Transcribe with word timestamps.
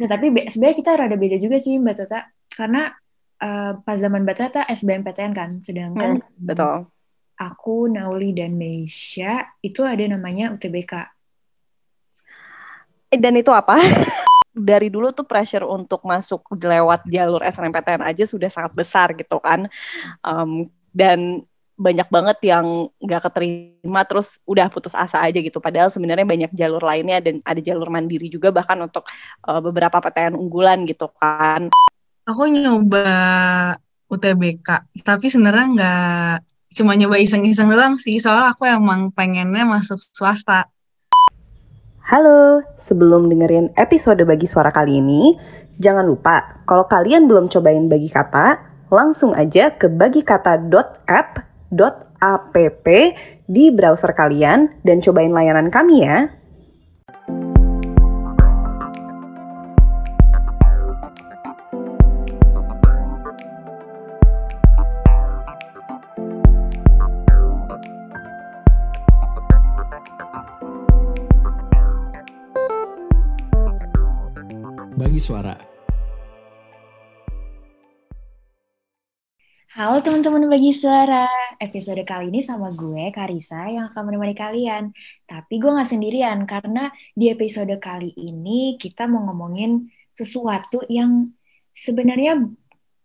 Nah, 0.00 0.08
tapi 0.08 0.32
sebenarnya 0.48 0.78
kita 0.80 0.90
rada 0.96 1.16
beda 1.20 1.36
juga 1.36 1.60
sih 1.60 1.76
Mbak 1.76 1.96
Tata. 2.04 2.24
Karena 2.48 2.88
uh, 3.44 3.72
pas 3.84 4.00
zaman 4.00 4.24
Mbak 4.24 4.36
Tata 4.40 4.60
SBMPTN 4.64 5.32
kan. 5.36 5.50
Sedangkan 5.60 6.24
hmm, 6.24 6.40
betul. 6.40 6.88
aku, 7.36 7.92
Nauli, 7.92 8.32
dan 8.32 8.56
Meisha 8.56 9.44
itu 9.60 9.84
ada 9.84 10.00
namanya 10.08 10.56
UTBK. 10.56 11.04
Dan 13.12 13.36
itu 13.36 13.52
apa? 13.52 13.76
Dari 14.70 14.88
dulu 14.88 15.12
tuh 15.12 15.28
pressure 15.28 15.68
untuk 15.68 16.02
masuk 16.08 16.48
lewat 16.56 17.06
jalur 17.06 17.44
SNMPTN 17.44 18.02
aja 18.02 18.24
sudah 18.24 18.48
sangat 18.48 18.72
besar 18.72 19.12
gitu 19.12 19.36
kan. 19.36 19.68
Um, 20.24 20.66
dan 20.90 21.44
banyak 21.80 22.08
banget 22.12 22.38
yang 22.44 22.92
nggak 23.00 23.32
keterima 23.32 24.04
terus 24.04 24.36
udah 24.44 24.68
putus 24.68 24.92
asa 24.92 25.24
aja 25.24 25.40
gitu. 25.40 25.64
Padahal 25.64 25.88
sebenarnya 25.88 26.28
banyak 26.28 26.52
jalur 26.52 26.84
lainnya 26.84 27.24
dan 27.24 27.40
ada 27.40 27.56
jalur 27.64 27.88
mandiri 27.88 28.28
juga 28.28 28.52
bahkan 28.52 28.76
untuk 28.84 29.08
uh, 29.48 29.64
beberapa 29.64 29.96
PTN 29.96 30.36
unggulan 30.36 30.84
gitu 30.84 31.08
kan. 31.16 31.72
Aku 32.28 32.44
nyoba 32.52 33.08
UTBK 34.12 34.68
tapi 35.00 35.32
sebenarnya 35.32 35.66
nggak 35.72 36.34
cuma 36.76 36.92
nyoba 36.94 37.16
iseng-iseng 37.16 37.72
doang 37.72 37.96
sih 37.96 38.20
soalnya 38.20 38.52
aku 38.52 38.68
emang 38.68 39.08
pengennya 39.16 39.64
masuk 39.64 39.96
swasta. 40.12 40.68
Halo, 42.04 42.60
sebelum 42.76 43.30
dengerin 43.30 43.70
episode 43.78 44.18
Bagi 44.26 44.42
Suara 44.42 44.74
kali 44.74 44.98
ini, 44.98 45.38
jangan 45.78 46.02
lupa 46.02 46.58
kalau 46.66 46.84
kalian 46.90 47.30
belum 47.30 47.46
cobain 47.46 47.86
Bagi 47.86 48.10
Kata, 48.10 48.58
langsung 48.90 49.30
aja 49.30 49.70
ke 49.70 49.86
bagikata.app 49.86 51.49
.app 51.74 52.86
di 53.46 53.64
browser 53.70 54.12
kalian 54.14 54.82
dan 54.82 54.98
cobain 55.02 55.34
layanan 55.34 55.70
kami 55.70 56.06
ya. 56.06 56.30
Bagi 75.00 75.16
suara 75.16 75.70
Halo 79.70 79.96
teman-teman 80.04 80.50
bagi 80.50 80.76
suara. 80.76 81.49
Episode 81.60 82.08
kali 82.08 82.32
ini 82.32 82.40
sama 82.40 82.72
gue, 82.72 83.12
Karisa, 83.12 83.68
yang 83.68 83.92
akan 83.92 84.08
menemani 84.08 84.32
kalian. 84.32 84.96
Tapi 85.28 85.60
gue 85.60 85.68
gak 85.68 85.92
sendirian, 85.92 86.48
karena 86.48 86.88
di 87.12 87.28
episode 87.28 87.76
kali 87.76 88.16
ini 88.16 88.80
kita 88.80 89.04
mau 89.04 89.28
ngomongin 89.28 89.92
sesuatu 90.16 90.80
yang 90.88 91.36
sebenarnya 91.76 92.48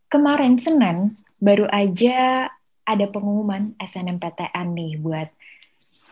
kemarin 0.08 0.56
Senin 0.56 1.20
baru 1.36 1.67
aja 1.67 2.48
ada 2.88 3.06
pengumuman 3.11 3.76
SNMPTN 3.76 4.67
nih 4.72 5.03
buat 5.03 5.28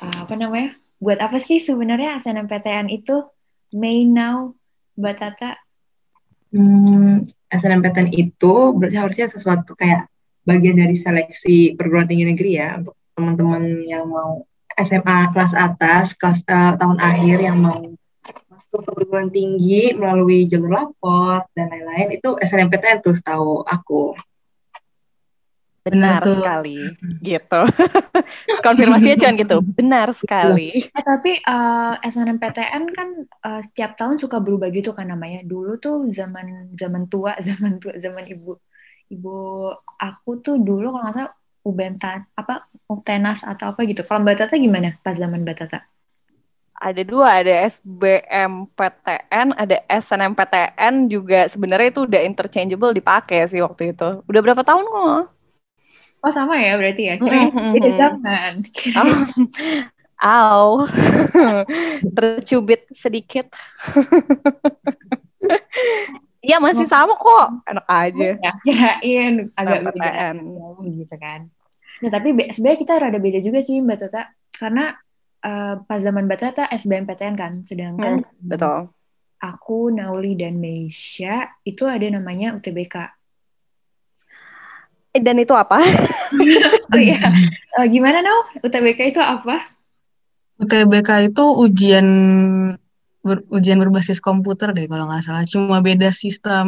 uh, 0.03 0.27
apa 0.27 0.36
namanya? 0.36 0.75
Buat 0.99 1.23
apa 1.23 1.39
sih 1.39 1.64
sebenarnya 1.64 2.19
SNMPTN 2.19 2.91
itu? 2.91 3.23
May 3.71 4.03
now, 4.03 4.52
Mbak 4.99 5.16
Tata? 5.16 5.64
Hmm, 6.52 7.23
SNMPTN 7.49 8.14
itu 8.14 8.53
berarti 8.75 8.97
harusnya 8.99 9.31
sesuatu 9.31 9.73
kayak 9.73 10.11
bagian 10.44 10.75
dari 10.75 10.95
seleksi 10.99 11.80
perguruan 11.80 12.08
tinggi 12.08 12.25
negeri 12.27 12.52
ya 12.59 12.69
untuk 12.83 12.95
teman-teman 13.16 13.63
yang 13.88 14.08
mau 14.08 14.44
SMA 14.73 15.17
kelas 15.31 15.53
atas, 15.53 16.17
kelas 16.17 16.41
uh, 16.49 16.73
tahun 16.75 16.97
akhir 16.97 17.38
yang 17.45 17.58
mau 17.61 17.77
masuk 18.49 18.80
ke 18.83 18.91
perguruan 18.91 19.30
tinggi 19.30 19.94
melalui 19.94 20.49
jalur 20.49 20.73
lapor 20.73 21.45
dan 21.53 21.69
lain-lain 21.69 22.17
itu 22.17 22.33
SNMPTN 22.41 23.05
tuh 23.05 23.14
setahu 23.14 23.61
aku. 23.64 24.17
Benar 25.83 26.23
Betul. 26.23 26.39
sekali, 26.39 26.80
gitu. 27.19 27.61
Konfirmasinya 28.65 29.20
cuman 29.20 29.36
gitu, 29.36 29.58
benar 29.75 30.08
sekali. 30.15 30.87
Eh, 30.87 31.04
tapi 31.04 31.43
uh, 31.43 31.99
SNMPTN 31.99 32.83
kan 32.95 33.08
uh, 33.43 33.61
setiap 33.67 33.99
tahun 33.99 34.15
suka 34.15 34.39
berubah 34.39 34.71
gitu 34.71 34.95
kan 34.95 35.11
namanya. 35.11 35.43
Dulu 35.43 35.75
tuh 35.83 36.08
zaman 36.08 36.71
zaman 36.80 37.11
tua, 37.11 37.36
zaman 37.48 37.83
tua, 37.83 37.99
zaman 37.99 38.23
ibu 38.31 38.55
ibu 39.11 39.36
aku 40.03 40.43
tuh 40.43 40.59
dulu 40.59 40.91
kalau 40.91 41.03
nggak 41.08 41.15
salah 41.15 41.33
UBM 41.64 41.95
apa 42.36 42.67
UTENAS 42.91 43.47
atau 43.47 43.71
apa 43.71 43.87
gitu. 43.87 44.03
Kalau 44.03 44.19
Mbak 44.19 44.36
Tata 44.36 44.59
gimana 44.59 44.99
pas 44.99 45.15
zaman 45.15 45.47
Mbak 45.47 45.55
Tata? 45.64 45.80
Ada 46.83 47.08
dua, 47.08 47.39
ada 47.39 47.53
SBMPTN, 47.71 49.55
ada 49.55 49.77
SNMPTN 49.87 51.08
juga 51.08 51.47
sebenarnya 51.47 51.95
itu 51.95 52.03
udah 52.03 52.21
interchangeable 52.27 52.92
dipakai 52.92 53.47
sih 53.47 53.63
waktu 53.63 53.95
itu. 53.95 54.19
Udah 54.27 54.42
berapa 54.43 54.67
tahun 54.67 54.83
kok? 54.83 55.31
Oh 56.23 56.31
sama 56.31 56.59
ya 56.59 56.75
berarti 56.75 57.03
ya, 57.08 57.15
kira 57.19 57.52
beda 57.71 57.89
zaman. 57.95 58.53
Oh. 60.19 60.83
tercubit 62.15 62.87
sedikit. 62.95 63.52
Iya 66.43 66.59
masih 66.59 66.83
sama 66.92 67.15
kok, 67.15 67.64
enak 67.64 67.87
aja. 67.87 68.30
Ya, 68.36 68.52
kirain 68.67 69.48
agak 69.55 69.95
beda 69.95 70.36
gitu 70.92 71.15
kan. 71.15 71.48
Nah 72.04 72.09
tapi 72.11 72.36
sebenarnya 72.52 72.80
kita 72.83 72.93
rada 72.99 73.15
beda 73.15 73.39
juga 73.39 73.64
sih 73.64 73.80
Mbak 73.80 73.98
Tata, 74.04 74.27
karena 74.52 74.92
uh, 75.39 75.80
pas 75.87 76.04
zaman 76.04 76.27
Mbak 76.27 76.39
Tata 76.43 76.64
SBMPTN 76.67 77.39
kan, 77.39 77.64
sedangkan 77.64 78.27
hmm, 78.27 78.43
betul. 78.43 78.92
Aku, 79.39 79.87
Nauli 79.87 80.36
dan 80.36 80.59
Meisha 80.59 81.48
itu 81.64 81.87
ada 81.87 82.04
namanya 82.11 82.60
UTBK. 82.60 82.95
Dan 85.15 85.39
itu 85.39 85.55
apa? 85.55 85.80
oh 86.92 86.99
iya, 86.99 87.23
uh, 87.80 87.87
gimana 87.87 88.20
Nau? 88.20 88.52
UTBK 88.67 89.15
itu 89.15 89.23
apa? 89.23 89.71
UTBK 90.60 91.31
itu 91.31 91.43
ujian 91.55 92.08
ber, 93.23 93.42
ujian 93.50 93.80
berbasis 93.80 94.20
komputer 94.20 94.76
deh 94.76 94.86
kalau 94.86 95.08
nggak 95.08 95.23
salah. 95.23 95.48
Cuma 95.48 95.80
beda 95.80 96.11
sistem 96.11 96.67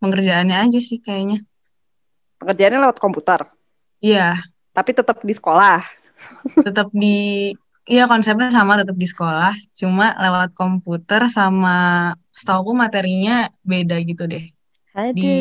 pengerjaannya 0.00 0.56
aja 0.56 0.80
sih 0.80 0.98
kayaknya. 0.98 1.44
Pengerjaannya 2.40 2.80
lewat 2.88 2.98
komputer? 2.98 3.44
Iya. 4.00 4.40
Tapi 4.72 4.90
tetap 4.96 5.20
di 5.20 5.36
sekolah? 5.36 5.84
tetap 6.60 6.92
di, 6.92 7.48
iya 7.88 8.04
konsepnya 8.04 8.48
sama 8.48 8.80
tetap 8.80 8.96
di 8.96 9.04
sekolah. 9.04 9.52
Cuma 9.76 10.16
lewat 10.16 10.56
komputer 10.56 11.28
sama 11.28 12.10
setahu 12.32 12.72
materinya 12.72 13.52
beda 13.60 14.00
gitu 14.00 14.24
deh. 14.24 14.48
Aduh. 14.96 15.14
Di 15.14 15.34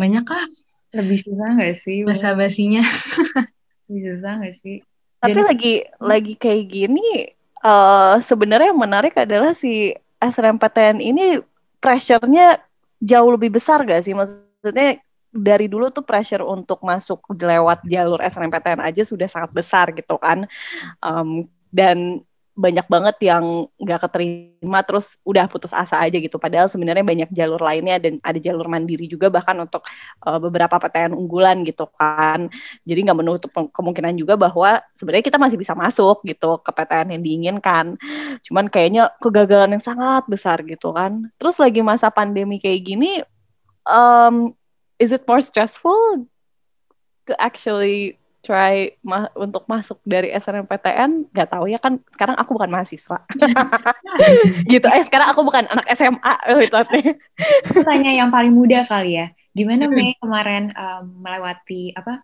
banyak 0.00 0.24
lah. 0.24 0.46
Lebih 0.94 1.18
susah 1.26 1.48
nggak 1.58 1.74
sih? 1.74 2.06
Bahasa 2.06 2.38
basinya. 2.38 2.86
Lebih 3.90 4.02
susah 4.14 4.32
nggak 4.38 4.54
sih? 4.54 4.78
Tapi 5.18 5.40
Dan, 5.40 5.46
lagi 5.50 5.74
lagi 5.98 6.34
kayak 6.38 6.64
gini 6.70 7.34
uh, 7.64 8.20
sebenarnya 8.20 8.70
yang 8.70 8.78
menarik 8.80 9.16
adalah 9.16 9.56
si 9.56 9.96
SNMPTN 10.20 11.00
ini 11.00 11.40
pressure-nya 11.80 12.60
jauh 13.00 13.30
lebih 13.32 13.56
besar 13.56 13.82
gak 13.82 14.04
sih? 14.04 14.12
Maksudnya 14.12 15.00
dari 15.34 15.66
dulu 15.66 15.90
tuh 15.90 16.06
pressure 16.06 16.46
untuk 16.46 16.78
masuk 16.86 17.26
lewat 17.34 17.82
jalur 17.88 18.22
SNMPTN 18.22 18.84
aja 18.84 19.02
sudah 19.02 19.26
sangat 19.26 19.50
besar 19.50 19.90
gitu 19.90 20.14
kan. 20.20 20.46
Um, 21.02 21.50
dan 21.74 22.22
banyak 22.54 22.86
banget 22.86 23.16
yang 23.34 23.66
nggak 23.82 24.06
keterima 24.06 24.78
terus 24.86 25.18
udah 25.26 25.50
putus 25.50 25.74
asa 25.74 25.98
aja 25.98 26.14
gitu. 26.14 26.38
Padahal 26.38 26.70
sebenarnya 26.70 27.02
banyak 27.02 27.30
jalur 27.34 27.58
lainnya 27.58 27.98
dan 27.98 28.22
ada 28.22 28.38
jalur 28.38 28.70
mandiri 28.70 29.10
juga 29.10 29.26
bahkan 29.26 29.58
untuk 29.58 29.82
uh, 30.22 30.38
beberapa 30.38 30.78
PTN 30.78 31.18
unggulan 31.18 31.66
gitu 31.66 31.90
kan. 31.98 32.46
Jadi 32.86 32.98
nggak 33.10 33.18
menutup 33.18 33.50
kemungkinan 33.50 34.14
juga 34.14 34.38
bahwa 34.38 34.78
sebenarnya 34.94 35.26
kita 35.26 35.38
masih 35.42 35.58
bisa 35.58 35.74
masuk 35.74 36.22
gitu 36.22 36.62
ke 36.62 36.70
PTN 36.70 37.18
yang 37.18 37.22
diinginkan. 37.26 37.98
Cuman 38.46 38.70
kayaknya 38.70 39.10
kegagalan 39.18 39.74
yang 39.74 39.82
sangat 39.82 40.22
besar 40.30 40.62
gitu 40.62 40.94
kan. 40.94 41.26
Terus 41.36 41.58
lagi 41.58 41.82
masa 41.82 42.06
pandemi 42.14 42.62
kayak 42.62 42.80
gini 42.86 43.12
um, 43.82 44.54
is 45.02 45.12
it 45.12 45.26
more 45.26 45.42
stressful 45.42 46.26
to 47.26 47.32
actually 47.42 48.14
try 48.44 48.92
ma 49.00 49.32
untuk 49.32 49.64
masuk 49.64 49.96
dari 50.04 50.28
SNMPTN 50.36 51.32
nggak 51.32 51.48
tahu 51.48 51.64
ya 51.72 51.80
kan 51.80 51.96
sekarang 52.12 52.36
aku 52.36 52.60
bukan 52.60 52.68
mahasiswa 52.68 53.18
gitu 54.72 54.86
eh 54.92 55.04
sekarang 55.08 55.32
aku 55.32 55.40
bukan 55.40 55.64
anak 55.72 55.88
SMA 55.96 56.34
gitu 56.68 56.76
tanya 57.80 58.12
yang 58.12 58.28
paling 58.28 58.52
muda 58.52 58.84
kali 58.84 59.16
ya 59.16 59.32
gimana 59.56 59.88
Mei 59.88 60.12
kemarin 60.20 60.76
um, 60.76 61.24
melewati 61.24 61.96
apa 61.96 62.20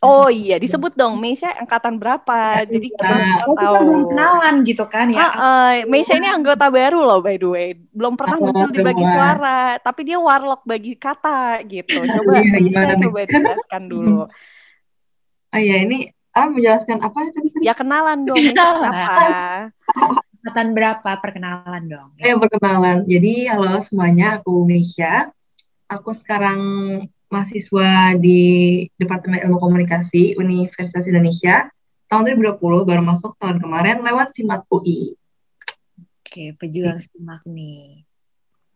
Oh 0.00 0.32
iya, 0.32 0.56
disebut 0.56 0.96
dong 0.96 1.20
Meisha 1.20 1.52
angkatan 1.60 2.00
berapa. 2.00 2.64
Jadi 2.64 2.88
kita 2.88 3.44
oh, 3.44 3.52
tahu. 3.52 4.08
kenalan 4.08 4.64
gitu 4.64 4.88
kan 4.88 5.12
ya. 5.12 5.20
Uh, 5.20 5.28
uh, 5.28 5.72
Meisha 5.92 6.16
ini 6.16 6.24
anggota 6.24 6.72
baru 6.72 7.04
loh 7.04 7.20
by 7.20 7.36
the 7.36 7.44
way. 7.44 7.68
Belum 7.92 8.16
pernah 8.16 8.40
muncul 8.40 8.72
di 8.72 8.80
bagi 8.80 9.04
suara, 9.04 9.76
tapi 9.76 10.08
dia 10.08 10.16
warlock 10.16 10.64
bagi 10.64 10.96
kata 10.96 11.60
gitu. 11.68 12.00
Coba 12.16 12.32
iya, 12.40 12.48
Meisha 12.48 12.96
coba 12.96 13.28
dijelaskan 13.28 13.82
dulu. 13.92 14.24
Oh 15.50 15.58
iya, 15.58 15.82
ini 15.82 16.14
ah 16.30 16.46
menjelaskan 16.46 17.02
apa 17.02 17.26
tadi? 17.34 17.50
Ya 17.66 17.74
kenalan 17.74 18.22
dong. 18.22 18.38
Siapa? 18.38 19.66
Angkatan 20.40 20.68
berapa? 20.78 21.10
Perkenalan 21.18 21.82
dong. 21.90 22.08
Eh, 22.22 22.38
perkenalan. 22.38 23.02
Jadi, 23.02 23.50
halo 23.50 23.82
semuanya, 23.82 24.38
aku 24.38 24.62
Meisha. 24.62 25.34
Aku 25.90 26.14
sekarang 26.14 26.62
mahasiswa 27.26 28.14
di 28.14 28.38
Departemen 28.94 29.42
Ilmu 29.42 29.58
Komunikasi 29.58 30.38
Universitas 30.38 31.02
Indonesia. 31.10 31.66
Tahun 32.06 32.22
2020, 32.30 32.86
baru 32.86 33.02
masuk 33.02 33.34
tahun 33.42 33.58
kemarin 33.58 34.06
lewat 34.06 34.30
SIMAK 34.38 34.70
UI. 34.70 35.18
Oke, 36.22 36.54
pejuang 36.62 37.02
SIMAK 37.02 37.42
nih. 37.50 38.06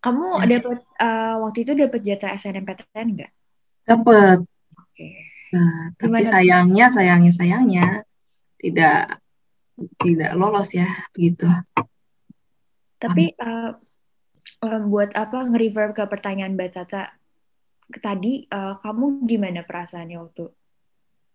Kamu 0.02 0.42
dapat 0.42 0.78
uh, 0.98 1.34
waktu 1.46 1.58
itu 1.62 1.72
dapat 1.78 2.02
jatah 2.02 2.34
SNMPTN 2.34 3.06
nggak? 3.14 3.32
Dapat. 3.86 4.42
Oke. 4.74 5.33
Nah, 5.54 5.94
tapi 5.94 6.10
Gimana? 6.10 6.30
sayangnya, 6.34 6.86
sayangnya, 6.90 7.32
sayangnya 7.32 7.86
tidak 8.58 9.22
tidak 10.02 10.30
lolos 10.34 10.74
ya, 10.74 10.90
begitu. 11.14 11.46
Tapi 12.98 13.38
uh, 13.38 13.78
uh, 14.66 14.80
buat 14.90 15.14
apa 15.14 15.46
nge-reverb 15.46 15.94
ke 15.94 16.02
pertanyaan 16.10 16.58
Mbak 16.58 16.70
Tata 16.74 17.14
tadi, 18.02 18.50
uh, 18.50 18.80
kamu 18.82 19.22
gimana 19.30 19.62
perasaannya 19.62 20.18
waktu? 20.18 20.50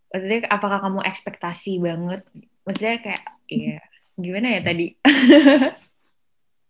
Maksudnya 0.10 0.39
apakah 0.50 0.80
kamu 0.83 1.00
ekspektasi 1.06 1.77
banget? 1.80 2.25
Maksudnya 2.65 2.98
kayak, 3.00 3.24
iya, 3.48 3.80
gimana 4.18 4.48
ya 4.57 4.62
tadi? 4.65 4.88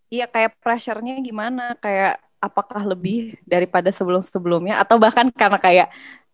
Iya 0.10 0.25
kayak 0.25 0.57
pressure-nya 0.57 1.22
gimana? 1.22 1.78
Kayak 1.78 2.18
apakah 2.42 2.81
lebih 2.81 3.38
daripada 3.45 3.94
sebelum-sebelumnya 3.94 4.81
atau 4.81 4.98
bahkan 4.98 5.30
karena 5.30 5.60
kayak 5.62 5.88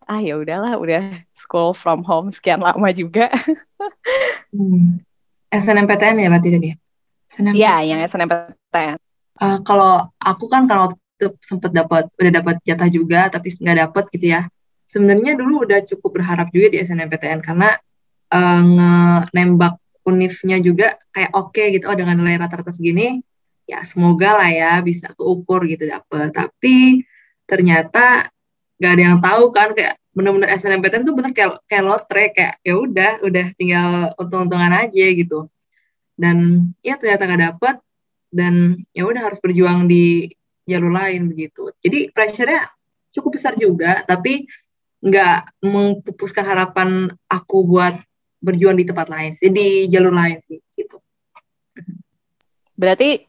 ah 0.05 0.21
ya 0.21 0.37
udahlah 0.37 0.77
udah 0.77 1.25
school 1.33 1.73
from 1.73 2.05
home 2.05 2.29
sekian 2.33 2.61
lama 2.61 2.89
juga. 2.93 3.29
Hmm. 4.55 5.03
SNMPTN 5.51 6.15
ya 6.15 6.31
berarti 6.31 6.47
tadi? 6.47 6.69
SNMPTN. 7.27 7.59
Iya, 7.59 7.75
yang 7.83 7.99
SNMPTN. 8.07 8.97
Uh, 9.35 9.59
kalau 9.67 10.07
aku 10.15 10.47
kan 10.47 10.63
kalau 10.63 10.95
sempet 11.43 11.75
dapat 11.75 12.07
udah 12.15 12.31
dapat 12.39 12.55
jatah 12.63 12.87
juga 12.87 13.27
tapi 13.27 13.51
nggak 13.51 13.77
dapat 13.83 14.03
gitu 14.15 14.31
ya. 14.31 14.47
Sebenarnya 14.87 15.35
dulu 15.35 15.67
udah 15.67 15.83
cukup 15.83 16.23
berharap 16.23 16.55
juga 16.55 16.71
di 16.71 16.87
SNMPTN 16.87 17.43
karena 17.43 17.75
uh, 18.31 18.61
nge-nembak 18.63 19.75
univnya 20.05 20.57
juga 20.61 20.95
kayak 21.11 21.31
oke 21.33 21.51
okay 21.51 21.75
gitu 21.75 21.89
oh 21.89 21.97
dengan 21.97 22.15
nilai 22.21 22.37
rata-rata 22.37 22.69
segini 22.69 23.19
ya 23.65 23.81
semoga 23.81 24.37
lah 24.37 24.49
ya 24.53 24.71
bisa 24.85 25.09
keukur 25.17 25.65
gitu 25.65 25.89
dapet 25.89 26.29
tapi 26.29 27.01
ternyata 27.49 28.29
gak 28.81 28.91
ada 28.95 29.03
yang 29.11 29.19
tahu 29.23 29.43
kan 29.51 29.71
kayak 29.71 29.95
bener-bener 30.15 30.49
SNMPTN 30.55 31.03
tuh 31.03 31.15
bener 31.15 31.31
kayak 31.35 31.59
kayak 31.67 31.83
lotre 31.83 32.25
kayak 32.31 32.55
ya 32.63 32.73
udah 32.79 33.11
udah 33.23 33.45
tinggal 33.59 33.89
untung-untungan 34.15 34.71
aja 34.87 35.05
gitu. 35.11 35.47
Dan 36.15 36.69
ya 36.79 36.95
ternyata 36.95 37.27
gak 37.27 37.43
dapet 37.51 37.75
dan 38.31 38.79
ya 38.91 39.03
udah 39.07 39.31
harus 39.31 39.39
berjuang 39.39 39.87
di 39.87 40.31
jalur 40.67 40.91
lain 40.91 41.31
begitu. 41.31 41.71
Jadi 41.79 42.11
pressure-nya 42.11 42.67
cukup 43.15 43.39
besar 43.39 43.55
juga 43.55 44.03
tapi 44.03 44.43
nggak 45.05 45.61
mempupuskan 45.61 46.43
harapan 46.43 46.89
aku 47.29 47.63
buat 47.63 47.95
berjuang 48.41 48.75
di 48.75 48.85
tempat 48.89 49.07
lain 49.07 49.31
sih 49.37 49.53
di 49.53 49.85
jalur 49.85 50.11
lain 50.11 50.41
sih 50.41 50.57
gitu. 50.73 50.97
Berarti 52.75 53.23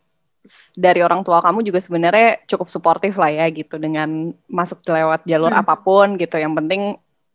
dari 0.77 1.01
orang 1.03 1.23
tua 1.27 1.43
kamu 1.43 1.67
juga 1.67 1.81
sebenarnya 1.83 2.43
cukup 2.47 2.69
suportif 2.71 3.17
lah 3.19 3.31
ya 3.31 3.47
gitu 3.51 3.77
dengan 3.77 4.33
masuk 4.47 4.83
lewat 4.87 5.27
jalur 5.27 5.53
hmm. 5.53 5.63
apa 5.63 5.75
pun 5.79 6.17
gitu. 6.17 6.37
Yang 6.39 6.55
penting 6.63 6.83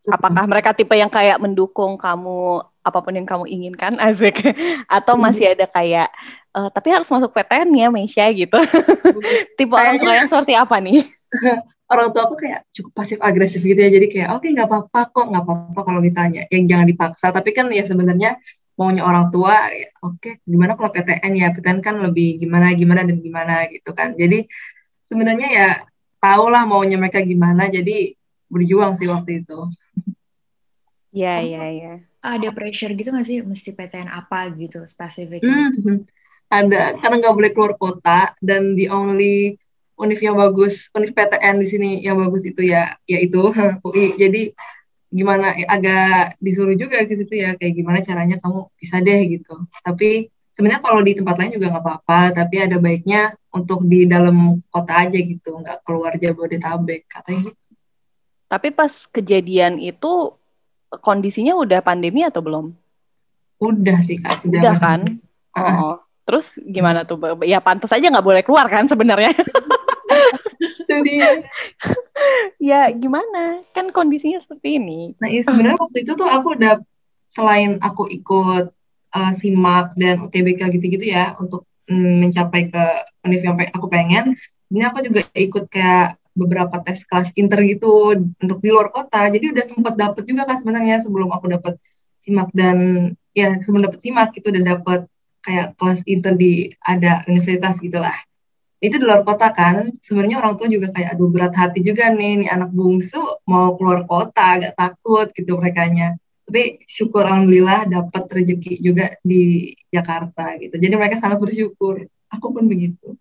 apakah 0.10 0.50
mereka 0.50 0.74
tipe 0.74 0.98
yang 0.98 1.12
kayak 1.12 1.38
mendukung 1.38 1.94
kamu 2.00 2.66
apa 2.82 3.00
pun 3.00 3.14
yang 3.14 3.28
kamu 3.30 3.46
inginkan 3.46 3.94
Azik 4.06 4.42
atau 4.90 5.14
hmm. 5.14 5.22
masih 5.22 5.54
ada 5.54 5.66
kayak 5.70 6.10
uh, 6.56 6.70
tapi 6.74 6.90
harus 6.90 7.10
masuk 7.10 7.32
PTN 7.32 7.70
ya 7.76 7.88
Meisha 7.94 8.26
gitu. 8.34 8.58
tipe 9.58 9.74
orang 9.74 10.02
tua 10.02 10.14
yang 10.18 10.28
seperti 10.28 10.54
apa 10.58 10.82
nih? 10.82 11.06
orang 11.92 12.08
tua 12.16 12.24
aku 12.24 12.40
kayak 12.40 12.64
cukup 12.72 12.92
pasif 12.96 13.20
agresif 13.20 13.62
gitu 13.62 13.78
ya. 13.78 13.92
Jadi 13.92 14.08
kayak 14.08 14.30
oke 14.34 14.48
okay, 14.48 14.56
nggak 14.56 14.68
apa-apa 14.68 15.00
kok 15.12 15.26
nggak 15.28 15.44
apa-apa 15.44 15.82
kalau 15.84 16.00
misalnya 16.00 16.48
yang 16.50 16.66
jangan 16.66 16.88
dipaksa. 16.88 17.28
Tapi 17.36 17.50
kan 17.52 17.68
ya 17.70 17.84
sebenarnya 17.84 18.40
maunya 18.82 19.06
orang 19.06 19.30
tua 19.30 19.70
oke 20.02 20.18
okay, 20.18 20.34
gimana 20.42 20.74
kalau 20.74 20.90
PTN 20.90 21.34
ya 21.38 21.54
PTN 21.54 21.80
kan 21.86 22.02
lebih 22.02 22.42
gimana 22.42 22.74
gimana 22.74 23.06
dan 23.06 23.22
gimana 23.22 23.70
gitu 23.70 23.94
kan 23.94 24.18
jadi 24.18 24.50
sebenarnya 25.06 25.48
ya 25.54 25.70
tau 26.18 26.50
lah 26.50 26.66
maunya 26.66 26.98
mereka 26.98 27.22
gimana 27.22 27.70
jadi 27.70 28.18
berjuang 28.50 28.98
sih 28.98 29.06
waktu 29.06 29.46
itu 29.46 29.70
Iya, 31.12 31.44
iya, 31.44 31.64
iya. 31.76 31.94
Ada 32.24 32.56
pressure 32.56 32.96
gitu 32.96 33.12
gak 33.12 33.28
sih? 33.28 33.44
Mesti 33.44 33.76
PTN 33.76 34.08
apa 34.08 34.48
gitu, 34.56 34.88
spesifik? 34.88 35.44
Hmm, 35.44 36.08
ada, 36.48 36.96
karena 37.00 37.16
nggak 37.20 37.36
boleh 37.36 37.52
keluar 37.52 37.74
kota, 37.76 38.32
dan 38.40 38.80
the 38.80 38.88
only 38.88 39.60
univ 40.00 40.20
yang 40.24 40.40
bagus, 40.40 40.88
univ 40.96 41.12
PTN 41.12 41.60
di 41.60 41.68
sini 41.68 41.90
yang 42.00 42.16
bagus 42.16 42.48
itu 42.48 42.64
ya, 42.64 42.96
yaitu 43.12 43.52
UI. 43.88 44.16
Jadi 44.16 44.56
gimana 45.12 45.52
agak 45.68 46.40
disuruh 46.40 46.74
juga 46.80 47.04
di 47.04 47.16
situ 47.20 47.36
ya 47.36 47.60
kayak 47.60 47.74
gimana 47.76 48.00
caranya 48.00 48.40
kamu 48.40 48.72
bisa 48.80 49.04
deh 49.04 49.22
gitu. 49.28 49.68
Tapi 49.84 50.32
sebenarnya 50.56 50.82
kalau 50.82 51.04
di 51.04 51.14
tempat 51.20 51.36
lain 51.36 51.52
juga 51.60 51.68
nggak 51.76 51.84
apa-apa 51.84 52.20
tapi 52.32 52.56
ada 52.64 52.80
baiknya 52.80 53.36
untuk 53.52 53.84
di 53.84 54.08
dalam 54.08 54.64
kota 54.72 55.06
aja 55.06 55.20
gitu. 55.20 55.60
Nggak 55.60 55.84
keluar 55.84 56.16
Jabodetabek 56.16 57.12
katanya 57.12 57.52
gitu. 57.52 57.62
Tapi 58.48 58.68
pas 58.72 58.92
kejadian 59.12 59.80
itu 59.84 60.32
kondisinya 61.04 61.56
udah 61.60 61.84
pandemi 61.84 62.24
atau 62.24 62.40
belum? 62.40 62.66
Udah 63.60 64.00
sih 64.04 64.20
kak. 64.20 64.48
Udah, 64.48 64.60
udah 64.60 64.76
kan? 64.80 65.00
Oh. 65.56 66.00
Terus 66.24 66.56
gimana 66.64 67.04
tuh? 67.04 67.20
Ya 67.44 67.60
pantas 67.60 67.92
aja 67.92 68.08
nggak 68.08 68.24
boleh 68.24 68.44
keluar 68.44 68.72
kan 68.72 68.88
sebenarnya 68.88 69.36
itu 70.92 70.98
dia. 71.08 71.32
Ya 72.62 72.86
gimana? 72.94 73.66
Kan 73.74 73.90
kondisinya 73.90 74.38
seperti 74.38 74.78
ini. 74.78 75.18
Nah 75.18 75.26
iya 75.26 75.42
sebenarnya 75.42 75.82
waktu 75.82 76.06
itu 76.06 76.14
tuh 76.14 76.30
aku 76.30 76.54
udah 76.54 76.78
selain 77.34 77.82
aku 77.82 78.06
ikut 78.14 78.70
uh, 79.18 79.32
simak 79.42 79.98
dan 79.98 80.22
UTBK 80.22 80.70
gitu-gitu 80.78 81.10
ya 81.10 81.34
untuk 81.42 81.66
mm, 81.90 82.22
mencapai 82.22 82.70
ke 82.70 82.84
univ 83.26 83.42
yang 83.42 83.58
aku 83.58 83.90
pengen 83.90 84.38
ini 84.70 84.84
aku 84.86 85.02
juga 85.02 85.26
ikut 85.34 85.66
kayak 85.74 86.22
beberapa 86.38 86.80
tes 86.86 87.04
kelas 87.04 87.34
inter 87.36 87.60
gitu 87.66 88.16
untuk 88.16 88.60
di 88.62 88.70
luar 88.70 88.94
kota. 88.94 89.28
Jadi 89.28 89.52
udah 89.52 89.66
sempat 89.68 89.94
dapet 89.98 90.24
juga 90.30 90.46
kan 90.46 90.62
sebenarnya 90.62 91.02
sebelum 91.02 91.34
aku 91.34 91.52
dapet 91.52 91.76
simak 92.22 92.54
dan 92.54 93.12
ya 93.34 93.58
sebelum 93.66 93.90
dapet 93.90 94.00
simak 94.00 94.30
itu 94.38 94.48
udah 94.48 94.78
dapet 94.78 95.02
kayak 95.42 95.74
kelas 95.76 96.06
inter 96.06 96.38
di 96.38 96.70
ada 96.86 97.26
universitas 97.26 97.82
gitulah 97.82 98.14
itu 98.82 98.98
di 98.98 99.06
luar 99.06 99.22
kota 99.22 99.54
kan. 99.54 99.94
Sebenarnya 100.02 100.42
orang 100.42 100.58
tua 100.58 100.68
juga 100.68 100.90
kayak 100.90 101.14
aduh 101.14 101.30
berat 101.30 101.54
hati 101.54 101.86
juga 101.86 102.10
nih 102.10 102.44
nih 102.44 102.50
anak 102.50 102.74
bungsu 102.74 103.22
mau 103.46 103.78
keluar 103.78 104.10
kota 104.10 104.58
agak 104.58 104.74
takut 104.74 105.30
gitu 105.38 105.56
mereka 105.62 105.86
nya 105.86 106.18
tapi 106.52 106.84
syukur 106.84 107.24
alhamdulillah 107.24 107.88
dapat 107.88 108.28
rezeki 108.28 108.84
juga 108.84 109.16
di 109.24 109.72
Jakarta 109.88 110.60
gitu. 110.60 110.76
Jadi 110.76 111.00
mereka 111.00 111.16
sangat 111.16 111.40
bersyukur. 111.40 112.04
Aku 112.28 112.52
pun 112.52 112.68
begitu. 112.68 113.16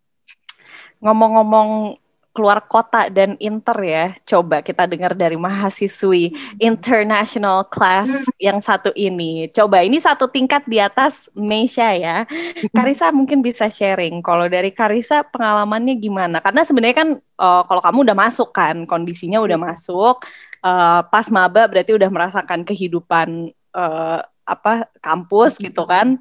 Ngomong-ngomong 0.98 1.99
keluar 2.30 2.62
kota 2.64 3.10
dan 3.10 3.34
inter 3.42 3.78
ya. 3.82 4.06
Coba 4.22 4.62
kita 4.62 4.86
dengar 4.86 5.18
dari 5.18 5.34
mahasiswi 5.34 6.30
international 6.62 7.66
class 7.66 8.08
yang 8.38 8.62
satu 8.62 8.94
ini. 8.94 9.50
Coba 9.50 9.82
ini 9.82 9.98
satu 9.98 10.30
tingkat 10.30 10.62
di 10.66 10.78
atas 10.78 11.26
Meisha 11.34 11.90
ya. 11.94 12.24
Karisa 12.70 13.10
mungkin 13.10 13.42
bisa 13.42 13.66
sharing. 13.66 14.22
Kalau 14.22 14.46
dari 14.46 14.70
Karisa 14.70 15.26
pengalamannya 15.26 15.98
gimana? 15.98 16.38
Karena 16.38 16.62
sebenarnya 16.62 16.96
kan 16.96 17.08
uh, 17.18 17.62
kalau 17.66 17.82
kamu 17.82 17.98
udah 18.10 18.16
masuk 18.16 18.54
kan, 18.54 18.86
kondisinya 18.86 19.42
udah 19.42 19.58
masuk. 19.58 20.22
Uh, 20.60 21.00
pas 21.08 21.24
maba 21.32 21.64
berarti 21.66 21.96
udah 21.96 22.12
merasakan 22.12 22.68
kehidupan 22.68 23.48
uh, 23.72 24.20
apa 24.50 24.90
kampus 24.98 25.56
gitu 25.62 25.86
kan. 25.86 26.18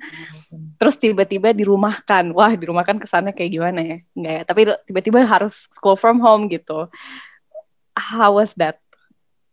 terus 0.77 0.95
tiba-tiba 0.97 1.49
dirumahkan. 1.53 2.29
Wah 2.33 2.53
dirumahkan 2.53 3.01
kesannya 3.01 3.33
kayak 3.33 3.51
gimana 3.51 3.79
ya? 3.81 3.97
Enggak 4.13 4.33
ya 4.33 4.43
tapi 4.45 4.61
tiba-tiba 4.85 5.19
harus 5.25 5.65
school 5.73 5.97
from 5.97 6.21
home 6.21 6.45
gitu. 6.49 6.85
How 7.97 8.37
was 8.37 8.53
that? 8.61 8.77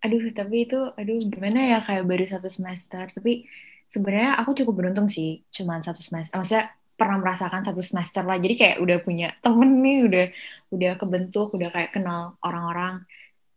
Aduh 0.04 0.28
tapi 0.36 0.68
itu 0.68 0.78
aduh 0.94 1.18
gimana 1.26 1.76
ya? 1.76 1.78
Kayak 1.80 2.04
baru 2.04 2.24
satu 2.28 2.48
semester. 2.52 3.08
Tapi 3.10 3.48
sebenarnya 3.88 4.38
aku 4.38 4.52
cukup 4.62 4.84
beruntung 4.84 5.08
sih 5.08 5.42
cuman 5.50 5.80
satu 5.80 6.04
semester. 6.04 6.36
Maksudnya 6.36 6.70
pernah 6.96 7.20
merasakan 7.20 7.62
satu 7.64 7.82
semester 7.84 8.22
lah. 8.24 8.40
Jadi 8.40 8.54
kayak 8.56 8.76
udah 8.80 8.98
punya 9.04 9.28
temen 9.44 9.84
nih 9.84 9.98
udah 10.08 10.26
udah 10.72 10.92
kebentuk 10.98 11.54
udah 11.54 11.68
kayak 11.70 11.90
kenal 11.94 12.34
orang-orang 12.42 13.06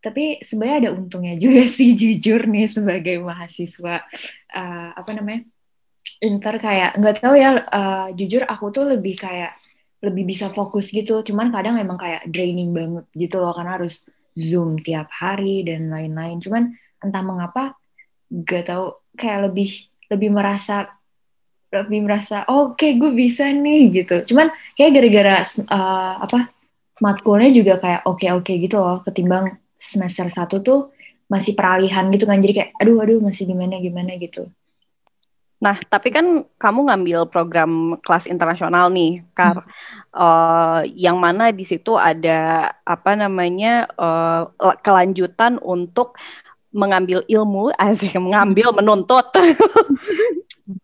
tapi 0.00 0.40
sebenarnya 0.40 0.88
ada 0.88 0.90
untungnya 0.96 1.36
juga 1.36 1.68
sih 1.76 1.92
jujur 1.94 2.48
nih 2.48 2.66
sebagai 2.66 3.20
mahasiswa 3.20 4.04
uh, 4.52 4.90
apa 4.96 5.10
namanya 5.14 5.44
inter 6.20 6.60
kayak 6.60 7.00
nggak 7.00 7.16
tahu 7.20 7.34
ya 7.36 7.56
uh, 7.56 8.08
jujur 8.12 8.44
aku 8.44 8.72
tuh 8.72 8.84
lebih 8.96 9.16
kayak 9.16 9.56
lebih 10.00 10.24
bisa 10.24 10.48
fokus 10.52 10.88
gitu. 10.90 11.20
Cuman 11.20 11.52
kadang 11.52 11.76
memang 11.76 12.00
kayak 12.00 12.24
draining 12.28 12.72
banget 12.72 13.04
gitu 13.12 13.36
loh 13.40 13.52
karena 13.52 13.76
harus 13.80 14.08
zoom 14.32 14.80
tiap 14.80 15.12
hari 15.12 15.64
dan 15.64 15.92
lain-lain. 15.92 16.40
Cuman 16.40 16.72
entah 17.00 17.24
mengapa 17.24 17.76
nggak 18.32 18.64
tahu 18.68 18.96
kayak 19.16 19.52
lebih 19.52 19.88
lebih 20.08 20.30
merasa 20.32 20.88
lebih 21.70 22.02
merasa 22.02 22.42
oke 22.50 22.80
okay, 22.80 22.96
gue 22.96 23.12
bisa 23.12 23.52
nih 23.52 23.92
gitu. 24.04 24.32
Cuman 24.32 24.48
kayak 24.74 24.90
gara-gara 24.96 25.44
uh, 25.68 26.14
apa 26.24 26.48
matkulnya 27.00 27.48
juga 27.52 27.80
kayak 27.80 28.00
oke 28.08 28.20
okay, 28.20 28.28
oke 28.32 28.44
okay 28.44 28.56
gitu 28.60 28.76
loh 28.76 29.00
ketimbang 29.04 29.59
semester 29.80 30.28
satu 30.28 30.60
tuh 30.60 30.80
masih 31.32 31.56
peralihan 31.56 32.12
gitu 32.12 32.28
kan. 32.28 32.36
Jadi 32.36 32.52
kayak 32.52 32.70
aduh 32.76 33.00
aduh 33.00 33.18
masih 33.24 33.48
gimana 33.48 33.80
gimana 33.80 34.20
gitu. 34.20 34.52
Nah, 35.60 35.76
tapi 35.92 36.08
kan 36.08 36.48
kamu 36.56 36.88
ngambil 36.88 37.28
program 37.28 38.00
kelas 38.00 38.24
internasional 38.24 38.88
nih, 38.88 39.20
Kar, 39.36 39.60
hmm. 39.60 39.68
uh, 40.16 40.80
yang 40.96 41.20
mana 41.20 41.52
di 41.52 41.68
situ 41.68 42.00
ada 42.00 42.72
apa 42.80 43.12
namanya 43.12 43.84
uh, 44.00 44.48
kelanjutan 44.80 45.60
untuk 45.60 46.16
mengambil 46.72 47.20
ilmu, 47.28 47.76
asik 47.76 48.16
mengambil 48.16 48.72
menuntut. 48.72 49.28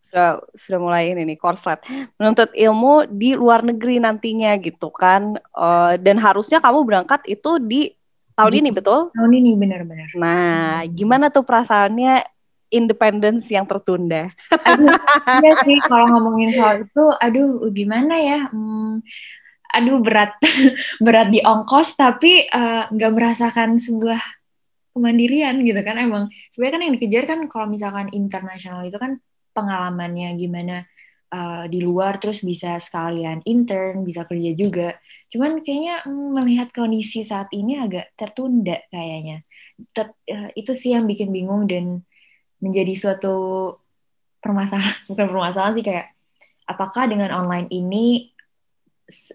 Sudah 0.07 0.38
sudah 0.55 0.79
mulai 0.79 1.11
ini 1.11 1.35
nih 1.35 1.38
korslet. 1.41 1.83
Menuntut 2.15 2.55
ilmu 2.55 3.11
di 3.11 3.35
luar 3.35 3.67
negeri 3.67 3.99
nantinya 3.99 4.55
gitu 4.61 4.88
kan. 4.95 5.35
Uh, 5.50 5.99
dan 5.99 6.17
harusnya 6.23 6.62
kamu 6.62 6.87
berangkat 6.87 7.26
itu 7.26 7.59
di 7.59 7.91
tahun 8.37 8.52
ini 8.61 8.71
betul? 8.71 9.11
tahun 9.16 9.33
ini 9.33 9.50
benar-benar 9.57 10.09
nah 10.14 10.85
gimana 10.87 11.33
tuh 11.33 11.43
perasaannya 11.43 12.37
independence 12.71 13.47
yang 13.50 13.66
tertunda? 13.66 14.35
Aduh, 14.66 14.90
iya 15.43 15.52
sih 15.62 15.78
kalau 15.87 16.07
ngomongin 16.16 16.50
soal 16.55 16.83
itu 16.83 17.05
aduh 17.23 17.71
gimana 17.71 18.19
ya? 18.19 18.40
Hmm, 18.50 19.02
aduh 19.71 20.02
berat 20.02 20.35
berat 21.05 21.28
di 21.31 21.40
ongkos 21.43 21.95
tapi 21.95 22.47
eh, 22.47 22.85
nggak 22.90 23.11
uh, 23.12 23.14
merasakan 23.14 23.78
sebuah 23.78 24.19
kemandirian 24.97 25.61
gitu 25.62 25.81
kan 25.85 25.97
emang. 26.00 26.33
Sebenarnya 26.50 26.75
kan 26.75 26.83
yang 26.83 26.95
dikejar 26.97 27.25
kan 27.28 27.40
kalau 27.52 27.66
misalkan 27.69 28.09
internasional 28.16 28.83
itu 28.88 28.97
kan 28.97 29.21
pengalamannya 29.52 30.37
gimana 30.37 30.85
uh, 31.33 31.64
di 31.69 31.81
luar 31.81 32.21
terus 32.21 32.45
bisa 32.45 32.76
sekalian 32.76 33.40
intern 33.49 34.05
bisa 34.05 34.28
kerja 34.28 34.52
juga 34.52 34.88
cuman 35.37 35.61
kayaknya 35.61 36.00
mm, 36.09 36.33
melihat 36.33 36.69
kondisi 36.73 37.21
saat 37.23 37.52
ini 37.52 37.76
agak 37.76 38.16
tertunda 38.16 38.81
kayaknya 38.88 39.45
Tet, 39.93 40.16
uh, 40.33 40.49
itu 40.57 40.73
sih 40.73 40.97
yang 40.97 41.05
bikin 41.05 41.28
bingung 41.28 41.69
dan 41.69 42.00
menjadi 42.64 42.97
suatu 42.97 43.37
permasalahan 44.40 44.97
bukan 45.12 45.26
permasalahan 45.28 45.76
sih 45.76 45.85
kayak 45.85 46.16
apakah 46.64 47.05
dengan 47.05 47.31
online 47.37 47.69
ini 47.69 48.33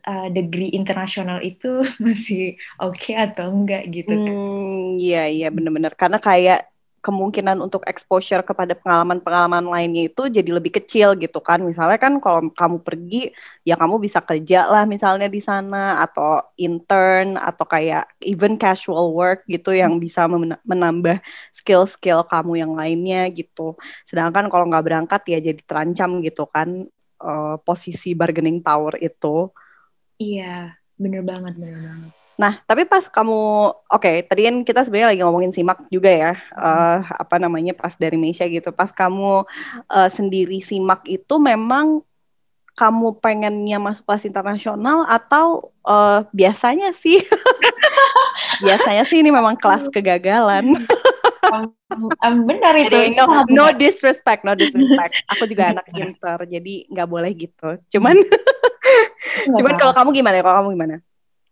uh, 0.09 0.27
degree 0.33 0.73
internasional 0.73 1.39
itu 1.45 1.85
masih 2.03 2.57
oke 2.81 2.97
okay 2.97 3.15
atau 3.15 3.53
enggak 3.53 3.87
gitu 3.93 4.11
kan? 4.11 4.33
Hmm, 4.35 4.97
iya 4.97 5.29
iya 5.29 5.47
benar-benar 5.53 5.93
karena 5.93 6.17
kayak 6.17 6.67
kemungkinan 7.01 7.57
untuk 7.57 7.81
exposure 7.89 8.45
kepada 8.45 8.77
pengalaman-pengalaman 8.77 9.65
lainnya 9.65 10.05
itu 10.05 10.29
jadi 10.29 10.45
lebih 10.53 10.77
kecil 10.77 11.17
gitu 11.17 11.41
kan. 11.41 11.57
Misalnya 11.65 11.97
kan 11.97 12.21
kalau 12.21 12.53
kamu 12.53 12.77
pergi 12.85 13.33
ya 13.65 13.73
kamu 13.73 13.97
bisa 13.97 14.21
kerja 14.21 14.69
lah 14.69 14.85
misalnya 14.85 15.25
di 15.25 15.41
sana 15.41 16.05
atau 16.05 16.45
intern 16.61 17.41
atau 17.41 17.65
kayak 17.65 18.05
even 18.21 18.53
casual 18.61 19.17
work 19.17 19.41
gitu 19.49 19.73
yang 19.73 19.97
bisa 19.97 20.29
menambah 20.61 21.17
skill-skill 21.49 22.21
kamu 22.29 22.61
yang 22.61 22.73
lainnya 22.77 23.25
gitu. 23.33 23.73
Sedangkan 24.05 24.45
kalau 24.53 24.69
nggak 24.69 24.85
berangkat 24.85 25.21
ya 25.25 25.41
jadi 25.41 25.61
terancam 25.65 26.21
gitu 26.21 26.45
kan 26.53 26.85
uh, 27.17 27.57
posisi 27.65 28.13
bargaining 28.13 28.61
power 28.61 28.93
itu. 29.01 29.49
Iya, 30.21 30.77
bener 31.01 31.25
banget, 31.25 31.57
bener 31.57 31.81
banget. 31.81 32.20
Nah, 32.41 32.57
tapi 32.65 32.89
pas 32.89 33.05
kamu, 33.05 33.69
oke, 33.69 34.01
okay, 34.01 34.25
tadi 34.25 34.49
kan 34.49 34.55
kita 34.65 34.81
sebenarnya 34.81 35.13
lagi 35.13 35.21
ngomongin 35.21 35.53
simak 35.53 35.85
juga 35.93 36.09
ya, 36.09 36.33
uh, 36.57 37.05
apa 37.05 37.37
namanya 37.37 37.77
pas 37.77 37.93
dari 37.93 38.17
Indonesia 38.17 38.49
gitu. 38.49 38.73
Pas 38.73 38.89
kamu 38.89 39.45
uh, 39.85 40.09
sendiri 40.09 40.57
simak 40.65 41.05
itu 41.05 41.37
memang 41.37 42.01
kamu 42.73 43.21
pengennya 43.21 43.77
masuk 43.77 44.09
kelas 44.09 44.25
internasional 44.25 45.05
atau 45.05 45.69
uh, 45.85 46.25
biasanya 46.33 46.97
sih, 46.97 47.21
biasanya 48.65 49.05
sih 49.05 49.21
ini 49.21 49.29
memang 49.29 49.53
kelas 49.53 49.85
kegagalan. 49.93 50.81
um, 52.25 52.35
benar 52.49 52.73
itu. 52.73 52.89
Jadi, 52.89 53.21
no, 53.21 53.45
no 53.53 53.65
disrespect, 53.77 54.41
no 54.41 54.57
disrespect. 54.57 55.13
Aku 55.29 55.45
juga 55.45 55.77
anak 55.77 55.85
inter, 55.93 56.41
jadi 56.49 56.89
nggak 56.89 57.05
boleh 57.05 57.29
gitu. 57.37 57.77
Cuman, 57.93 58.17
cuman 59.61 59.73
kalau 59.77 59.93
kamu 59.93 60.09
gimana? 60.09 60.41
Kalau 60.41 60.57
kamu 60.65 60.69
gimana? 60.73 60.97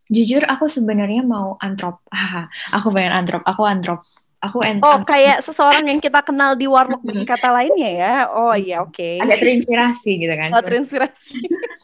Jujur 0.10 0.42
aku 0.50 0.66
sebenarnya 0.66 1.22
mau 1.22 1.54
antrop. 1.62 2.02
aku 2.76 2.88
pengen 2.90 3.14
antrop. 3.14 3.46
Aku 3.46 3.62
antrop. 3.64 4.02
Aku 4.40 4.64
en 4.64 4.80
Oh, 4.80 5.04
kayak 5.04 5.44
seseorang 5.44 5.84
yang 5.84 6.00
kita 6.00 6.24
kenal 6.24 6.56
di 6.56 6.64
warlock 6.64 7.04
kata 7.28 7.52
lainnya 7.52 7.92
ya. 7.92 8.16
Oh 8.32 8.56
iya, 8.56 8.80
oke. 8.80 8.96
Okay. 8.96 9.20
Agak 9.20 9.44
terinspirasi 9.44 10.12
gitu 10.16 10.32
kan. 10.32 10.56
Oh, 10.56 10.64
terinspirasi. 10.64 11.36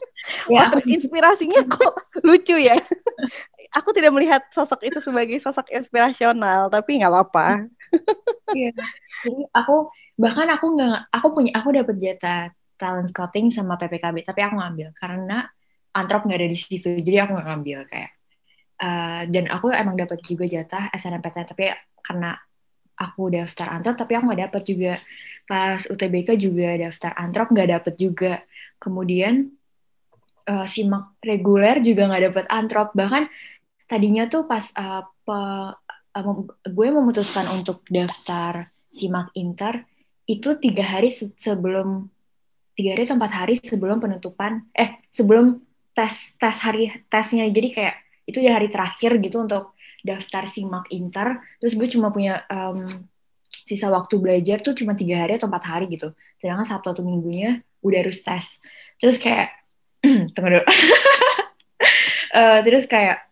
ya. 0.56 0.72
Oh, 0.72 0.80
inspirasinya 0.88 1.60
kok 1.68 1.94
lucu 2.24 2.56
ya. 2.56 2.80
aku 3.76 3.92
tidak 3.92 4.16
melihat 4.16 4.40
sosok 4.56 4.88
itu 4.88 5.04
sebagai 5.04 5.36
sosok 5.36 5.68
inspirasional, 5.68 6.72
tapi 6.72 6.96
nggak 6.96 7.12
apa-apa. 7.12 7.68
Iya. 8.56 8.72
Jadi 9.20 9.42
aku 9.52 9.92
bahkan 10.16 10.48
aku 10.48 10.66
nggak 10.80 11.12
aku 11.12 11.26
punya 11.36 11.52
aku 11.60 11.76
dapat 11.76 11.96
jatah 12.00 12.48
talent 12.80 13.12
scouting 13.12 13.52
sama 13.52 13.76
PPKB, 13.76 14.24
tapi 14.24 14.40
aku 14.40 14.56
ngambil 14.56 14.96
karena 14.96 15.44
antrop 15.92 16.24
nggak 16.24 16.40
ada 16.40 16.48
di 16.48 16.56
situ, 16.56 16.88
jadi 17.04 17.28
aku 17.28 17.36
nggak 17.36 17.48
ngambil 17.52 17.78
kayak 17.92 18.15
uh, 18.80 19.22
dan 19.28 19.44
aku 19.48 19.72
emang 19.72 19.96
dapat 19.96 20.20
juga 20.24 20.44
jatah 20.48 20.92
SNMPTN 20.92 21.46
tapi 21.48 21.72
karena 22.02 22.36
aku 22.96 23.28
daftar 23.28 23.76
antrop 23.76 23.96
tapi 24.00 24.16
aku 24.16 24.24
nggak 24.32 24.42
dapat 24.50 24.62
juga. 24.64 24.92
Pas 25.46 25.78
UTBK 25.78 26.34
juga 26.42 26.74
daftar 26.74 27.12
antrop 27.14 27.48
nggak 27.54 27.70
dapat 27.70 27.94
juga. 27.94 28.32
Kemudian 28.82 29.52
uh, 30.48 30.66
simak 30.66 31.14
reguler 31.22 31.78
juga 31.84 32.10
nggak 32.10 32.24
dapat 32.32 32.44
antrop. 32.50 32.88
Bahkan 32.96 33.24
tadinya 33.86 34.26
tuh 34.26 34.48
pas 34.50 34.64
uh, 34.74 35.06
pe, 35.06 35.38
gue 36.66 36.88
memutuskan 36.88 37.46
untuk 37.52 37.84
daftar 37.86 38.72
simak 38.90 39.28
inter 39.36 39.84
itu 40.26 40.56
tiga 40.58 40.82
hari 40.82 41.12
se 41.12 41.30
sebelum 41.38 42.08
tiga 42.74 42.96
hari 42.96 43.06
atau 43.06 43.16
empat 43.20 43.32
hari 43.32 43.54
sebelum 43.60 44.02
penutupan 44.02 44.66
eh 44.74 44.98
sebelum 45.12 45.60
tes 45.94 46.34
tes 46.40 46.56
hari 46.64 46.90
tesnya. 47.06 47.46
Jadi 47.46 47.68
kayak 47.70 48.05
itu 48.26 48.38
di 48.42 48.50
hari 48.50 48.66
terakhir 48.66 49.16
gitu 49.22 49.46
untuk 49.46 49.78
daftar 50.02 50.44
simak 50.46 50.90
inter. 50.90 51.38
Terus 51.62 51.74
gue 51.78 51.88
cuma 51.90 52.10
punya 52.10 52.42
um, 52.50 53.06
sisa 53.66 53.90
waktu 53.90 54.18
belajar 54.18 54.62
tuh 54.62 54.74
cuma 54.74 54.94
tiga 54.98 55.26
hari 55.26 55.38
atau 55.38 55.46
empat 55.50 55.64
hari 55.64 55.86
gitu. 55.90 56.12
Sedangkan 56.38 56.66
sabtu 56.66 56.92
atau 56.92 57.02
minggunya 57.06 57.62
udah 57.82 57.98
harus 58.02 58.22
tes. 58.22 58.46
Terus 58.98 59.16
kayak 59.18 59.54
tunggu 60.34 60.58
dulu. 60.58 60.64
Uh, 62.34 62.60
terus 62.66 62.84
kayak 62.90 63.26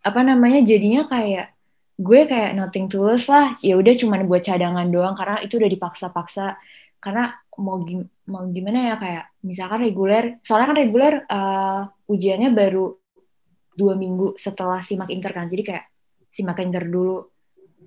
apa 0.00 0.20
namanya 0.24 0.64
jadinya 0.64 1.04
kayak 1.08 1.52
gue 2.00 2.20
kayak 2.24 2.56
nothing 2.56 2.88
tulus 2.88 3.28
lah. 3.28 3.56
Ya 3.60 3.76
udah 3.76 3.94
cuma 3.96 4.20
buat 4.24 4.40
cadangan 4.44 4.88
doang 4.88 5.16
karena 5.16 5.44
itu 5.44 5.60
udah 5.60 5.70
dipaksa-paksa. 5.72 6.56
Karena 7.00 7.32
mau 7.60 7.84
gim 7.84 8.08
mau 8.28 8.46
gimana 8.48 8.92
ya 8.92 8.96
kayak 8.96 9.24
misalkan 9.44 9.84
reguler 9.84 10.38
soalnya 10.40 10.68
kan 10.70 10.78
reguler 10.78 11.14
uh, 11.28 11.82
ujiannya 12.08 12.54
baru 12.56 12.99
dua 13.80 13.96
minggu 13.96 14.36
setelah 14.36 14.84
simak 14.84 15.08
inter 15.08 15.32
kan. 15.32 15.48
Jadi 15.48 15.62
kayak 15.64 15.84
simak 16.28 16.60
inter 16.60 16.84
dulu. 16.84 17.24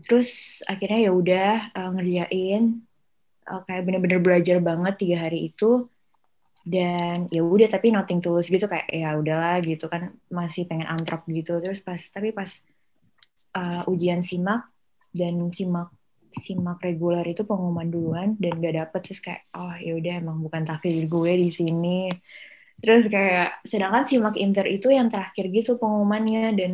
Terus 0.09 0.59
akhirnya 0.65 0.99
ya 1.05 1.11
udah 1.13 1.49
uh, 1.77 1.89
ngerjain 1.93 2.81
uh, 3.45 3.61
kayak 3.69 3.85
bener-bener 3.85 4.19
belajar 4.19 4.57
banget 4.57 4.93
tiga 4.97 5.29
hari 5.29 5.53
itu. 5.53 5.85
Dan 6.63 7.27
ya 7.27 7.43
udah 7.43 7.67
tapi 7.67 7.91
nothing 7.91 8.23
tulus 8.23 8.47
gitu 8.47 8.65
kayak 8.71 8.87
ya 8.87 9.19
udahlah 9.19 9.59
gitu 9.61 9.85
kan 9.91 10.15
masih 10.33 10.65
pengen 10.65 10.89
antrop 10.89 11.27
gitu. 11.29 11.61
Terus 11.61 11.77
pas 11.83 11.99
tapi 12.09 12.33
pas 12.33 12.49
uh, 13.53 13.83
ujian 13.91 14.25
simak 14.25 14.65
dan 15.13 15.37
simak 15.53 15.93
simak 16.41 16.81
reguler 16.81 17.21
itu 17.29 17.45
pengumuman 17.45 17.85
duluan 17.85 18.33
dan 18.41 18.57
gak 18.57 18.73
dapet. 18.73 18.99
Terus 19.05 19.19
kayak 19.21 19.41
oh 19.53 19.75
ya 19.77 19.93
udah 19.93 20.13
emang 20.23 20.41
bukan 20.41 20.63
takdir 20.65 21.05
gue 21.05 21.31
di 21.37 21.49
sini 21.53 22.09
Terus 22.79 23.07
kayak 23.07 23.63
sedangkan 23.67 24.03
simak 24.07 24.35
inter 24.39 24.65
itu 24.67 24.89
yang 24.89 25.07
terakhir 25.11 25.51
gitu 25.51 25.77
pengumumannya 25.77 26.55
dan 26.57 26.71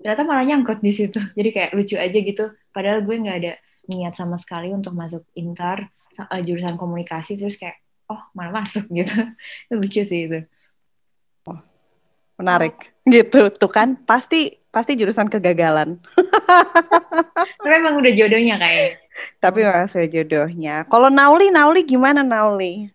ternyata 0.00 0.22
malah 0.26 0.44
nyangkut 0.46 0.80
di 0.80 0.92
situ. 0.94 1.20
Jadi 1.38 1.50
kayak 1.52 1.70
lucu 1.76 1.94
aja 1.94 2.18
gitu. 2.18 2.44
Padahal 2.72 3.04
gue 3.04 3.14
nggak 3.14 3.38
ada 3.44 3.52
niat 3.88 4.14
sama 4.14 4.36
sekali 4.36 4.72
untuk 4.74 4.92
masuk 4.92 5.24
inter 5.32 5.88
uh, 6.18 6.40
jurusan 6.44 6.76
komunikasi 6.76 7.40
terus 7.40 7.56
kayak 7.56 7.80
oh 8.10 8.20
malah 8.36 8.64
masuk 8.64 8.84
gitu. 8.98 9.14
itu 9.68 9.74
lucu 9.74 10.02
sih 10.04 10.20
itu. 10.28 10.40
Oh, 11.48 11.58
menarik 12.36 12.76
gitu 13.08 13.48
tuh 13.48 13.72
kan 13.72 13.96
pasti 14.04 14.58
pasti 14.68 14.94
jurusan 14.94 15.32
kegagalan. 15.32 15.96
Tapi 17.58 17.74
emang 17.74 17.96
udah 17.98 18.12
jodohnya 18.12 18.60
kayak. 18.60 19.00
Tapi 19.42 19.66
sudah 19.90 20.08
jodohnya. 20.08 20.86
Kalau 20.86 21.10
Nauli, 21.10 21.50
Nauli 21.50 21.82
gimana 21.82 22.22
Nauli? 22.22 22.86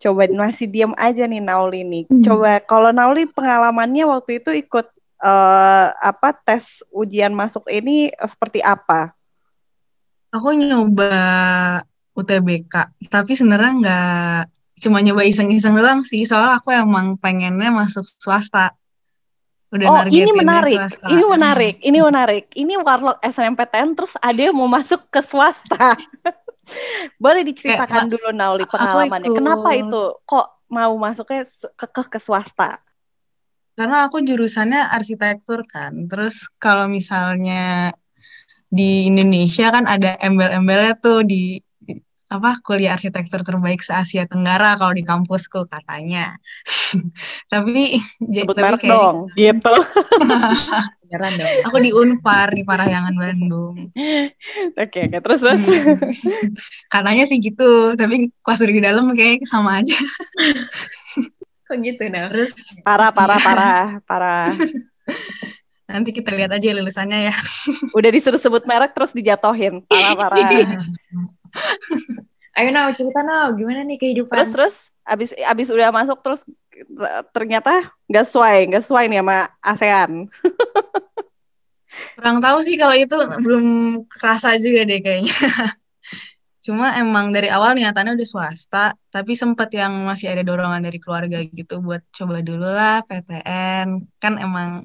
Coba 0.00 0.24
masih 0.32 0.66
diam 0.66 0.96
aja 0.96 1.28
nih 1.28 1.44
Nauli 1.44 1.84
nih. 1.84 2.04
Hmm. 2.08 2.24
Coba 2.24 2.58
kalau 2.64 2.90
Nauli 2.90 3.28
pengalamannya 3.28 4.08
waktu 4.08 4.40
itu 4.40 4.50
ikut 4.56 4.88
uh, 5.20 5.86
apa 6.00 6.32
tes 6.40 6.80
ujian 6.88 7.36
masuk 7.36 7.68
ini 7.68 8.08
seperti 8.24 8.64
apa? 8.64 9.12
Aku 10.32 10.56
nyoba 10.56 11.12
UTBK, 12.16 12.74
tapi 13.12 13.32
sebenarnya 13.36 13.72
nggak 13.76 14.40
cuma 14.80 15.04
nyoba 15.04 15.28
iseng-iseng 15.28 15.76
doang 15.76 16.00
sih 16.08 16.24
soalnya 16.24 16.56
aku 16.56 16.72
emang 16.72 17.20
pengennya 17.20 17.68
masuk 17.68 18.08
swasta 18.16 18.72
udah 19.70 19.86
oh, 19.86 20.02
ini 20.10 20.32
menarik. 20.34 20.82
swasta 20.82 21.06
Ini 21.06 21.22
menarik. 21.30 21.74
Ini 21.78 21.98
menarik. 22.02 22.44
Ini 22.58 22.74
warlock 22.82 23.22
SNMPTN 23.22 23.94
terus 23.94 24.18
ada 24.18 24.40
yang 24.40 24.58
mau 24.58 24.66
masuk 24.66 25.06
ke 25.06 25.22
swasta. 25.22 25.94
Boleh 27.16 27.42
diceritakan 27.42 28.06
Kayak, 28.06 28.12
dulu 28.12 28.28
Nauli 28.30 28.64
pengalamannya. 28.68 29.28
ikut. 29.28 29.36
Kenapa 29.36 29.70
itu 29.74 30.02
kok 30.28 30.46
mau 30.70 30.92
masuknya 31.00 31.42
kekeh 31.76 32.06
ke 32.06 32.18
swasta? 32.22 32.78
karena 33.80 34.04
aku 34.04 34.20
jurusannya 34.20 34.92
arsitektur 34.92 35.64
kan 35.64 36.04
terus 36.04 36.52
kalau 36.60 36.84
misalnya 36.84 37.94
di 38.68 39.08
Indonesia 39.08 39.72
kan 39.72 39.88
ada 39.88 40.20
embel-embelnya 40.20 41.00
tuh 41.00 41.24
di 41.24 41.56
apa 42.28 42.60
kuliah 42.60 42.94
arsitektur 42.94 43.40
terbaik 43.40 43.80
se 43.80 43.96
Asia 43.96 44.28
Tenggara 44.28 44.76
kalau 44.76 44.92
di 44.92 45.00
kampusku 45.00 45.64
katanya 45.64 46.36
tapi 47.52 47.98
ja- 48.28 48.44
Sebut 48.44 48.54
tapi 48.60 48.74
kayak 48.84 48.92
dong. 48.92 49.16
Gitu. 49.32 49.74
Beneran 51.10 51.32
dong. 51.34 51.50
aku 51.66 51.76
di 51.82 51.90
Unpar 51.90 52.54
di 52.54 52.62
Parahyangan 52.62 53.10
Bandung 53.12 53.90
Oke, 54.78 55.00
oke. 55.10 55.18
Terus 55.18 55.40
terus. 55.42 55.62
Hmm. 55.66 55.98
katanya 56.86 57.24
sih 57.26 57.42
gitu 57.42 57.98
tapi 57.98 58.30
pas 58.40 58.56
di 58.56 58.78
dalam 58.78 59.10
kayak 59.10 59.42
sama 59.42 59.82
aja 59.82 59.98
Kok 61.66 61.76
gitu, 61.82 62.02
nah? 62.06 62.30
terus 62.30 62.54
Parah, 62.82 63.10
parah, 63.10 63.38
Iya. 63.38 63.46
parah, 63.46 63.86
parah. 64.02 64.46
nanti 65.86 66.10
kita 66.10 66.30
lihat 66.30 66.50
aja 66.52 66.70
lulusannya 66.70 67.30
ya 67.30 67.34
Udah 67.90 68.10
disuruh 68.10 68.38
sebut 68.38 68.62
merek 68.62 68.94
terus 68.94 69.10
dijatohin. 69.10 69.82
Parah, 69.82 70.14
parah. 70.14 70.38
Ayo, 72.54 72.68
Nau, 72.70 72.90
cerita, 72.92 73.22
Nau. 73.22 73.54
Gimana 73.54 73.82
nih 73.82 73.98
kehidupan? 73.98 74.30
Terus 74.34 74.50
terus 74.50 74.76
abis 75.02 75.30
abis 75.34 75.66
udah 75.70 75.90
masuk 75.90 76.22
terus 76.22 76.46
ternyata 77.34 77.92
nggak 78.10 78.24
sesuai 78.26 78.58
nggak 78.70 78.82
sesuai 78.84 79.04
nih 79.10 79.18
sama 79.22 79.38
ASEAN. 79.60 80.10
Kurang 82.16 82.38
tahu 82.40 82.58
sih 82.64 82.76
kalau 82.80 82.96
itu 82.96 83.16
belum 83.44 83.66
kerasa 84.08 84.56
juga 84.56 84.86
deh 84.88 85.00
kayaknya. 85.02 85.34
Cuma 86.60 86.92
emang 87.00 87.32
dari 87.32 87.48
awal 87.48 87.72
niatannya 87.72 88.20
udah 88.20 88.28
swasta, 88.28 88.92
tapi 89.08 89.32
sempat 89.32 89.72
yang 89.72 90.04
masih 90.04 90.28
ada 90.28 90.44
dorongan 90.44 90.84
dari 90.84 91.00
keluarga 91.00 91.40
gitu 91.40 91.80
buat 91.80 92.04
coba 92.12 92.44
dulu 92.44 92.68
lah 92.68 93.00
PTN. 93.08 94.04
Kan 94.20 94.36
emang 94.36 94.84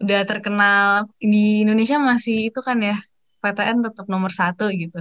udah 0.00 0.20
terkenal 0.24 1.12
di 1.20 1.62
Indonesia 1.62 2.00
masih 2.00 2.48
itu 2.48 2.60
kan 2.64 2.80
ya, 2.80 2.96
PTN 3.44 3.84
tetap 3.84 4.08
nomor 4.08 4.32
satu 4.32 4.72
gitu. 4.72 4.98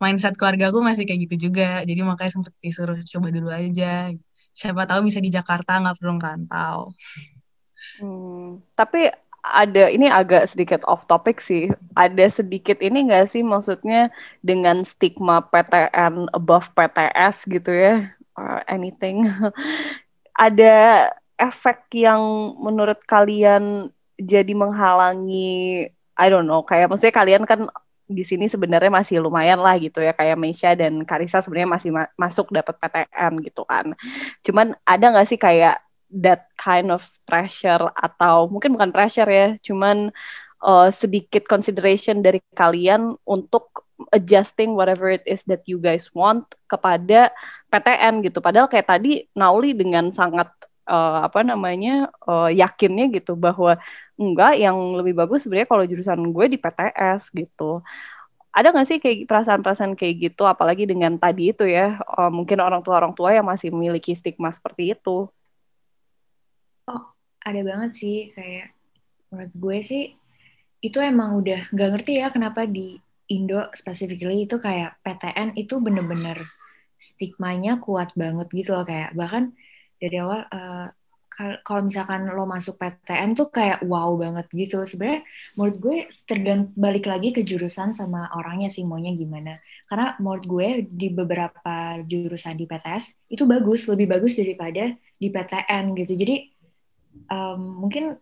Mindset 0.00 0.40
keluarga 0.40 0.72
aku 0.72 0.80
masih 0.80 1.04
kayak 1.04 1.28
gitu 1.28 1.52
juga, 1.52 1.84
jadi 1.84 2.00
makanya 2.00 2.40
sempat 2.40 2.56
disuruh 2.64 2.96
coba 2.96 3.28
dulu 3.28 3.52
aja. 3.52 4.08
Siapa 4.54 4.84
tahu 4.84 5.08
bisa 5.08 5.22
di 5.22 5.30
Jakarta 5.32 5.80
nggak 5.80 5.96
perlu 5.98 6.18
ngerantau. 6.20 6.92
Hmm, 8.00 8.60
tapi 8.76 9.08
ada 9.40 9.88
ini 9.88 10.04
agak 10.04 10.52
sedikit 10.52 10.84
off 10.84 11.08
topic 11.08 11.40
sih. 11.40 11.72
Ada 11.96 12.42
sedikit 12.42 12.78
ini 12.84 13.08
nggak 13.08 13.32
sih 13.32 13.40
maksudnya 13.40 14.12
dengan 14.44 14.84
stigma 14.84 15.40
PTN 15.40 16.28
above 16.36 16.72
PTS 16.76 17.48
gitu 17.48 17.72
ya, 17.72 18.12
or 18.36 18.60
anything. 18.68 19.24
Ada 20.36 21.08
efek 21.40 21.88
yang 21.96 22.20
menurut 22.60 23.00
kalian 23.08 23.88
jadi 24.20 24.52
menghalangi, 24.52 25.88
I 26.16 26.26
don't 26.28 26.44
know, 26.44 26.60
kayak 26.60 26.92
maksudnya 26.92 27.16
kalian 27.16 27.48
kan 27.48 27.72
di 28.10 28.26
sini 28.26 28.50
sebenarnya 28.50 28.90
masih 28.90 29.22
lumayan 29.22 29.62
lah 29.62 29.78
gitu 29.78 30.02
ya, 30.02 30.10
kayak 30.10 30.34
Meisha 30.34 30.74
dan 30.74 31.06
Karisa 31.06 31.38
sebenarnya 31.38 31.70
masih 31.70 31.90
ma- 31.94 32.12
masuk 32.18 32.50
dapat 32.50 32.74
PTN 32.82 33.32
gitu 33.46 33.62
kan. 33.62 33.94
Cuman 34.42 34.74
ada 34.82 35.04
nggak 35.14 35.28
sih 35.30 35.38
kayak 35.38 35.78
that 36.10 36.50
kind 36.58 36.90
of 36.90 37.06
pressure 37.22 37.86
atau 37.94 38.50
mungkin 38.50 38.74
bukan 38.74 38.90
pressure 38.90 39.30
ya, 39.30 39.54
cuman 39.62 40.10
uh, 40.66 40.90
sedikit 40.90 41.46
consideration 41.46 42.18
dari 42.20 42.42
kalian 42.52 43.14
untuk 43.22 43.86
adjusting 44.10 44.72
whatever 44.74 45.12
it 45.12 45.22
is 45.28 45.44
that 45.44 45.60
you 45.68 45.76
guys 45.78 46.08
want 46.16 46.44
kepada 46.66 47.30
PTN 47.70 48.24
gitu. 48.26 48.42
Padahal 48.42 48.66
kayak 48.66 48.88
tadi 48.88 49.28
Nauli 49.36 49.76
dengan 49.76 50.10
sangat 50.10 50.48
uh, 50.90 51.30
apa 51.30 51.46
namanya 51.46 52.10
uh, 52.26 52.50
yakinnya 52.50 53.06
gitu 53.14 53.38
bahwa 53.38 53.78
enggak 54.18 54.58
yang 54.58 54.74
lebih 54.98 55.14
bagus 55.14 55.46
sebenarnya 55.46 55.70
kalau 55.70 55.84
jurusan 55.86 56.20
gue 56.34 56.46
di 56.50 56.58
PTS 56.58 57.30
gitu. 57.30 57.78
Ada 58.50 58.74
nggak 58.74 58.86
sih 58.90 58.98
kayak 58.98 59.30
perasaan-perasaan 59.30 59.94
kayak 59.94 60.34
gitu, 60.34 60.42
apalagi 60.42 60.82
dengan 60.82 61.14
tadi 61.14 61.54
itu 61.54 61.62
ya, 61.70 62.02
uh, 62.02 62.34
mungkin 62.34 62.58
orang 62.58 62.82
tua-orang 62.82 63.14
tua 63.14 63.30
yang 63.30 63.46
masih 63.46 63.70
memiliki 63.70 64.10
stigma 64.10 64.50
seperti 64.50 64.98
itu. 64.98 65.30
ada 67.40 67.60
banget 67.64 67.90
sih 67.96 68.18
kayak 68.36 68.76
menurut 69.32 69.52
gue 69.56 69.78
sih 69.80 70.04
itu 70.80 70.98
emang 71.00 71.40
udah 71.40 71.72
nggak 71.72 71.90
ngerti 71.96 72.12
ya 72.20 72.28
kenapa 72.32 72.68
di 72.68 73.00
Indo 73.30 73.68
specifically 73.72 74.44
itu 74.44 74.58
kayak 74.58 74.98
PTN 75.06 75.54
itu 75.56 75.78
bener-bener 75.78 76.50
stigmanya 77.00 77.80
kuat 77.80 78.12
banget 78.18 78.48
gitu 78.52 78.76
loh 78.76 78.84
kayak 78.84 79.16
bahkan 79.16 79.56
dari 80.00 80.16
awal 80.18 80.40
kal- 81.40 81.60
kalau 81.64 81.86
misalkan 81.86 82.28
lo 82.28 82.44
masuk 82.44 82.76
PTN 82.76 83.32
tuh 83.38 83.48
kayak 83.48 83.80
wow 83.86 84.12
banget 84.18 84.50
gitu. 84.52 84.82
Sebenarnya 84.84 85.22
menurut 85.56 85.76
gue 85.80 85.96
tergant 86.26 86.68
balik 86.74 87.06
lagi 87.06 87.30
ke 87.32 87.40
jurusan 87.46 87.94
sama 87.96 88.28
orangnya 88.36 88.68
sih 88.68 88.82
maunya 88.84 89.14
gimana. 89.14 89.62
Karena 89.86 90.18
menurut 90.20 90.44
gue 90.44 90.68
di 90.90 91.08
beberapa 91.08 92.02
jurusan 92.04 92.58
di 92.58 92.66
PTS 92.68 93.30
itu 93.32 93.46
bagus 93.46 93.86
lebih 93.86 94.10
bagus 94.10 94.36
daripada 94.36 94.92
di 95.16 95.28
PTN 95.30 95.84
gitu. 95.96 96.12
Jadi 96.18 96.36
um, 97.30 97.86
mungkin 97.86 98.18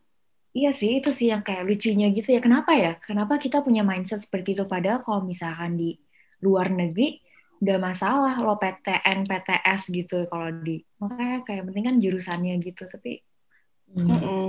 iya 0.52 0.70
sih 0.70 1.00
itu 1.00 1.10
sih 1.10 1.32
yang 1.32 1.42
kayak 1.42 1.64
lucunya 1.66 2.12
gitu 2.12 2.28
ya. 2.36 2.40
Kenapa 2.44 2.76
ya? 2.76 2.92
Kenapa 3.02 3.40
kita 3.40 3.64
punya 3.64 3.82
mindset 3.82 4.22
seperti 4.22 4.54
itu? 4.54 4.64
Padahal 4.68 5.02
kalau 5.02 5.24
misalkan 5.24 5.74
di 5.74 5.96
luar 6.38 6.70
negeri 6.70 7.18
nggak 7.59 7.81
masalah 7.83 8.38
lo 8.38 8.55
PTN 8.55 9.27
PTS 9.27 9.90
gitu 9.90 10.31
kalau 10.31 10.51
di 10.62 10.79
makanya 11.03 11.42
kayak 11.42 11.62
penting 11.66 11.85
kan 11.90 11.97
jurusannya 11.99 12.55
gitu 12.62 12.87
tapi 12.87 13.23
hmm, 13.94 14.07
Mm-mm. 14.07 14.47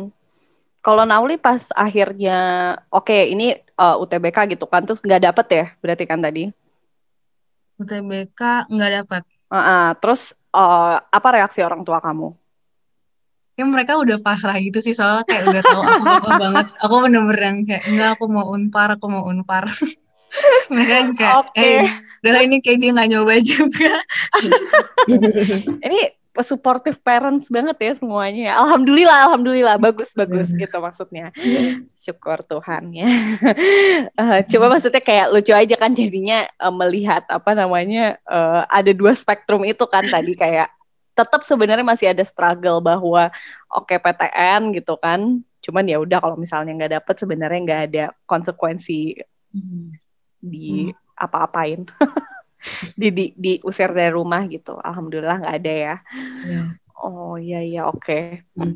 Kalau 0.80 1.04
Nauli 1.04 1.36
pas 1.36 1.60
akhirnya, 1.76 2.40
oke 2.88 3.12
ini 3.12 3.52
uh, 3.76 4.00
UTBK 4.00 4.56
gitu 4.56 4.64
kan, 4.64 4.80
terus 4.88 5.04
nggak 5.04 5.28
dapet 5.28 5.48
ya, 5.52 5.66
berarti 5.84 6.04
kan 6.08 6.24
tadi. 6.24 6.48
UTBK 7.76 8.72
nggak 8.72 8.92
dapat. 9.04 9.24
Uh-uh. 9.52 9.92
Terus 10.00 10.32
uh, 10.56 11.04
apa 11.04 11.28
reaksi 11.36 11.60
orang 11.60 11.84
tua 11.84 12.00
kamu? 12.00 12.32
Ya 13.60 13.68
mereka 13.68 14.00
udah 14.00 14.24
pasrah 14.24 14.56
gitu 14.56 14.80
sih 14.80 14.96
soalnya 14.96 15.28
kayak 15.28 15.52
udah 15.52 15.64
tahu 15.68 15.82
aku 15.84 16.08
apa 16.24 16.30
banget. 16.40 16.68
Aku 16.80 16.96
bener-bener 17.04 17.42
yang 17.44 17.60
kayak 17.68 17.84
enggak 17.84 18.10
aku 18.16 18.26
mau 18.32 18.46
unpar, 18.48 18.88
aku 18.96 19.06
mau 19.12 19.24
unpar. 19.28 19.68
mereka 20.72 20.96
kayak 21.18 21.36
Oke. 21.42 21.62
eh 21.62 21.88
udah 22.24 22.42
ini 22.44 22.58
kayak 22.60 22.78
dia 22.84 22.92
nggak 22.94 23.10
nyoba 23.16 23.36
juga. 23.42 23.94
Ini 25.88 26.20
supportive 26.40 27.00
parents 27.04 27.52
banget 27.52 27.76
ya 27.80 27.94
semuanya. 28.00 28.56
Alhamdulillah, 28.56 29.28
alhamdulillah, 29.28 29.76
bagus 29.76 30.14
bagus 30.16 30.48
gitu 30.54 30.78
maksudnya. 30.80 31.34
Syukur 31.98 32.44
Tuhan 32.46 32.94
ya. 32.96 33.10
Eh, 34.20 34.40
coba 34.52 34.78
maksudnya 34.78 35.04
kayak 35.04 35.32
lucu 35.32 35.52
aja 35.52 35.76
kan 35.76 35.92
jadinya 35.92 36.48
eh, 36.48 36.74
melihat 36.74 37.24
apa 37.28 37.52
namanya 37.56 38.20
eh, 38.24 38.62
ada 38.68 38.92
dua 38.96 39.16
spektrum 39.16 39.64
itu 39.68 39.84
kan 39.88 40.06
tadi 40.08 40.36
kayak 40.36 40.72
tetap 41.16 41.44
sebenarnya 41.44 41.84
masih 41.84 42.08
ada 42.16 42.24
struggle 42.24 42.80
bahwa 42.80 43.28
oke 43.68 43.92
PTN 43.92 44.72
gitu 44.76 44.96
kan. 44.96 45.44
Cuman 45.60 45.84
ya 45.84 46.00
udah 46.00 46.20
kalau 46.24 46.40
misalnya 46.40 46.72
nggak 46.76 46.94
dapet 47.04 47.16
sebenarnya 47.20 47.60
nggak 47.68 47.82
ada 47.92 48.04
konsekuensi 48.24 49.20
di 50.40 50.92
apa-apain. 51.16 51.86
di, 53.00 53.08
di 53.12 53.26
diusir 53.36 53.92
dari 53.96 54.12
rumah 54.12 54.44
gitu. 54.48 54.76
Alhamdulillah 54.80 55.40
nggak 55.44 55.58
ada 55.64 55.74
ya. 55.74 55.96
Iya. 56.44 56.64
Oh 57.00 57.40
iya 57.40 57.60
iya 57.64 57.82
oke. 57.88 58.44
Hmm. 58.56 58.76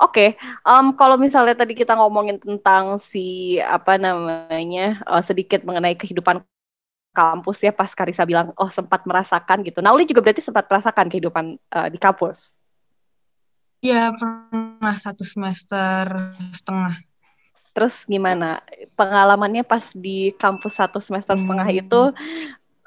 Oke, 0.00 0.32
em, 0.64 0.86
kalau 0.96 1.20
misalnya 1.20 1.52
tadi 1.52 1.76
kita 1.76 1.92
ngomongin 1.92 2.40
tentang 2.40 2.96
si 2.96 3.60
apa 3.60 4.00
namanya 4.00 4.96
eh, 4.96 5.22
sedikit 5.24 5.60
mengenai 5.60 5.92
kehidupan 5.92 6.40
kampus 7.12 7.58
ya 7.66 7.72
pas 7.74 7.92
Karisa 7.92 8.24
bilang 8.24 8.56
oh 8.56 8.72
sempat 8.72 9.04
merasakan 9.04 9.60
gitu. 9.60 9.84
Nauli 9.84 10.08
juga 10.08 10.24
berarti 10.24 10.40
sempat 10.40 10.64
merasakan 10.72 11.06
kehidupan 11.12 11.44
eh, 11.56 11.88
di 11.92 11.98
kampus. 12.00 12.56
Ya 13.80 14.12
pernah 14.12 14.96
satu 15.00 15.24
semester 15.24 16.32
setengah. 16.52 16.96
Terus 17.80 18.04
gimana 18.04 18.60
pengalamannya 18.92 19.64
pas 19.64 19.88
di 19.96 20.36
kampus 20.36 20.76
satu 20.76 21.00
semester 21.00 21.32
setengah 21.32 21.64
Hmm. 21.64 21.80
itu 21.80 22.02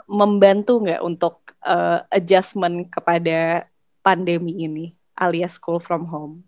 membantu 0.06 0.86
nggak 0.86 1.02
untuk 1.02 1.42
eh, 1.66 2.06
adjustment 2.14 2.94
kepada 2.94 3.66
pandemi 4.06 4.70
ini 4.70 4.94
alias 5.18 5.58
school 5.58 5.82
from 5.82 6.06
home? 6.14 6.46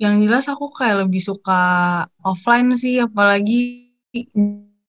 Yang 0.00 0.14
jelas 0.24 0.44
aku 0.48 0.72
kayak 0.72 1.04
lebih 1.04 1.20
suka 1.20 1.60
offline 2.24 2.72
sih, 2.80 3.04
apalagi 3.04 3.92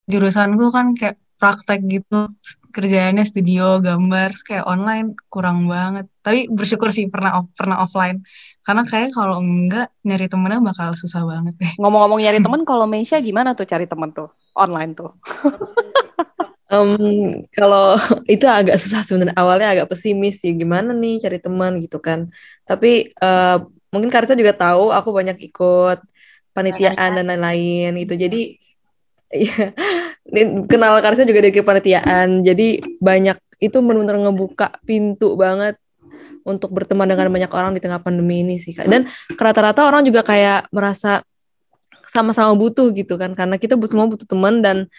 jurusanku 0.07 0.71
kan 0.71 0.95
kayak 0.95 1.19
praktek 1.39 1.79
gitu 1.87 2.27
kerjaannya 2.69 3.23
studio 3.23 3.79
gambar 3.79 4.35
kayak 4.43 4.67
online 4.67 5.15
kurang 5.31 5.65
banget. 5.65 6.05
Tapi 6.21 6.51
bersyukur 6.51 6.91
sih 6.91 7.07
pernah 7.07 7.41
off, 7.41 7.47
pernah 7.55 7.81
offline. 7.81 8.21
Karena 8.61 8.83
kayak 8.85 9.15
kalau 9.15 9.41
enggak 9.41 9.89
nyari 10.05 10.27
temennya 10.27 10.59
bakal 10.61 10.93
susah 10.93 11.23
banget 11.25 11.55
deh. 11.57 11.73
Ngomong-ngomong 11.79 12.19
nyari 12.21 12.39
temen, 12.45 12.61
kalau 12.67 12.85
Meisha 12.85 13.17
gimana 13.23 13.55
tuh 13.55 13.65
cari 13.65 13.87
temen 13.87 14.11
tuh 14.11 14.29
online 14.53 14.93
tuh? 14.93 15.15
Em, 16.69 17.49
kalau 17.49 17.97
itu 18.29 18.45
agak 18.45 18.77
susah 18.77 19.01
sebenarnya. 19.01 19.33
Awalnya 19.33 19.67
agak 19.73 19.89
pesimis 19.89 20.45
sih 20.45 20.53
gimana 20.53 20.93
nih 20.93 21.17
cari 21.17 21.41
teman 21.41 21.81
gitu 21.81 21.97
kan. 21.97 22.29
Tapi 22.69 23.09
eh, 23.09 23.57
mungkin 23.89 24.13
Karita 24.13 24.37
juga 24.37 24.53
tahu 24.53 24.93
aku 24.93 25.09
banyak 25.09 25.41
ikut 25.49 25.97
panitiaan 26.53 27.17
dan 27.17 27.25
lain-lain 27.25 27.97
gitu. 28.05 28.13
Jadi 28.13 28.41
ya 29.33 29.73
kenal 30.69 30.99
Karita 31.01 31.25
juga 31.25 31.39
dari 31.45 31.53
kepanitiaan 31.55 32.41
jadi 32.45 32.81
banyak 33.01 33.37
itu 33.59 33.77
benar-benar 33.83 34.29
ngebuka 34.29 34.67
pintu 34.87 35.35
banget 35.35 35.75
untuk 36.47 36.71
berteman 36.71 37.05
dengan 37.05 37.27
banyak 37.29 37.51
orang 37.51 37.71
di 37.75 37.81
tengah 37.83 37.99
pandemi 37.99 38.41
ini 38.41 38.57
sih 38.57 38.71
Kak. 38.71 38.87
dan 38.87 39.09
rata-rata 39.35 39.85
orang 39.85 40.07
juga 40.07 40.23
kayak 40.23 40.71
merasa 40.71 41.21
sama-sama 42.09 42.57
butuh 42.57 42.89
gitu 42.95 43.19
kan 43.21 43.37
karena 43.37 43.61
kita 43.61 43.77
semua 43.85 44.09
butuh 44.09 44.25
teman 44.25 44.65
dan 44.65 44.89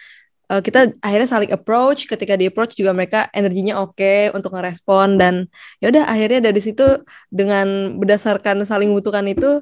uh, 0.47 0.63
kita 0.63 0.95
akhirnya 1.03 1.27
saling 1.27 1.51
approach 1.51 2.07
ketika 2.07 2.39
di 2.39 2.47
approach 2.47 2.75
juga 2.79 2.95
mereka 2.95 3.27
energinya 3.35 3.83
oke 3.83 4.31
untuk 4.31 4.55
ngerespon 4.55 5.19
dan 5.19 5.51
ya 5.83 5.91
udah 5.91 6.07
akhirnya 6.07 6.51
dari 6.51 6.61
situ 6.63 6.83
dengan 7.27 7.99
berdasarkan 7.99 8.63
saling 8.63 8.91
membutuhkan 8.91 9.27
itu 9.27 9.59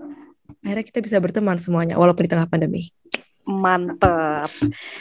akhirnya 0.62 0.86
kita 0.86 1.00
bisa 1.02 1.18
berteman 1.18 1.58
semuanya 1.58 1.98
walaupun 1.98 2.26
di 2.26 2.32
tengah 2.32 2.50
pandemi. 2.50 2.90
Mantep. 3.50 4.06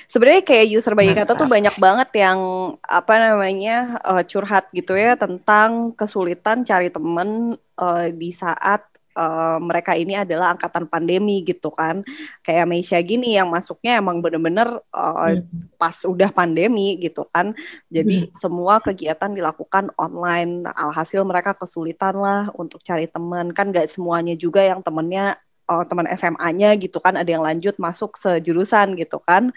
Sebenarnya 0.08 0.42
kayak 0.42 0.66
user 0.72 0.94
bagi 0.96 1.12
kata 1.14 1.36
tuh 1.36 1.46
banyak 1.46 1.76
banget 1.76 2.10
yang 2.24 2.38
apa 2.82 3.14
namanya 3.20 4.00
eh, 4.02 4.24
curhat 4.26 4.72
gitu 4.74 4.96
ya 4.98 5.14
tentang 5.14 5.92
kesulitan 5.94 6.64
cari 6.64 6.88
temen 6.88 7.54
eh, 7.58 8.06
di 8.10 8.30
saat 8.34 8.82
eh, 9.14 9.58
mereka 9.60 9.94
ini 9.94 10.18
adalah 10.18 10.56
angkatan 10.56 10.88
pandemi 10.90 11.44
gitu 11.46 11.70
kan. 11.70 12.02
Kayak 12.42 12.66
Meisha 12.66 12.98
gini 13.04 13.38
yang 13.38 13.52
masuknya 13.52 14.00
emang 14.02 14.18
bener-bener 14.24 14.80
eh, 14.80 15.44
pas 15.78 15.96
udah 16.02 16.30
pandemi 16.34 16.98
gitu 16.98 17.28
kan. 17.30 17.54
Jadi 17.92 18.34
semua 18.34 18.82
kegiatan 18.82 19.30
dilakukan 19.30 19.94
online. 19.94 20.66
Alhasil 20.74 21.22
mereka 21.22 21.54
kesulitan 21.54 22.18
lah 22.18 22.50
untuk 22.58 22.82
cari 22.82 23.06
temen. 23.06 23.54
Kan 23.54 23.70
gak 23.70 23.92
semuanya 23.92 24.34
juga 24.34 24.64
yang 24.64 24.82
temennya 24.82 25.38
oh, 25.68 25.84
teman 25.84 26.08
SMA-nya 26.16 26.74
gitu 26.80 26.98
kan 26.98 27.14
ada 27.14 27.28
yang 27.28 27.44
lanjut 27.44 27.76
masuk 27.76 28.16
sejurusan 28.16 28.96
gitu 28.96 29.20
kan. 29.22 29.52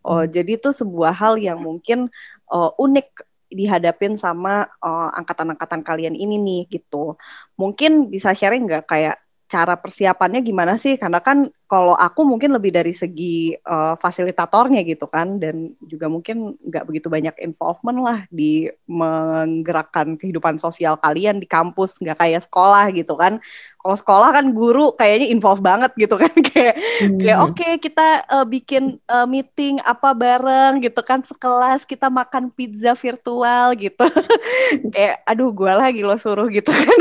Oh, 0.00 0.24
jadi 0.24 0.56
itu 0.56 0.72
sebuah 0.72 1.12
hal 1.12 1.36
yang 1.36 1.60
mungkin 1.60 2.08
oh, 2.48 2.72
unik 2.80 3.28
dihadapin 3.52 4.16
sama 4.16 4.66
oh, 4.80 5.08
angkatan-angkatan 5.14 5.84
kalian 5.84 6.16
ini 6.16 6.40
nih 6.40 6.62
gitu. 6.80 7.14
Mungkin 7.60 8.08
bisa 8.08 8.32
sharing 8.32 8.64
nggak 8.66 8.84
kayak 8.88 9.16
cara 9.50 9.74
persiapannya 9.74 10.40
gimana 10.46 10.78
sih? 10.78 10.94
Karena 10.94 11.18
kan 11.18 11.50
kalau 11.66 11.98
aku 11.98 12.22
mungkin 12.22 12.54
lebih 12.54 12.70
dari 12.70 12.94
segi 12.94 13.58
eh, 13.58 13.94
fasilitatornya 13.98 14.86
gitu 14.86 15.10
kan 15.10 15.42
dan 15.42 15.74
juga 15.82 16.06
mungkin 16.06 16.54
nggak 16.62 16.86
begitu 16.86 17.10
banyak 17.10 17.34
involvement 17.42 17.98
lah 17.98 18.18
di 18.30 18.70
menggerakkan 18.86 20.14
kehidupan 20.14 20.62
sosial 20.62 20.94
kalian 21.02 21.42
di 21.42 21.50
kampus 21.50 21.98
nggak 21.98 22.18
kayak 22.22 22.42
sekolah 22.46 22.94
gitu 22.94 23.18
kan 23.18 23.42
kalau 23.80 23.96
sekolah 23.96 24.28
kan 24.36 24.46
guru 24.52 24.92
kayaknya 24.92 25.32
involve 25.32 25.64
banget 25.64 25.88
gitu 25.96 26.20
kan 26.20 26.32
kayak 26.52 26.76
kayak 27.00 27.38
oke 27.40 27.68
kita 27.80 28.28
uh, 28.28 28.44
bikin 28.44 29.00
uh, 29.08 29.24
meeting 29.24 29.80
apa 29.88 30.12
bareng 30.12 30.84
gitu 30.84 31.00
kan 31.00 31.24
sekelas 31.24 31.88
kita 31.88 32.12
makan 32.12 32.52
pizza 32.52 32.92
virtual 32.92 33.72
gitu. 33.78 34.04
Kayak 34.94 35.24
aduh 35.24 35.50
gue 35.50 35.72
lagi 35.72 36.00
lo 36.04 36.14
suruh 36.20 36.46
gitu 36.52 36.68
kan. 36.68 36.98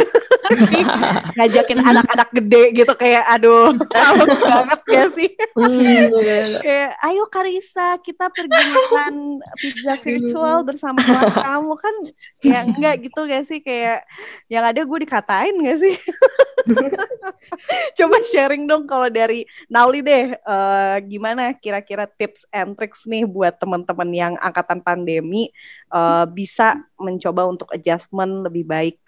Ngajakin 1.38 1.80
anak-anak 1.84 2.30
gede 2.34 2.64
gitu 2.74 2.94
kayak 2.98 3.22
aduh 3.30 3.70
banget 4.50 4.82
ya 4.90 5.04
sih? 5.14 5.30
Kayak 6.64 6.92
ayo 7.06 7.24
Karisa 7.30 8.02
kita 8.02 8.34
pergi 8.34 8.64
makan 8.74 9.14
pizza 9.60 9.94
virtual 10.02 10.66
bersama 10.66 11.00
kamu 11.38 11.74
kan 11.78 11.96
ya 12.42 12.60
enggak 12.66 12.96
gitu 13.06 13.20
gak 13.30 13.46
sih 13.46 13.60
kayak 13.62 14.08
yang 14.50 14.66
ada 14.66 14.82
gue 14.82 14.98
dikatain 15.06 15.54
gak 15.54 15.78
sih 15.86 15.96
Coba 17.98 18.18
sharing 18.26 18.66
dong 18.70 18.86
kalau 18.86 19.10
dari 19.10 19.46
Nauli 19.68 20.06
deh, 20.06 20.36
eh, 20.36 20.98
gimana 21.08 21.54
kira-kira 21.58 22.06
tips 22.08 22.46
and 22.54 22.78
tricks 22.78 23.04
nih 23.06 23.26
buat 23.26 23.58
teman-teman 23.58 24.10
yang 24.14 24.34
angkatan 24.40 24.80
pandemi 24.84 25.50
eh, 25.94 26.26
bisa 26.30 26.80
mencoba 27.00 27.50
untuk 27.50 27.70
adjustment 27.74 28.46
lebih 28.46 28.66
baik. 28.66 29.00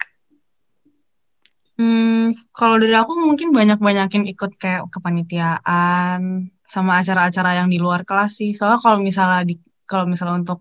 Hmm, 1.72 2.36
kalau 2.52 2.76
dari 2.76 2.94
aku 2.94 3.16
mungkin 3.16 3.50
banyak-banyakin 3.50 4.28
ikut 4.28 4.60
kayak 4.60 4.86
kepanitiaan 4.92 6.52
sama 6.62 7.00
acara-acara 7.00 7.58
yang 7.58 7.68
di 7.72 7.80
luar 7.80 8.04
kelas 8.04 8.38
sih. 8.38 8.52
Soalnya 8.52 8.78
kalau 8.78 8.98
misalnya 9.00 9.42
di 9.42 9.56
kalau 9.88 10.04
misalnya 10.04 10.44
untuk 10.44 10.60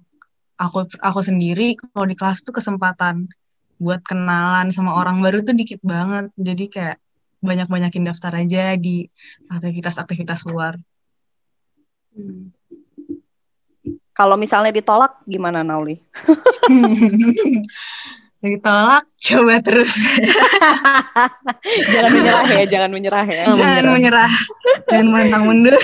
aku 0.55 0.87
aku 0.97 1.19
sendiri 1.21 1.75
kalau 1.77 2.07
di 2.07 2.15
kelas 2.15 2.41
tuh 2.47 2.55
kesempatan 2.55 3.27
buat 3.81 4.05
kenalan 4.05 4.69
sama 4.69 4.93
orang 4.93 5.25
baru 5.25 5.41
tuh 5.41 5.57
dikit 5.57 5.81
banget. 5.81 6.29
Jadi 6.37 6.69
kayak 6.69 6.97
banyak-banyakin 7.41 8.05
daftar 8.05 8.37
aja 8.37 8.77
di 8.77 9.09
aktivitas-aktivitas 9.49 10.45
luar. 10.45 10.77
Kalau 14.13 14.37
misalnya 14.37 14.69
ditolak 14.69 15.17
gimana 15.25 15.65
Nauli? 15.65 15.97
Ditolak, 18.41 19.05
coba 19.21 19.61
terus. 19.61 20.01
jangan 21.93 22.09
menyerah 22.09 22.45
ya, 22.49 22.65
jangan 22.65 22.89
menyerah 22.89 23.25
ya. 23.25 23.43
Jangan 23.53 23.85
menyerah. 23.93 24.31
Jangan 24.89 25.07
pantang 25.13 25.43
mundur. 25.45 25.77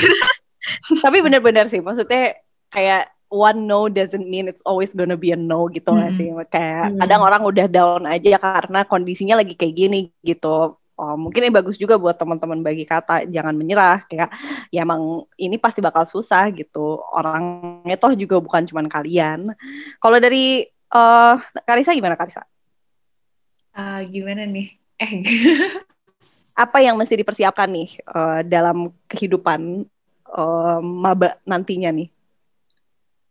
Tapi 1.02 1.18
benar-benar 1.22 1.70
sih, 1.70 1.82
maksudnya 1.86 2.38
kayak 2.74 3.14
one 3.28 3.68
no 3.68 3.92
doesn't 3.92 4.24
mean 4.24 4.48
it's 4.48 4.64
always 4.64 4.92
gonna 4.96 5.20
be 5.20 5.36
a 5.36 5.40
no 5.40 5.68
gitu 5.68 5.92
nggak 5.92 6.14
sih? 6.16 6.32
Kayak 6.48 6.96
kadang 7.00 7.22
orang 7.24 7.44
udah 7.44 7.68
down 7.68 8.04
aja 8.08 8.40
karena 8.40 8.88
kondisinya 8.88 9.40
lagi 9.40 9.54
kayak 9.54 9.76
gini 9.76 10.00
gitu. 10.24 10.80
Oh, 10.98 11.14
mungkin 11.14 11.46
ini 11.46 11.54
bagus 11.54 11.78
juga 11.78 11.94
buat 11.94 12.18
teman-teman 12.18 12.66
bagi 12.66 12.82
kata 12.82 13.30
jangan 13.30 13.54
menyerah. 13.54 14.02
Kayak 14.10 14.34
ya 14.74 14.82
emang 14.82 15.28
ini 15.38 15.62
pasti 15.62 15.78
bakal 15.78 16.10
susah 16.10 16.50
gitu. 16.50 16.98
Orangnya 17.14 17.96
toh 18.02 18.18
juga 18.18 18.42
bukan 18.42 18.66
cuman 18.66 18.90
kalian. 18.90 19.54
Kalau 20.02 20.18
dari 20.18 20.66
eh 20.68 21.36
Karisa 21.68 21.94
gimana 21.94 22.18
Karisa? 22.18 22.42
Ah, 23.78 24.02
gimana 24.10 24.50
nih? 24.50 24.74
Eh, 24.98 25.12
apa 26.66 26.82
yang 26.82 26.98
mesti 26.98 27.22
dipersiapkan 27.22 27.70
nih 27.70 28.02
eh, 28.02 28.42
dalam 28.50 28.90
kehidupan 29.06 29.86
eh, 30.34 30.80
maba 30.82 31.38
nantinya 31.46 31.94
nih 31.94 32.10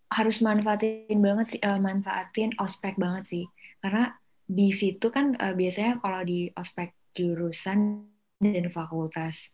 harus 0.07 0.38
manfaatin 0.38 1.19
banget 1.19 1.47
sih, 1.57 1.61
eh, 1.62 1.81
manfaatin 1.81 2.55
ospek 2.62 2.95
banget 2.97 3.25
sih. 3.27 3.45
Karena 3.83 4.14
di 4.47 4.71
situ 4.71 5.11
kan 5.11 5.35
eh, 5.35 5.55
biasanya 5.55 5.99
kalau 5.99 6.23
di 6.23 6.51
ospek 6.55 6.95
jurusan 7.16 8.07
dan 8.38 8.66
fakultas, 8.71 9.51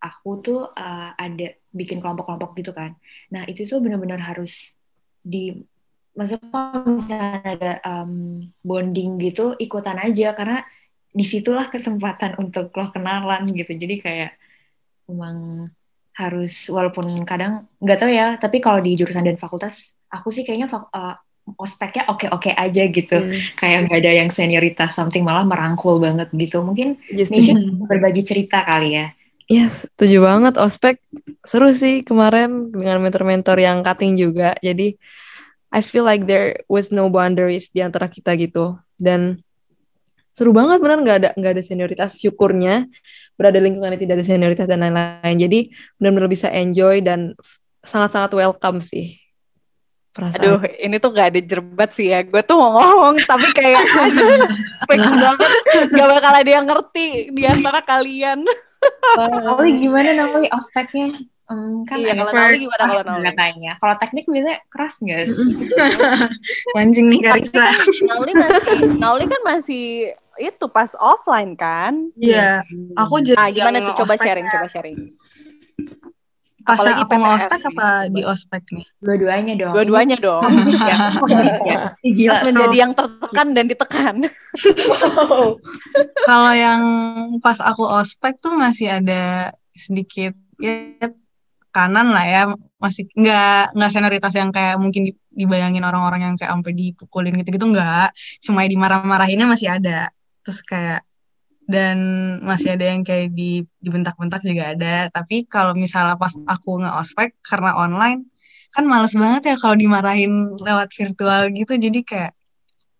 aku 0.00 0.30
tuh 0.40 0.60
eh, 0.72 1.10
ada 1.16 1.46
bikin 1.72 2.00
kelompok-kelompok 2.00 2.56
gitu 2.58 2.72
kan. 2.72 2.96
Nah 3.32 3.44
itu 3.48 3.68
tuh 3.68 3.80
benar-benar 3.84 4.20
harus 4.20 4.76
di, 5.22 5.54
maksudnya 6.18 6.84
misalnya 6.84 7.22
ada 7.46 7.72
em, 7.86 8.12
bonding 8.60 9.16
gitu, 9.22 9.54
ikutan 9.56 9.96
aja 10.02 10.34
karena 10.34 10.66
di 11.12 11.24
situlah 11.28 11.68
kesempatan 11.68 12.40
untuk 12.40 12.72
lo 12.72 12.88
kenalan 12.90 13.48
gitu. 13.52 13.76
Jadi 13.76 13.94
kayak 14.00 14.32
emang 15.06 15.68
harus 16.12 16.68
walaupun 16.68 17.24
kadang 17.24 17.64
nggak 17.80 17.98
tahu 17.98 18.10
ya 18.12 18.36
tapi 18.36 18.60
kalau 18.60 18.84
di 18.84 18.96
jurusan 19.00 19.24
dan 19.24 19.40
fakultas 19.40 19.96
aku 20.12 20.28
sih 20.28 20.44
kayaknya 20.44 20.68
eh, 20.68 21.16
ospeknya 21.56 22.06
oke-oke 22.12 22.52
aja 22.52 22.82
gitu 22.86 23.18
kayak 23.56 23.88
nggak 23.88 23.98
ada 24.04 24.12
yang 24.12 24.30
senioritas 24.30 24.92
something 24.94 25.24
malah 25.24 25.42
merangkul 25.42 25.98
banget 25.98 26.28
gitu 26.36 26.60
mungkin 26.60 27.00
Yes, 27.08 27.32
Misha 27.32 27.56
berbagi 27.90 28.22
cerita 28.22 28.62
kali 28.62 29.00
ya 29.00 29.08
Yes, 29.50 29.84
setuju 29.84 30.24
banget. 30.24 30.56
Ospek 30.56 30.96
seru 31.44 31.68
sih 31.76 32.00
kemarin 32.06 32.72
dengan 32.72 33.04
mentor-mentor 33.04 33.60
yang 33.60 33.84
cutting 33.84 34.16
juga. 34.16 34.56
Jadi 34.64 34.96
I 35.68 35.84
feel 35.84 36.08
like 36.08 36.24
there 36.24 36.64
was 36.72 36.88
no 36.88 37.12
boundaries 37.12 37.68
di 37.68 37.84
antara 37.84 38.08
kita 38.08 38.32
gitu. 38.40 38.80
Dan 38.96 39.44
seru 40.32 40.56
banget 40.56 40.80
benar 40.80 40.98
nggak 41.00 41.16
ada 41.20 41.30
nggak 41.36 41.52
ada 41.56 41.62
senioritas. 41.62 42.16
Syukurnya 42.18 42.88
berada 43.36 43.60
di 43.60 43.64
lingkungan 43.68 43.92
yang 43.94 44.02
tidak 44.02 44.14
ada 44.20 44.26
senioritas 44.26 44.66
dan 44.66 44.80
lain-lain. 44.80 45.36
Jadi 45.36 45.60
benar-benar 46.00 46.28
bisa 46.32 46.48
enjoy 46.48 47.04
dan 47.04 47.36
sangat-sangat 47.84 48.32
welcome 48.36 48.80
sih. 48.80 49.22
Perasaan. 50.12 50.44
Aduh, 50.44 50.60
ini 50.76 51.00
tuh 51.00 51.08
gak 51.08 51.32
ada 51.32 51.40
jerbat 51.40 51.90
sih 51.96 52.12
ya. 52.12 52.20
Gue 52.20 52.44
tuh 52.44 52.52
mau 52.60 52.76
ngomong, 52.76 53.16
tapi 53.24 53.48
kayak 53.56 53.80
fix 54.92 55.00
banget. 55.08 55.50
Gak 55.88 56.08
bakal 56.12 56.32
ada 56.36 56.50
yang 56.52 56.68
ngerti 56.68 57.32
di 57.32 57.48
antara 57.48 57.80
kalian. 57.80 58.44
Nauli 59.16 59.80
gimana 59.80 60.12
Nauli 60.12 60.52
ospeknya 60.52 61.16
Em, 61.52 61.84
kan 61.84 61.96
Iya, 62.00 62.12
kalau 62.16 62.32
Nauli 62.32 62.56
gimana 62.64 62.82
kalau 62.82 63.04
Nauli? 63.04 63.26
katanya. 63.28 63.72
Kalau 63.76 63.94
teknik 64.00 64.24
biasanya 64.24 64.58
keras 64.66 64.94
nggak 64.98 65.20
sih? 65.28 65.52
Mancing 66.72 67.06
nih 67.12 67.20
Karisa. 67.20 67.64
Nauli 68.08 68.32
masih 68.32 68.78
Nauli 68.96 69.24
kan 69.28 69.40
masih 69.44 69.84
itu 70.40 70.64
pas 70.66 70.88
offline 70.96 71.52
kan 71.52 72.08
Iya, 72.16 72.64
aku 72.96 73.20
jadi 73.20 73.36
ah 73.36 73.48
gimana 73.52 73.84
tuh 73.84 73.92
coba 74.00 74.16
ospek 74.16 74.24
sharing 74.24 74.46
coba 74.48 74.66
sharing 74.66 74.98
Pas 76.62 76.78
Apalagi 76.78 77.02
PTR 77.04 77.40
sih, 77.58 77.68
apa 77.68 77.88
di 78.06 78.22
ospek 78.22 78.62
nih? 78.70 78.86
Dua-duanya 79.02 79.54
dong. 79.58 79.72
dua-duanya 79.74 80.16
dong 80.16 80.42
Iya. 80.72 80.96
Iya. 81.66 81.80
Ih, 82.06 82.12
Gila. 82.16 82.30
Harus 82.32 82.42
menjadi 82.48 82.76
yang 82.78 82.92
tertekan 82.94 83.46
dan 83.52 83.64
ditekan 83.68 84.14
Kalau 86.22 86.52
yang 86.54 86.82
pas 87.42 87.58
aku 87.60 87.84
ospek 87.84 88.38
tuh 88.40 88.54
masih 88.54 88.88
ada 88.88 89.52
sedikit 89.74 90.32
ya 90.56 90.96
kanan 91.76 92.06
lah 92.14 92.24
ya, 92.34 92.40
masih 92.84 93.04
nggak 93.20 93.76
nggak 93.76 93.90
senioritas 93.94 94.32
yang 94.40 94.50
kayak 94.56 94.76
mungkin 94.82 95.02
di- 95.08 95.18
dibayangin 95.40 95.84
orang-orang 95.88 96.20
yang 96.26 96.34
kayak 96.38 96.52
sampai 96.54 96.72
dipukulin 96.76 97.34
gitu-gitu 97.40 97.66
nggak, 97.72 98.08
cuma 98.44 98.60
dimarah-marahinnya 98.68 99.46
masih 99.48 99.68
ada. 99.76 100.12
Terus 100.44 100.60
kayak 100.70 101.00
dan 101.66 101.98
masih 102.42 102.74
ada 102.76 102.84
yang 102.92 103.02
kayak 103.06 103.32
di 103.38 103.64
dibentak-bentak 103.84 104.42
juga 104.44 104.74
ada. 104.76 105.08
Tapi 105.16 105.46
kalau 105.48 105.72
misalnya 105.78 106.16
pas 106.20 106.34
aku 106.54 106.82
nge-ospek 106.82 107.38
karena 107.46 107.70
online 107.78 108.28
kan 108.74 108.84
males 108.88 109.12
banget 109.12 109.42
ya 109.52 109.56
kalau 109.60 109.76
dimarahin 109.76 110.32
lewat 110.56 110.88
virtual 110.96 111.42
gitu, 111.52 111.72
jadi 111.76 112.00
kayak 112.10 112.32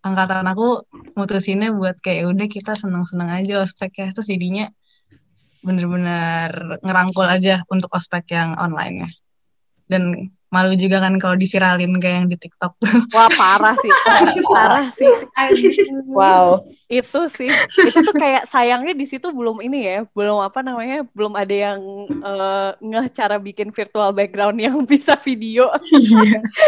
angkatan 0.03 0.45
aku 0.51 0.83
mutusinnya 1.17 1.71
buat 1.73 1.97
kayak 2.03 2.19
"Ya 2.23 2.27
udah 2.33 2.47
kita 2.51 2.73
seneng-seneng 2.75 3.31
aja 3.39 3.63
ospek 3.65 3.91
ya 4.03 4.07
terus 4.15 4.29
jadinya 4.29 4.67
bener-bener 5.63 6.79
ngerangkul 6.83 7.27
aja 7.27 7.63
untuk 7.71 7.89
ospek 7.95 8.35
yang 8.35 8.59
online 8.59 9.07
ya. 9.07 9.11
Dan 9.87 10.35
malu 10.53 10.77
juga 10.77 11.01
kan 11.01 11.17
kalau 11.17 11.33
diviralin 11.33 11.97
kayak 11.97 12.17
yang 12.23 12.29
di 12.29 12.37
TikTok 12.37 12.77
tuh. 12.77 12.93
Wah 13.17 13.31
parah 13.33 13.73
sih. 13.81 13.93
Parah 14.53 14.87
sih. 14.93 15.13
Wow. 16.13 16.69
itu 16.93 17.21
sih. 17.33 17.49
Itu 17.89 18.05
tuh 18.05 18.13
kayak 18.21 18.53
sayangnya 18.53 18.93
di 18.93 19.09
situ 19.09 19.33
belum 19.33 19.65
ini 19.65 19.81
ya 19.81 19.99
belum 20.13 20.45
apa 20.45 20.61
namanya 20.61 21.09
belum 21.17 21.33
ada 21.33 21.73
yang 21.73 21.81
eh, 22.05 22.71
ngeh 22.85 23.09
cara 23.17 23.41
bikin 23.41 23.73
virtual 23.73 24.13
background 24.13 24.61
yang 24.61 24.77
bisa 24.93 25.17
video. 25.17 25.73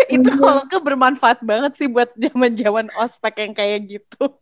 Itu 0.08 0.32
kalau 0.32 0.64
ke 0.64 0.80
bermanfaat 0.80 1.44
banget 1.44 1.76
sih 1.76 1.92
buat 1.92 2.08
zaman 2.16 2.56
zaman 2.56 2.86
ospek 2.96 3.44
yang 3.44 3.52
kayak 3.52 3.84
gitu 3.84 4.32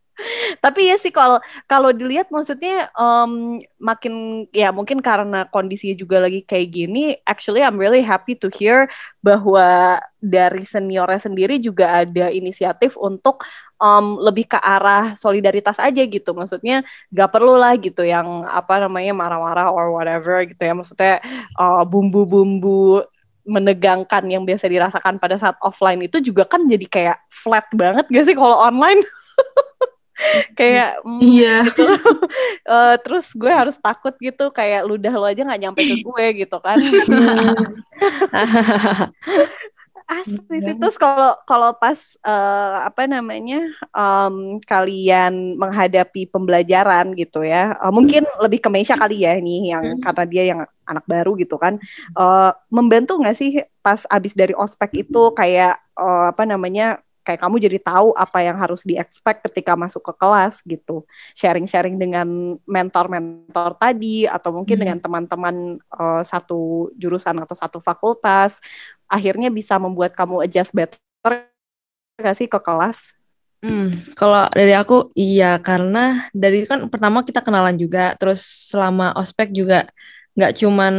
tapi 0.64 0.92
ya 0.92 0.96
sih 1.00 1.10
kalau 1.10 1.40
kalau 1.66 1.90
dilihat 1.90 2.28
maksudnya 2.28 2.92
em, 2.94 3.58
makin 3.80 4.44
ya 4.52 4.70
mungkin 4.70 5.00
karena 5.00 5.48
kondisinya 5.48 5.96
juga 5.98 6.22
lagi 6.22 6.44
kayak 6.44 6.68
gini 6.68 7.16
actually 7.26 7.64
I'm 7.64 7.80
really 7.80 8.04
happy 8.04 8.36
to 8.44 8.52
hear 8.52 8.86
bahwa 9.24 9.98
dari 10.22 10.62
seniornya 10.62 11.18
sendiri 11.18 11.58
juga 11.58 12.04
ada 12.04 12.30
inisiatif 12.30 12.94
untuk 13.00 13.42
em, 13.82 14.06
lebih 14.22 14.46
ke 14.54 14.58
arah 14.62 15.18
solidaritas 15.18 15.82
aja 15.82 16.02
gitu. 16.06 16.30
Maksudnya 16.30 16.86
gak 17.10 17.30
perlu 17.34 17.58
lah 17.58 17.74
gitu 17.74 18.06
yang 18.06 18.46
apa 18.46 18.86
namanya 18.86 19.10
marah-marah 19.16 19.68
or 19.74 19.90
whatever 19.90 20.38
gitu 20.46 20.62
ya. 20.62 20.72
Maksudnya 20.76 21.14
eh, 21.58 21.82
bumbu-bumbu 21.90 23.02
menegangkan 23.42 24.22
yang 24.30 24.46
biasa 24.46 24.70
dirasakan 24.70 25.18
pada 25.18 25.34
saat 25.34 25.58
offline 25.58 26.06
itu 26.06 26.22
juga 26.22 26.46
kan 26.46 26.62
jadi 26.62 26.86
kayak 26.86 27.18
flat 27.26 27.66
banget 27.74 28.06
gak 28.06 28.24
sih 28.30 28.36
kalau 28.38 28.54
online 28.54 29.02
kayak 30.58 31.00
mm, 31.04 31.20
iya. 31.20 31.56
gitu. 31.66 31.86
Eh, 32.62 32.96
terus 33.02 33.26
gue 33.34 33.50
harus 33.50 33.74
takut 33.76 34.14
gitu 34.22 34.48
kayak 34.54 34.86
ludah 34.86 35.12
lo 35.12 35.26
aja 35.26 35.42
nggak 35.42 35.62
nyampe 35.66 35.82
ke 35.82 35.96
gue 36.00 36.26
gitu 36.46 36.56
kan. 36.62 36.78
Asli 40.12 40.56
sih. 40.60 40.74
Terus 40.76 40.96
kalau 41.00 41.34
kalau 41.48 41.70
pas 41.76 41.96
eh, 42.20 42.76
apa 42.84 43.08
namanya 43.08 43.64
em, 43.94 44.60
kalian 44.62 45.56
menghadapi 45.56 46.28
pembelajaran 46.28 47.16
gitu 47.16 47.42
ya 47.46 47.76
eh, 47.80 47.92
mungkin 47.92 48.28
lebih 48.40 48.60
ke 48.60 48.68
Meisha 48.68 48.94
kali 48.98 49.24
ya 49.24 49.38
nih 49.40 49.72
yang 49.74 49.84
karena 50.04 50.24
dia 50.28 50.44
yang 50.54 50.60
anak 50.84 51.04
baru 51.08 51.34
gitu 51.40 51.56
kan. 51.56 51.80
Eh, 52.14 52.50
membantu 52.68 53.18
nggak 53.18 53.36
sih 53.36 53.64
pas 53.80 54.04
abis 54.06 54.36
dari 54.36 54.52
ospek 54.52 55.08
itu 55.08 55.32
kayak 55.32 55.80
eh, 55.96 56.24
apa 56.30 56.42
namanya 56.44 57.00
kayak 57.22 57.40
kamu 57.42 57.56
jadi 57.62 57.78
tahu 57.78 58.14
apa 58.18 58.38
yang 58.42 58.58
harus 58.58 58.82
di-expect 58.82 59.46
ketika 59.50 59.78
masuk 59.78 60.02
ke 60.02 60.12
kelas 60.18 60.60
gitu 60.66 61.06
sharing-sharing 61.38 61.96
dengan 61.98 62.58
mentor-mentor 62.66 63.78
tadi 63.78 64.26
atau 64.26 64.50
mungkin 64.54 64.76
Hmm. 64.78 64.82
dengan 64.84 64.98
teman-teman 64.98 65.56
eh, 65.78 66.22
satu 66.26 66.90
jurusan 66.98 67.38
atau 67.42 67.54
satu 67.54 67.78
fakultas 67.78 68.58
akhirnya 69.06 69.52
bisa 69.52 69.76
membuat 69.78 70.16
kamu 70.16 70.44
adjust 70.48 70.72
better 70.74 71.46
gak 72.18 72.36
sih 72.38 72.48
ke 72.50 72.58
kelas? 72.60 73.14
Hmm, 73.62 73.94
kalau 74.18 74.50
dari 74.50 74.74
aku 74.74 75.14
iya 75.14 75.54
karena 75.62 76.26
dari 76.34 76.66
kan 76.66 76.90
pertama 76.90 77.22
kita 77.22 77.46
kenalan 77.46 77.78
juga, 77.78 78.18
terus 78.18 78.42
selama 78.74 79.14
ospek 79.14 79.54
juga 79.54 79.86
nggak 80.32 80.52
cuman 80.64 80.94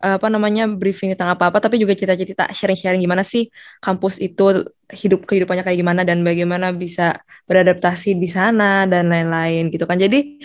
apa 0.00 0.26
namanya 0.32 0.64
briefing 0.64 1.12
tentang 1.12 1.36
apa-apa, 1.36 1.60
tapi 1.60 1.76
juga 1.76 1.92
cerita-cerita 1.92 2.48
sharing-sharing 2.48 3.00
gimana 3.04 3.20
sih 3.20 3.52
kampus 3.84 4.16
itu 4.20 4.64
hidup 4.88 5.28
kehidupannya 5.28 5.62
kayak 5.62 5.78
gimana 5.78 6.02
dan 6.02 6.24
bagaimana 6.24 6.72
bisa 6.72 7.20
beradaptasi 7.44 8.16
di 8.16 8.28
sana 8.32 8.88
dan 8.88 9.12
lain-lain 9.12 9.68
gitu 9.68 9.84
kan. 9.84 10.00
Jadi 10.00 10.40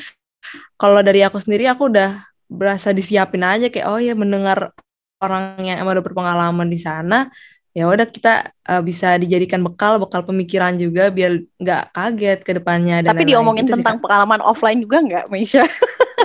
kalau 0.76 1.00
dari 1.00 1.24
aku 1.24 1.40
sendiri 1.40 1.66
aku 1.72 1.88
udah 1.92 2.28
berasa 2.52 2.92
disiapin 2.92 3.42
aja 3.42 3.72
kayak 3.74 3.88
oh 3.90 3.98
ya 3.98 4.14
mendengar 4.14 4.76
orang 5.24 5.58
yang 5.64 5.82
emang 5.82 5.98
udah 5.98 6.06
berpengalaman 6.06 6.68
di 6.70 6.78
sana 6.78 7.32
ya 7.76 7.92
udah 7.92 8.08
kita 8.08 8.56
uh, 8.72 8.80
bisa 8.80 9.20
dijadikan 9.20 9.60
bekal 9.60 10.00
bekal 10.00 10.24
pemikiran 10.24 10.80
juga 10.80 11.12
biar 11.12 11.44
nggak 11.60 11.84
kaget 11.92 12.40
ke 12.48 12.52
depannya 12.56 13.04
dan 13.04 13.12
Tapi 13.12 13.28
lain-lain. 13.28 13.32
diomongin 13.36 13.66
Itu 13.68 13.76
sih, 13.76 13.84
tentang 13.84 14.00
pengalaman 14.00 14.40
offline 14.40 14.80
juga 14.80 15.04
nggak, 15.04 15.26
Meisha? 15.28 15.68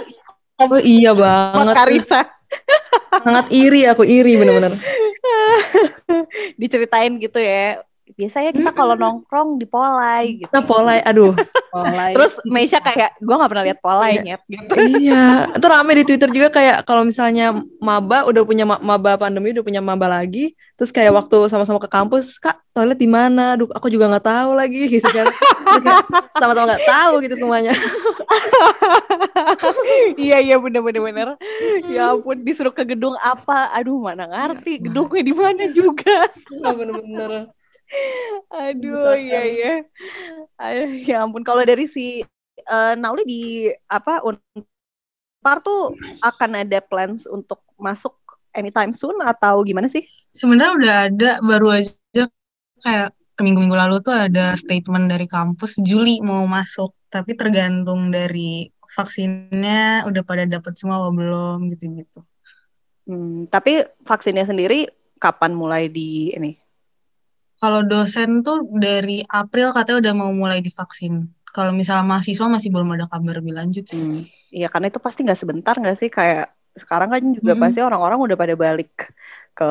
Oh 0.60 0.76
iya 0.76 1.16
banget 1.16 1.74
Karisa. 1.76 2.20
sangat 3.24 3.46
iri 3.54 3.86
aku 3.86 4.02
iri 4.04 4.34
bener-bener 4.36 4.74
Diceritain 6.60 7.16
gitu 7.16 7.38
ya. 7.40 7.80
Biasanya 8.14 8.50
kita 8.50 8.70
kalau 8.72 8.94
nongkrong 8.94 9.58
di 9.58 9.66
Polai 9.66 10.40
gitu. 10.42 10.50
nah 10.50 10.62
polai 10.62 10.98
aduh. 11.02 11.32
Polai. 11.74 12.18
Terus 12.18 12.34
Meisha 12.42 12.82
kayak, 12.82 13.14
gue 13.22 13.30
gak 13.34 13.50
pernah 13.50 13.64
lihat 13.66 13.78
Polai 13.78 14.18
nyet 14.18 14.42
gitu. 14.50 14.74
iya. 14.74 15.46
Itu 15.56 15.66
rame 15.70 15.92
di 15.98 16.04
Twitter 16.06 16.30
juga 16.30 16.48
kayak 16.50 16.82
kalau 16.82 17.06
misalnya 17.06 17.54
maba 17.78 18.26
udah 18.26 18.42
punya 18.42 18.66
ma- 18.66 18.82
maba 18.82 19.14
pandemi 19.14 19.54
udah 19.54 19.62
punya 19.62 19.78
maba 19.78 20.10
lagi 20.10 20.58
terus 20.74 20.90
kayak 20.90 21.12
waktu 21.12 21.36
sama-sama 21.52 21.76
ke 21.76 21.92
kampus 21.92 22.40
kak 22.40 22.56
toilet 22.72 22.96
di 22.96 23.06
mana? 23.06 23.54
Aduh 23.54 23.68
aku 23.70 23.86
juga 23.86 24.08
nggak 24.10 24.26
tahu 24.26 24.50
lagi 24.56 24.88
gitu 24.98 25.06
kan. 25.06 25.26
Sama-sama 26.40 26.66
nggak 26.74 26.86
tahu 26.88 27.14
gitu 27.22 27.34
semuanya. 27.38 27.70
Iya 30.16 30.36
iya 30.42 30.56
bener 30.58 30.80
bener 30.82 31.02
bener. 31.02 31.28
Ya 31.86 32.10
ampun 32.14 32.42
disuruh 32.42 32.72
ke 32.74 32.82
gedung 32.82 33.14
apa? 33.20 33.70
Aduh 33.76 34.00
mana 34.00 34.26
ngerti 34.26 34.82
gedungnya 34.82 35.22
di 35.22 35.34
mana 35.34 35.64
juga. 35.70 36.26
Nggak 36.50 36.74
bener-bener 36.76 37.30
Aduh 38.50 39.14
iya 39.18 39.40
iya. 39.46 39.72
Ya 41.08 41.16
ampun 41.24 41.42
kalau 41.42 41.62
dari 41.66 41.86
si 41.90 42.22
eh, 42.60 42.94
Nauli 42.98 43.22
di 43.26 43.42
apa 43.90 44.22
Unpar 44.22 45.58
tuh 45.64 45.94
akan 46.22 46.50
ada 46.66 46.78
plans 46.84 47.26
untuk 47.26 47.62
masuk 47.80 48.14
anytime 48.54 48.92
soon 48.94 49.18
atau 49.22 49.62
gimana 49.62 49.86
sih? 49.90 50.02
sebenarnya 50.34 50.72
udah 50.78 50.94
ada 51.10 51.30
baru 51.42 51.68
aja 51.82 52.24
kayak 52.82 53.10
minggu-minggu 53.40 53.76
lalu 53.76 53.96
tuh 54.04 54.14
ada 54.14 54.52
statement 54.54 55.08
dari 55.08 55.24
kampus 55.24 55.80
Juli 55.80 56.20
mau 56.20 56.44
masuk 56.44 56.92
tapi 57.08 57.34
tergantung 57.34 58.12
dari 58.12 58.68
vaksinnya 58.90 60.04
udah 60.06 60.22
pada 60.26 60.44
dapat 60.44 60.76
semua 60.76 61.00
apa 61.00 61.10
belum 61.14 61.70
gitu-gitu 61.72 62.20
Hmm, 63.10 63.50
tapi 63.50 63.82
vaksinnya 64.06 64.46
sendiri 64.46 64.86
kapan 65.18 65.50
mulai 65.56 65.90
di 65.90 66.30
ini? 66.30 66.54
Kalau 67.60 67.80
dosen 67.92 68.30
tuh 68.46 68.56
dari 68.84 69.20
April 69.40 69.68
katanya 69.76 69.98
udah 70.02 70.14
mau 70.20 70.30
mulai 70.32 70.58
divaksin. 70.66 71.14
Kalau 71.56 71.72
misalnya 71.80 72.04
mahasiswa 72.10 72.46
masih 72.54 72.70
belum 72.74 72.88
ada 72.96 73.06
kabar 73.12 73.34
lebih 73.40 73.54
lanjut 73.58 73.84
sih. 73.84 74.00
Hmm, 74.00 74.24
Iya 74.50 74.66
karena 74.72 74.86
itu 74.90 74.98
pasti 75.06 75.20
nggak 75.26 75.40
sebentar 75.42 75.74
nggak 75.78 75.96
sih 76.00 76.10
kayak 76.10 76.50
sekarang 76.82 77.08
kan 77.14 77.22
juga 77.38 77.52
Mm-mm. 77.54 77.62
pasti 77.62 77.78
orang-orang 77.86 78.18
udah 78.26 78.36
pada 78.42 78.54
balik 78.58 78.90
ke 79.56 79.64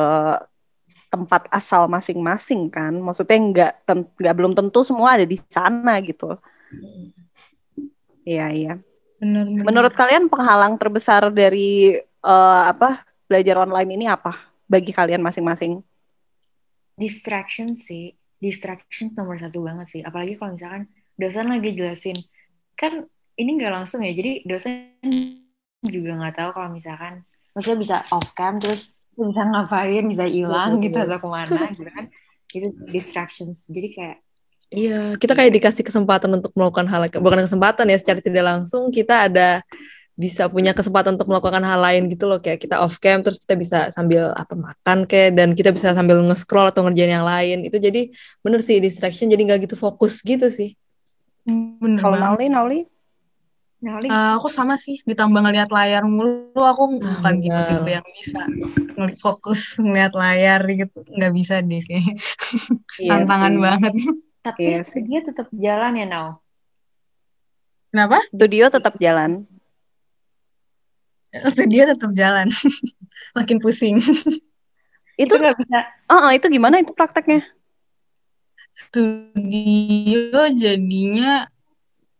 tempat 1.10 1.42
asal 1.50 1.90
masing-masing 1.90 2.70
kan. 2.70 2.94
Maksudnya 2.94 3.36
nggak 3.50 3.72
nggak 4.20 4.34
belum 4.38 4.52
tentu 4.54 4.80
semua 4.86 5.18
ada 5.18 5.26
di 5.26 5.36
sana 5.50 5.98
gitu. 6.06 6.38
Iya 8.24 8.44
iya. 8.56 8.72
Bener, 9.20 9.46
bener. 9.46 9.66
Menurut 9.66 9.92
kalian 9.94 10.28
penghalang 10.32 10.74
terbesar 10.80 11.28
dari 11.32 11.94
eh, 12.00 12.62
apa 12.72 13.04
belajar 13.28 13.56
online 13.64 13.90
ini 13.96 14.04
apa 14.08 14.32
bagi 14.68 14.92
kalian 14.94 15.22
masing-masing? 15.24 15.82
Distraction 17.00 17.80
sih. 17.80 18.12
Distraction 18.40 19.12
nomor 19.16 19.40
satu 19.40 19.64
banget 19.64 19.86
sih. 19.88 20.00
Apalagi 20.04 20.36
kalau 20.36 20.56
misalkan 20.56 20.84
dosen 21.16 21.48
lagi 21.48 21.72
jelasin. 21.72 22.20
Kan 22.76 23.08
ini 23.40 23.56
nggak 23.56 23.72
langsung 23.72 24.04
ya. 24.04 24.12
Jadi 24.12 24.44
dosen 24.44 25.00
juga 25.80 26.20
nggak 26.20 26.36
tahu 26.36 26.50
kalau 26.52 26.68
misalkan 26.68 27.24
maksudnya 27.56 27.78
bisa 27.80 27.96
off 28.12 28.36
cam 28.36 28.60
terus 28.60 28.92
bisa 29.16 29.42
ngapain 29.42 30.04
bisa 30.06 30.28
hilang 30.28 30.76
gitu 30.84 31.00
atau 31.00 31.16
ke 31.16 31.28
mana 31.28 31.72
gitu 31.72 31.88
kan. 31.88 32.12
Itu 32.52 32.68
distractions. 32.92 33.64
Jadi 33.64 33.88
kayak 33.96 34.18
Iya, 34.70 35.18
kita 35.18 35.34
kayak 35.34 35.50
dikasih 35.50 35.82
kesempatan 35.82 36.30
untuk 36.30 36.54
melakukan 36.54 36.86
hal 36.86 37.02
bukan 37.18 37.42
kesempatan 37.42 37.90
ya 37.90 37.98
secara 37.98 38.22
tidak 38.22 38.44
langsung 38.46 38.94
kita 38.94 39.26
ada 39.26 39.66
bisa 40.20 40.42
punya 40.46 40.76
kesempatan 40.76 41.16
untuk 41.16 41.32
melakukan 41.32 41.64
hal 41.64 41.80
lain 41.80 42.02
gitu 42.12 42.28
loh 42.28 42.36
kayak 42.38 42.60
kita 42.60 42.76
off 42.78 43.00
cam 43.00 43.24
terus 43.24 43.40
kita 43.40 43.54
bisa 43.56 43.78
sambil 43.88 44.28
apa 44.36 44.52
makan 44.52 45.08
kayak 45.08 45.32
dan 45.32 45.48
kita 45.56 45.72
bisa 45.72 45.96
sambil 45.96 46.20
nge-scroll 46.20 46.68
atau 46.68 46.84
ngerjain 46.84 47.16
yang 47.16 47.24
lain 47.24 47.64
itu 47.64 47.76
jadi 47.76 48.12
bener 48.38 48.60
sih 48.60 48.76
distraction 48.78 49.26
jadi 49.26 49.40
nggak 49.40 49.60
gitu 49.64 49.76
fokus 49.76 50.20
gitu 50.20 50.52
sih 50.52 50.76
Bener 51.80 51.96
Kalau. 51.98 52.20
Nauli, 52.20 52.46
Nauli? 52.46 52.80
Nali 53.80 54.06
Eh, 54.06 54.32
aku 54.36 54.52
sama 54.52 54.76
sih 54.76 55.00
ditambah 55.00 55.40
ngeliat 55.40 55.72
layar 55.72 56.04
mulu 56.04 56.52
aku 56.52 57.00
bukan 57.00 57.34
bener. 57.34 57.40
tipe-tipe 57.40 57.90
yang 57.90 58.06
bisa 58.12 58.40
ngeli- 58.92 59.16
fokus 59.16 59.80
ngeliat 59.80 60.12
layar 60.12 60.60
gitu 60.68 61.00
nggak 61.08 61.32
bisa 61.32 61.64
deh 61.64 61.80
kayak 61.80 62.12
Iya 63.00 63.08
tantangan 63.16 63.52
sih. 63.52 63.60
banget 63.64 63.92
tapi 64.40 64.62
Iya 64.68 64.80
sih. 64.84 65.00
dia 65.00 65.20
tetap 65.24 65.48
jalan 65.50 65.92
ya 65.96 66.06
Nau 66.06 66.28
kenapa 67.88 68.20
Studio 68.28 68.68
tetap 68.68 68.94
jalan. 68.96 69.48
studio 71.54 71.86
tetap 71.86 72.10
jalan 72.12 72.48
makin 73.38 73.58
pusing 73.62 73.98
itu 75.20 75.32
nggak 75.36 75.56
bisa 75.60 75.78
ah 76.10 76.30
ah, 76.30 76.32
itu 76.32 76.48
gimana 76.48 76.80
itu 76.80 76.90
prakteknya? 76.96 77.44
studio 78.72 80.48
jadinya 80.56 81.44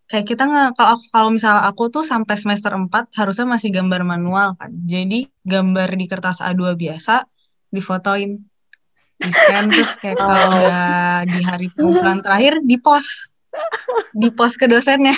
kayak 0.06 0.26
kita 0.26 0.44
nggak 0.44 0.68
kalau 0.76 1.00
kalau 1.08 1.28
misalnya 1.32 1.64
aku 1.64 1.88
tuh 1.88 2.04
sampai 2.04 2.34
semester 2.36 2.74
4 2.74 3.08
harusnya 3.16 3.46
masih 3.48 3.70
gambar 3.72 4.02
manual 4.04 4.58
kan 4.58 4.68
jadi 4.84 5.30
gambar 5.46 5.88
di 5.96 6.04
kertas 6.10 6.42
A2 6.42 6.74
biasa 6.76 7.24
difotoin 7.70 8.36
di 9.16 9.30
scan 9.30 9.70
terus 9.74 9.96
kayak 9.96 10.18
kalau 10.18 10.36
Oh. 10.36 10.50
udah 10.60 11.24
di 11.24 11.40
hari 11.40 11.66
pengumpulan 11.72 12.20
terakhir 12.20 12.60
di 12.66 12.76
post 12.76 13.32
di 14.12 14.28
post 14.30 14.58
ke 14.60 14.66
dosennya 14.68 15.16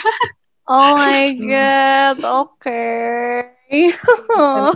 Oh 0.63 0.95
my 0.95 1.35
god, 1.43 2.23
oke. 2.23 2.63
keren 2.63 3.52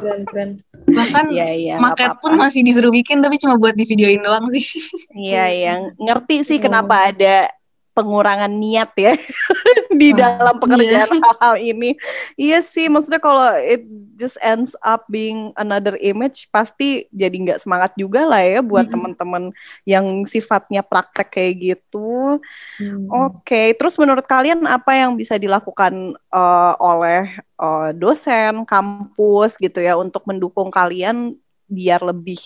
keren, 0.01 0.21
keren. 0.25 0.51
bahkan 0.89 1.27
Iya 1.29 1.47
iya, 1.53 1.75
nggak 1.77 1.85
maket 1.85 2.11
apa-apa. 2.15 2.23
pun 2.23 2.33
masih 2.39 2.61
disuruh 2.63 2.89
bikin 2.89 3.21
tapi 3.21 3.37
cuma 3.37 3.59
buat 3.59 3.75
di 3.75 3.85
videoin 3.85 4.23
doang 4.23 4.47
sih 4.49 4.65
Iya 5.13 5.45
iya, 5.51 5.73
ngerti 5.99 6.47
sih 6.47 6.59
Oh. 6.59 6.63
kenapa 6.63 7.11
ada 7.11 7.51
pengurangan 7.97 8.53
niat 8.53 8.93
ya 9.01 9.17
di 10.01 10.13
Ah, 10.13 10.17
dalam 10.17 10.61
pekerjaan 10.61 11.09
hal-hal 11.25 11.57
ini. 11.57 11.97
Iya 12.37 12.61
sih, 12.61 12.93
maksudnya 12.93 13.19
kalau 13.23 13.49
it 13.57 13.89
just 14.21 14.37
ends 14.45 14.77
up 14.85 15.09
being 15.09 15.57
another 15.57 15.97
image, 15.99 16.53
pasti 16.53 17.09
jadi 17.09 17.33
nggak 17.33 17.65
semangat 17.65 17.97
juga 17.97 18.29
lah 18.29 18.45
ya 18.45 18.61
buat 18.61 18.87
Mm-mm. 18.87 18.93
teman-teman 18.93 19.45
yang 19.89 20.05
sifatnya 20.29 20.85
praktek 20.85 21.33
kayak 21.33 21.55
gitu. 21.75 22.37
Hmm. 22.77 23.09
Oke, 23.09 23.73
terus 23.79 23.97
menurut 23.97 24.29
kalian 24.29 24.67
apa 24.69 24.93
yang 24.99 25.17
bisa 25.17 25.41
dilakukan 25.41 25.95
eh, 26.17 26.75
oleh 26.83 27.33
eh, 27.41 27.91
dosen, 27.97 28.69
kampus 28.69 29.57
gitu 29.57 29.81
ya 29.81 29.97
untuk 29.97 30.29
mendukung 30.29 30.69
kalian 30.69 31.33
biar 31.67 32.05
lebih 32.05 32.39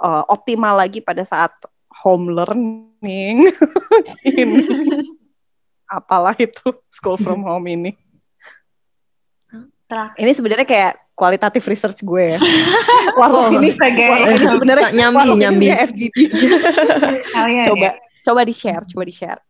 eh, 0.00 0.24
optimal 0.32 0.80
lagi 0.80 1.04
pada 1.04 1.22
saat 1.26 1.52
home 2.06 2.30
learning 2.30 3.50
ini. 4.22 4.62
Apalah 5.90 6.38
itu 6.38 6.70
school 6.94 7.18
from 7.18 7.42
home 7.42 7.66
ini. 7.66 7.90
terakhir 9.86 10.18
Ini 10.18 10.30
sebenarnya 10.34 10.66
kayak 10.66 10.92
kualitatif 11.14 11.62
research 11.66 12.02
gue 12.02 12.38
ya. 12.38 12.40
Walau 13.18 13.50
Oh, 13.50 13.54
ini, 13.58 13.74
sebagai 13.74 14.06
walau 14.06 14.28
ini 14.30 14.46
sebenarnya 14.46 14.88
nyambi, 14.94 15.28
nyambi. 15.40 15.66
FGD. 15.72 16.16
kalian 17.34 17.66
coba 17.70 17.80
ya 17.80 17.92
coba 18.26 18.42
di 18.42 18.54
share, 18.54 18.82
coba 18.90 19.02
di 19.06 19.14
share. 19.14 19.40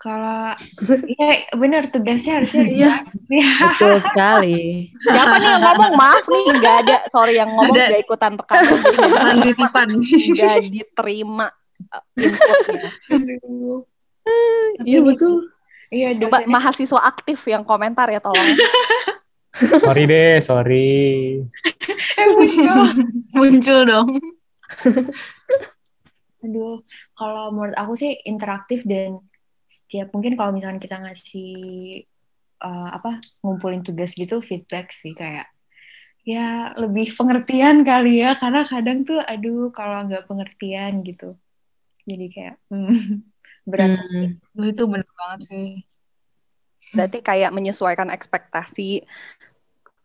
Kalau 0.00 0.56
iya 1.04 1.44
bener 1.52 1.92
tugasnya 1.92 2.40
harusnya 2.40 2.64
Iya. 2.64 2.92
ya 3.28 3.52
betul 3.76 4.00
sekali 4.00 4.88
Siapa 4.96 5.36
nih 5.36 5.48
yang 5.50 5.62
ngomong? 5.62 5.92
Maaf 5.92 6.24
nih, 6.24 6.44
nggak 6.56 6.76
ada. 6.82 6.96
Sorry 7.12 7.36
yang 7.36 7.52
ngomong 7.52 7.76
nggak 7.76 8.00
ikutan 8.00 8.32
rekaman. 8.32 8.64
jadi 8.64 8.80
nggak 8.80 9.04
bukan 9.12 9.36
titipan 9.44 9.88
nggak 10.00 10.56
diterima 10.72 11.46
uh, 11.92 12.02
inputnya. 12.16 12.88
iya 14.82 15.00
betul 15.00 15.52
iya 15.90 16.08
Coba 16.16 16.48
mahasiswa 16.48 17.00
aktif 17.02 17.44
yang 17.44 17.60
komentar 17.60 18.08
ya 18.08 18.24
tolong. 18.24 18.56
Sorry 19.52 20.06
deh, 20.06 20.40
sorry. 20.40 21.42
eh, 22.16 22.26
muncul. 22.32 22.80
muncul 23.36 23.80
dong 23.84 24.08
Aduh, 26.40 26.80
kalau 27.12 27.52
menurut 27.52 27.76
aku 27.76 27.92
sih 27.94 28.16
interaktif 28.24 28.80
dan 28.88 29.20
setiap 29.70 30.10
mungkin 30.14 30.34
kalau 30.34 30.50
misalkan 30.52 30.82
kita 30.82 30.98
ngasih 31.00 31.52
eh, 32.60 32.88
apa 32.90 33.22
ngumpulin 33.42 33.86
tugas 33.86 34.12
gitu 34.18 34.42
feedback 34.42 34.90
sih 34.90 35.14
kayak 35.14 35.48
ya 36.26 36.76
lebih 36.76 37.16
pengertian 37.16 37.80
kali 37.80 38.20
ya 38.20 38.36
karena 38.36 38.66
kadang 38.68 39.08
tuh 39.08 39.18
aduh 39.24 39.72
kalau 39.72 40.04
nggak 40.04 40.28
pengertian 40.28 41.00
gitu 41.06 41.32
jadi 42.04 42.26
kayak 42.28 42.56
hmm, 42.68 43.24
berat 43.70 43.96
Hmm. 44.00 44.66
Itu 44.66 44.84
bener 44.90 45.08
banget 45.16 45.40
sih 45.48 45.68
Berarti 46.90 47.22
kayak 47.22 47.54
menyesuaikan 47.54 48.10
ekspektasi 48.10 49.06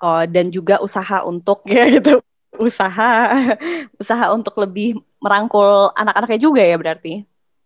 uh, 0.01 0.25
dan 0.30 0.54
juga 0.54 0.78
usaha 0.82 1.25
untuk 1.25 1.65
ya 1.69 1.89
gitu. 1.89 2.21
Usaha 2.56 3.36
usaha 4.01 4.25
untuk 4.32 4.56
lebih 4.62 5.01
merangkul 5.19 5.91
anak-anaknya 5.97 6.39
juga 6.39 6.62
ya 6.63 6.78
berarti. 6.78 7.13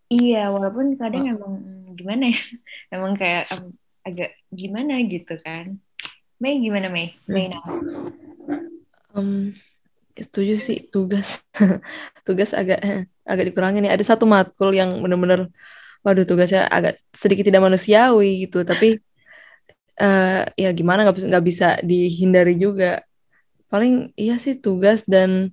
iya 0.10 0.50
walaupun 0.50 0.98
kadang 0.98 1.38
emang 1.38 1.54
hmm, 1.62 1.79
gimana 2.00 2.32
ya? 2.32 2.40
Emang 2.96 3.14
kayak 3.20 3.44
em, 3.52 3.64
agak 4.08 4.32
gimana 4.50 4.94
gitu 5.04 5.36
kan? 5.44 5.76
Mei 6.40 6.64
gimana 6.64 6.88
Mei? 6.88 7.20
Mei 7.28 7.52
nah 7.52 7.60
Em, 9.12 9.52
setuju 10.16 10.56
sih 10.56 10.88
tugas. 10.94 11.42
Tugas 12.28 12.54
agak 12.54 12.80
agak 13.32 13.44
dikurangin 13.52 13.86
ya. 13.86 13.98
Ada 13.98 14.16
satu 14.16 14.30
matkul 14.30 14.72
yang 14.72 15.02
bener-bener 15.04 15.50
waduh 16.06 16.24
tugasnya 16.24 16.70
agak 16.72 17.02
sedikit 17.12 17.50
tidak 17.50 17.66
manusiawi 17.66 18.48
gitu. 18.48 18.64
Tapi 18.64 19.02
eh 20.00 20.42
ya 20.56 20.70
gimana 20.72 21.04
nggak 21.04 21.18
bisa 21.18 21.28
nggak 21.28 21.46
bisa 21.46 21.68
dihindari 21.84 22.56
juga. 22.56 23.04
Paling 23.68 24.14
iya 24.16 24.38
sih 24.38 24.56
tugas 24.58 25.04
dan 25.10 25.52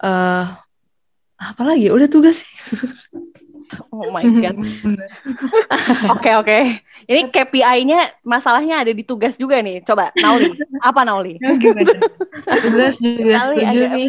eh 0.00 0.44
apa 1.40 1.62
lagi? 1.64 1.92
Udah 1.92 2.08
tugas 2.08 2.42
sih 2.42 2.54
Oh 3.88 4.10
my 4.10 4.22
god. 4.40 4.56
Oke 6.12 6.30
oke. 6.32 6.58
Ini 7.04 7.20
KPI-nya 7.28 8.18
masalahnya 8.20 8.82
ada 8.82 8.90
di 8.90 9.00
tugas 9.00 9.34
juga 9.34 9.58
nih. 9.58 9.80
Coba 9.80 10.10
Nauli. 10.16 10.50
Apa 10.80 11.02
Nauli? 11.02 11.38
Tugas 12.60 12.98
juga 12.98 13.34
Kali 13.38 13.46
setuju 13.46 13.78
agak- 13.80 13.92
sih 13.92 14.06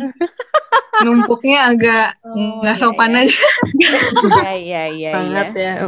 numpuknya 1.02 1.60
agak 1.68 2.08
Oh, 2.22 2.62
nggak 2.62 2.78
iya, 2.78 2.82
sopan 2.82 3.12
iya. 3.12 3.22
aja 3.22 3.38
Iya 4.38 4.54
iya 4.54 4.84
iya. 4.88 5.12
sangat 5.12 5.48
iya. 5.52 5.74
ya. 5.82 5.88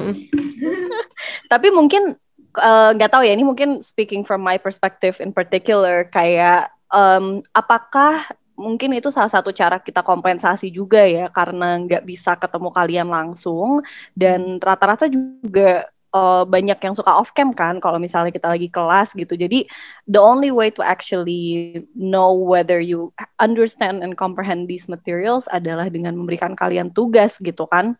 Tapi 1.51 1.67
mungkin 1.69 2.17
eh, 2.55 2.89
nggak 2.93 3.11
tahu 3.11 3.23
ya 3.23 3.33
ini 3.33 3.45
mungkin 3.45 3.81
speaking 3.81 4.21
from 4.21 4.41
my 4.41 4.57
perspective 4.57 5.17
in 5.17 5.29
particular 5.29 6.05
kayak 6.07 6.69
em, 6.89 7.41
apakah 7.51 8.25
mungkin 8.53 8.93
itu 8.93 9.09
salah 9.09 9.31
satu 9.31 9.49
cara 9.49 9.81
kita 9.81 10.05
kompensasi 10.05 10.69
juga 10.69 11.01
ya 11.05 11.29
karena 11.33 11.77
nggak 11.81 12.03
bisa 12.05 12.37
ketemu 12.37 12.69
kalian 12.69 13.07
langsung. 13.09 13.81
Dan 14.13 14.61
rata-rata 14.61 15.09
juga 15.09 15.89
eh, 16.13 16.43
banyak 16.45 16.77
yang 16.77 16.93
suka 16.93 17.17
off 17.17 17.33
cam 17.33 17.51
kan 17.51 17.81
kalau 17.81 17.97
misalnya 17.97 18.29
kita 18.29 18.47
lagi 18.53 18.69
kelas 18.69 19.17
gitu. 19.17 19.33
Jadi 19.33 19.65
the 20.05 20.21
only 20.21 20.53
way 20.53 20.69
to 20.69 20.85
actually 20.85 21.81
know 21.97 22.33
whether 22.33 22.77
you 22.77 23.09
understand 23.41 24.05
and 24.05 24.13
comprehend 24.13 24.69
these 24.69 24.85
materials 24.85 25.49
adalah 25.49 25.89
dengan 25.89 26.13
memberikan 26.13 26.53
kalian 26.53 26.93
tugas 26.93 27.41
gitu 27.41 27.65
kan. 27.65 27.97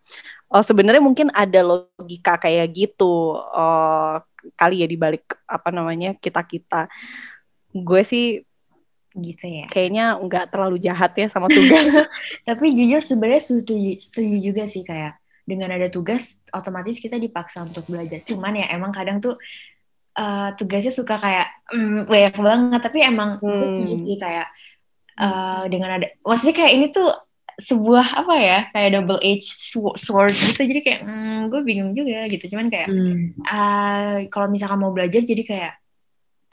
Oh, 0.54 0.62
sebenarnya 0.62 1.02
mungkin 1.02 1.34
ada 1.34 1.66
logika 1.66 2.38
kayak 2.38 2.70
gitu 2.78 3.42
eh, 3.42 4.16
kali 4.54 4.86
ya 4.86 4.88
di 4.88 4.98
balik 5.00 5.26
apa 5.50 5.70
namanya 5.74 6.14
kita 6.14 6.46
kita. 6.46 6.86
Gue 7.74 8.06
sih 8.06 8.46
gitu 9.14 9.46
ya 9.46 9.66
kayaknya 9.70 10.18
nggak 10.18 10.50
terlalu 10.50 10.82
jahat 10.82 11.14
ya 11.14 11.30
sama 11.30 11.46
tugas. 11.46 11.86
Tapi 12.50 12.74
jujur 12.74 13.02
sebenarnya 13.02 13.42
setuju, 13.46 13.74
setuju 14.02 14.36
juga 14.42 14.64
sih 14.66 14.82
kayak 14.82 15.22
dengan 15.46 15.70
ada 15.76 15.92
tugas 15.92 16.40
otomatis 16.50 16.98
kita 16.98 17.20
dipaksa 17.22 17.62
untuk 17.68 17.86
belajar. 17.86 18.24
Cuman 18.26 18.58
ya 18.58 18.74
emang 18.74 18.90
kadang 18.90 19.22
tuh 19.22 19.38
eh, 20.18 20.50
tugasnya 20.58 20.94
suka 20.94 21.20
kayak 21.22 21.48
mm, 21.74 22.10
banyak 22.10 22.36
banget. 22.42 22.82
Tapi 22.82 23.00
emang 23.06 23.30
Hmm. 23.44 24.02
sih 24.02 24.18
kayak 24.18 24.48
eh, 25.20 25.64
dengan 25.70 25.90
ada, 26.02 26.08
maksudnya 26.26 26.56
kayak 26.58 26.74
ini 26.74 26.86
tuh 26.90 27.10
sebuah 27.54 28.26
apa 28.26 28.34
ya 28.42 28.60
kayak 28.74 28.90
double 28.98 29.22
edged 29.22 29.46
swo- 29.62 29.94
sword 30.00 30.34
gitu. 30.34 30.62
Jadi 30.66 30.82
kayak 30.82 31.00
mm, 31.06 31.40
gue 31.54 31.62
bingung 31.62 31.92
juga 31.94 32.26
gitu. 32.32 32.50
Cuman 32.50 32.68
kayak 32.74 32.90
Hmm. 32.90 33.38
eh, 33.46 34.16
kalau 34.34 34.50
misalkan 34.50 34.82
mau 34.82 34.90
belajar 34.90 35.22
jadi 35.22 35.44
kayak 35.46 35.74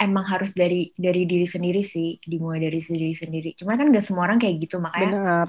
emang 0.01 0.25
harus 0.33 0.51
dari 0.57 0.91
dari 0.97 1.29
diri 1.29 1.45
sendiri 1.45 1.81
sih 1.85 2.17
dimulai 2.25 2.59
dari 2.65 2.81
diri 2.81 3.13
sendiri. 3.13 3.49
Cuma 3.59 3.77
kan 3.79 3.87
gak 3.93 4.05
semua 4.05 4.25
orang 4.29 4.39
kayak 4.43 4.57
gitu 4.65 4.77
makanya 4.81 5.21
Benar. 5.21 5.49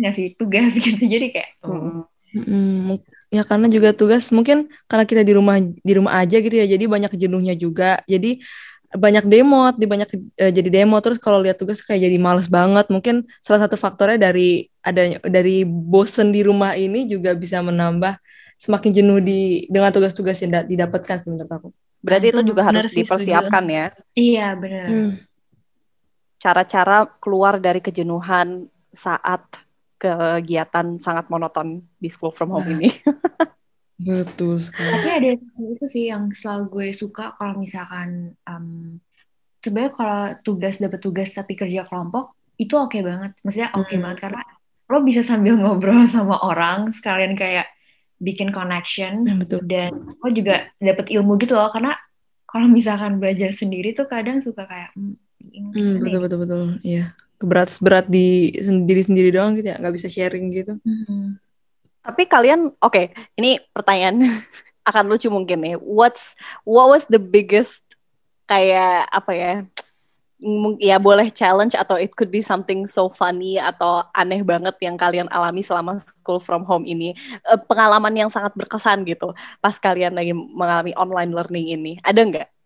ngasih 0.00 0.26
tugas 0.38 0.72
gitu. 0.86 1.02
Jadi 1.14 1.26
kayak 1.34 1.50
Mm-mm. 1.64 2.04
Mm, 2.28 3.00
ya 3.32 3.40
karena 3.48 3.66
juga 3.72 3.96
tugas 3.96 4.28
mungkin 4.36 4.68
karena 4.84 5.04
kita 5.08 5.24
di 5.24 5.32
rumah 5.32 5.56
di 5.60 5.92
rumah 5.96 6.20
aja 6.20 6.36
gitu 6.44 6.52
ya 6.60 6.68
jadi 6.68 6.84
banyak 6.84 7.12
jenuhnya 7.16 7.54
juga. 7.56 8.04
Jadi 8.04 8.44
banyak 8.88 9.24
demo 9.28 9.72
di 9.76 9.86
banyak 9.88 10.08
eh, 10.40 10.52
jadi 10.52 10.68
demo. 10.72 10.96
Terus 11.04 11.18
kalau 11.20 11.40
lihat 11.44 11.56
tugas 11.60 11.80
kayak 11.84 12.04
jadi 12.08 12.16
males 12.20 12.48
banget. 12.48 12.86
Mungkin 12.92 13.24
salah 13.44 13.60
satu 13.68 13.76
faktornya 13.80 14.18
dari 14.28 14.68
adanya 14.84 15.16
dari 15.24 15.64
bosen 15.68 16.32
di 16.36 16.40
rumah 16.44 16.72
ini 16.76 17.08
juga 17.08 17.32
bisa 17.36 17.60
menambah 17.64 18.16
semakin 18.60 18.90
jenuh 18.96 19.18
di 19.24 19.64
dengan 19.72 19.90
tugas-tugas 19.94 20.36
yang 20.44 20.52
da- 20.54 20.68
didapatkan 20.68 21.16
sih 21.20 21.28
menurut 21.32 21.52
aku. 21.52 21.68
Berarti 21.98 22.26
Nah, 22.28 22.32
itu 22.32 22.40
itu 22.40 22.48
juga 22.54 22.62
harus 22.62 22.90
sih, 22.90 23.02
dipersiapkan 23.02 23.64
ya. 23.68 23.86
iya 24.14 24.46
benar 24.54 24.86
Hmm. 24.86 25.10
Cara-cara 26.38 27.02
keluar 27.18 27.58
dari 27.58 27.82
kejenuhan 27.82 28.70
saat 28.94 29.42
kegiatan 29.98 30.94
sangat 30.96 31.26
monoton 31.26 31.82
di 31.98 32.06
school 32.06 32.30
from 32.30 32.54
home 32.54 32.62
Nah. 32.70 32.74
ini. 32.78 32.88
Betul 33.98 34.62
sekali. 34.62 34.94
tapi 34.94 35.08
ada 35.10 35.28
itu 35.74 35.86
sih 35.90 36.06
yang 36.06 36.30
selalu 36.30 36.64
gue 36.70 36.86
suka 36.94 37.34
kalau 37.34 37.58
misalkan 37.58 38.30
em, 38.46 39.02
sebenarnya 39.58 39.90
kalau 39.90 40.20
tugas 40.46 40.78
dapat 40.78 41.02
tugas 41.02 41.34
tapi 41.34 41.58
kerja 41.58 41.82
kelompok 41.82 42.30
itu 42.54 42.78
oke 42.78 42.94
banget 43.02 43.34
maksudnya 43.42 43.74
oke 43.74 43.90
Hmm. 43.90 44.02
banget 44.06 44.18
karena 44.22 44.42
lo 44.86 45.02
bisa 45.02 45.26
sambil 45.26 45.58
ngobrol 45.58 45.98
sama 46.06 46.38
orang 46.46 46.94
sekalian 46.94 47.34
kayak 47.34 47.66
bikin 48.18 48.50
connection 48.50 49.22
Nah, 49.22 49.38
betul. 49.38 49.62
dan 49.64 49.94
lo 50.12 50.28
juga 50.30 50.68
dapat 50.76 51.06
ilmu 51.08 51.38
gitu 51.38 51.54
loh 51.54 51.70
karena 51.70 51.94
kalau 52.44 52.66
misalkan 52.66 53.18
belajar 53.18 53.52
sendiri 53.52 53.92
tuh 53.92 54.06
kadang 54.06 54.40
suka 54.40 54.64
kayak 54.64 54.90
hmm, 54.94 55.14
Hmm, 55.70 56.02
betul 56.02 56.18
ya? 56.18 56.20
betul 56.20 56.38
betul. 56.42 56.64
Iya. 56.82 57.04
Berat 57.38 57.70
berat 57.78 58.06
di 58.10 58.50
sendiri 58.58 59.06
sendiri 59.06 59.30
doang 59.30 59.54
gitu 59.54 59.70
ya, 59.70 59.78
nggak 59.78 59.94
bisa 59.94 60.10
sharing 60.10 60.50
gitu. 60.50 60.74
Hmm. 60.82 61.38
Tapi 62.02 62.26
kalian, 62.26 62.74
oke, 62.74 63.02
ini 63.38 63.62
pertanyaan 63.70 64.18
akan 64.88 65.04
lucu 65.06 65.30
mungkin 65.30 65.62
nih. 65.62 65.76
What's 65.78 66.34
what 66.66 66.90
was 66.90 67.06
the 67.06 67.22
biggest 67.22 67.80
kayak 68.44 69.06
apa 69.08 69.32
ya? 69.32 69.52
Ya 70.78 71.02
boleh 71.02 71.34
challenge 71.34 71.74
atau 71.74 71.98
it 71.98 72.14
could 72.14 72.30
be 72.30 72.38
something 72.46 72.86
so 72.86 73.10
funny 73.10 73.58
atau 73.58 74.06
aneh 74.14 74.38
banget 74.46 74.78
yang 74.86 74.94
kalian 74.94 75.26
alami 75.34 75.66
selama 75.66 75.98
school 75.98 76.38
from 76.38 76.62
home 76.62 76.86
ini. 76.86 77.10
Eh, 77.42 77.58
Pengalaman 77.66 78.14
yang 78.14 78.30
sangat 78.30 78.54
berkesan 78.54 79.02
gitu 79.02 79.34
pas 79.58 79.74
kalian 79.82 80.14
lagi 80.14 80.30
mengalami 80.30 80.94
online 80.94 81.34
learning 81.34 81.66
ini. 81.74 81.92
Ada 82.06 82.20
nggak? 82.22 82.57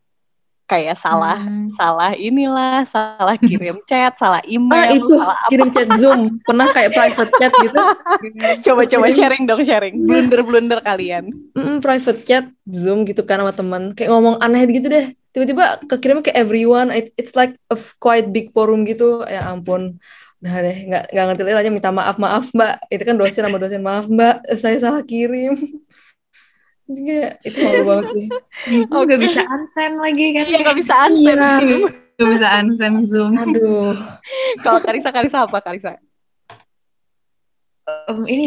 Kayak 0.70 0.96
salah, 1.04 1.36
Hmm, 1.36 1.68
salah 1.76 2.12
inilah, 2.16 2.82
salah 2.88 3.36
kirim 3.36 3.76
chat, 3.84 4.16
salah 4.16 4.40
Ah 4.40 4.48
email, 4.48 4.96
itu 5.04 5.14
salah 5.20 5.36
apa. 5.36 5.50
kirim 5.52 5.68
chat 5.68 5.88
Zoom. 6.00 6.20
Pernah 6.48 6.66
kayak 6.72 6.90
private 6.96 7.32
chat 7.36 7.52
gitu. 7.52 7.78
Coba-coba 8.64 9.06
Kirim- 9.10 9.18
sharing 9.20 9.42
dong, 9.44 9.60
sharing. 9.66 9.94
Blunder-blunder 10.00 10.80
kalian. 10.80 11.24
Mm, 11.52 11.84
private 11.84 12.20
chat 12.24 12.44
Zoom 12.64 13.04
gitu 13.04 13.20
kan 13.28 13.42
sama 13.44 13.52
teman 13.52 13.82
kayak 13.92 14.08
ngomong 14.14 14.40
aneh 14.40 14.64
gitu 14.72 14.88
deh. 14.88 15.12
Tiba-tiba 15.32 15.64
kekirimnya 15.88 16.24
ke 16.28 16.32
everyone. 16.32 16.88
It- 16.92 17.12
it's 17.20 17.34
like 17.36 17.52
a 17.68 17.76
quite 18.00 18.32
big 18.32 18.52
forum 18.56 18.88
gitu. 18.88 19.24
Ya 19.28 19.48
ampun. 19.52 20.00
Nah 20.42 20.54
deh 20.58 20.76
nggak 20.88 21.02
nggak 21.12 21.24
ngerti 21.30 21.42
lagi 21.46 21.56
aja 21.68 21.70
minta 21.72 21.90
maaf 21.92 22.16
maaf 22.16 22.48
mbak. 22.56 22.72
Itu 22.88 23.02
kan 23.04 23.16
dosen 23.20 23.42
sama 23.44 23.58
dosen 23.60 23.82
maaf 23.84 24.06
mbak. 24.08 24.34
Saya 24.56 24.76
salah 24.80 25.02
kirim 25.04 25.52
Kayak, 26.92 27.32
itu 27.46 27.58
malu 27.64 27.82
banget 27.88 28.06
sih 28.12 28.28
Bisa 28.68 28.94
juga 29.04 29.16
bisa 29.16 29.42
unsend 29.48 29.94
lagi 29.98 30.26
kan 30.36 30.44
Iya, 30.44 30.58
nggak 30.62 30.76
bisa 30.78 30.94
unsend. 31.08 31.38
Iya. 31.40 31.76
Gak 32.12 32.28
bisa 32.28 32.46
unsend 32.60 32.96
Zoom. 33.08 33.32
aduh 33.34 33.96
Kalau 34.62 34.78
Karisa, 34.84 35.08
Karisa 35.10 35.38
apa 35.48 35.58
Karisa? 35.64 35.98
Em, 38.06 38.20
ini 38.30 38.44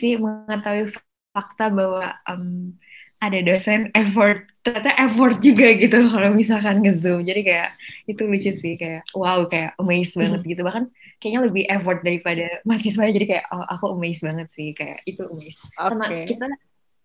sih 0.00 0.16
mengetahui 0.16 0.88
fakta 1.36 1.68
bahwa 1.68 2.16
em, 2.24 2.72
ada 3.20 3.38
dosen 3.44 3.92
effort 3.92 4.48
ternyata 4.64 4.96
effort 4.96 5.44
juga 5.44 5.76
gitu 5.76 6.08
kalau 6.08 6.32
misalkan 6.32 6.80
nge-zoom 6.80 7.20
jadi 7.24 7.40
kayak 7.44 7.70
itu 8.08 8.22
lucu 8.24 8.52
sih 8.56 8.80
kayak 8.80 9.04
wow 9.12 9.44
kayak 9.44 9.76
amazed 9.76 10.16
banget 10.16 10.40
gitu 10.44 10.64
bahkan 10.64 10.88
kayaknya 11.20 11.40
lebih 11.48 11.64
effort 11.68 12.00
daripada 12.00 12.48
mahasiswa 12.64 13.12
jadi 13.12 13.26
kayak 13.28 13.44
oh, 13.52 13.64
aku 13.68 13.92
amazed 13.92 14.24
banget 14.24 14.48
sih 14.48 14.72
kayak 14.72 15.04
itu 15.04 15.20
amazed 15.28 15.60
sama 15.76 16.08
Oke. 16.08 16.32
kita 16.32 16.48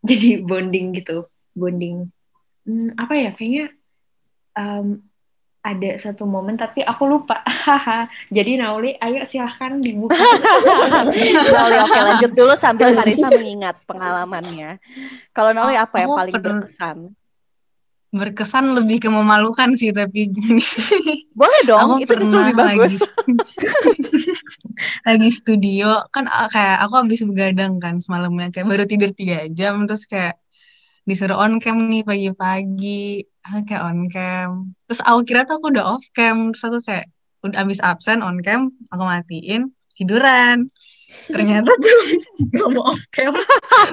jadi 0.09 0.41
bonding 0.41 0.97
gitu 1.01 1.25
bonding 1.53 2.09
Hmm, 2.65 2.97
apa 2.97 3.13
ya 3.13 3.29
kayaknya 3.29 3.77
em, 4.57 4.97
ada 5.61 5.91
satu 6.01 6.25
momen 6.25 6.57
tapi 6.57 6.81
aku 6.81 7.05
lupa 7.05 7.45
haha 7.65 8.09
jadi 8.33 8.57
Nauli 8.57 8.97
ayo 8.97 9.21
silahkan 9.29 9.77
dibuka 9.77 10.17
Nauli, 11.53 11.77
oke 11.77 11.99
lanjut 12.09 12.31
dulu 12.33 12.53
sambil 12.57 12.97
Karisa 12.97 13.29
mengingat 13.29 13.77
pengalamannya. 13.85 14.81
Kalau 15.29 15.53
Nauli 15.53 15.77
apa 15.77 15.93
yang 16.01 16.17
paling 16.17 16.33
berkesan? 16.41 16.97
Berkesan 18.09 18.65
lebih 18.73 18.97
ke 19.05 19.09
memalukan 19.13 19.77
sih 19.77 19.93
tapi 19.93 20.33
Boleh 21.37 21.61
dong, 21.69 22.01
aku 22.01 22.01
itu 22.01 22.13
justru 22.17 22.33
pernah 22.33 22.49
lebih 22.49 22.55
bagus. 22.65 22.97
lagi 22.97 24.04
lagi 25.07 25.29
studio 25.31 26.03
kan 26.11 26.27
ah, 26.27 26.47
kayak 26.51 26.83
aku 26.85 26.93
habis 27.01 27.21
begadang 27.23 27.79
kan 27.79 27.97
semalamnya 27.97 28.51
kayak 28.53 28.67
baru 28.67 28.83
tidur 28.85 29.11
tiga 29.15 29.47
jam 29.51 29.87
terus 29.89 30.05
kayak 30.05 30.37
disuruh 31.05 31.37
on 31.37 31.61
cam 31.61 31.77
nih 31.85 32.01
pagi-pagi. 32.01 33.23
Aku 33.45 33.61
kayak 33.69 33.83
on 33.85 34.09
cam. 34.09 34.73
Terus 34.89 35.01
aku 35.05 35.19
kira 35.21 35.45
tuh 35.45 35.61
aku 35.61 35.69
udah 35.69 35.85
off 35.95 36.05
cam 36.17 36.49
terus 36.51 36.65
aku 36.65 36.81
kayak 36.81 37.05
udah 37.45 37.61
habis 37.61 37.77
absen 37.77 38.25
on 38.25 38.41
cam 38.41 38.73
aku 38.89 39.03
matiin 39.05 39.69
tiduran. 39.93 40.65
Ternyata 41.29 41.69
gak 42.57 42.69
mau 42.73 42.89
off 42.89 43.01
cam. 43.13 43.37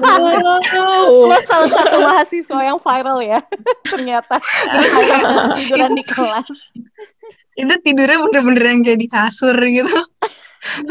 Lo 0.01 1.37
salah 1.45 1.69
satu 1.69 1.97
mahasiswa 2.01 2.61
yang 2.65 2.81
viral 2.81 3.19
ya, 3.21 3.41
ternyata. 3.93 4.41
Akhirnya 4.73 5.53
tiduran 5.53 5.93
di 5.93 6.05
kelas. 6.09 6.49
itu 7.61 7.75
tidurnya 7.85 8.17
bener-bener 8.17 8.65
yang 8.65 8.81
kayak 8.81 9.01
di 9.05 9.09
kasur 9.13 9.53
gitu. 9.69 9.93
Terus 9.93 10.42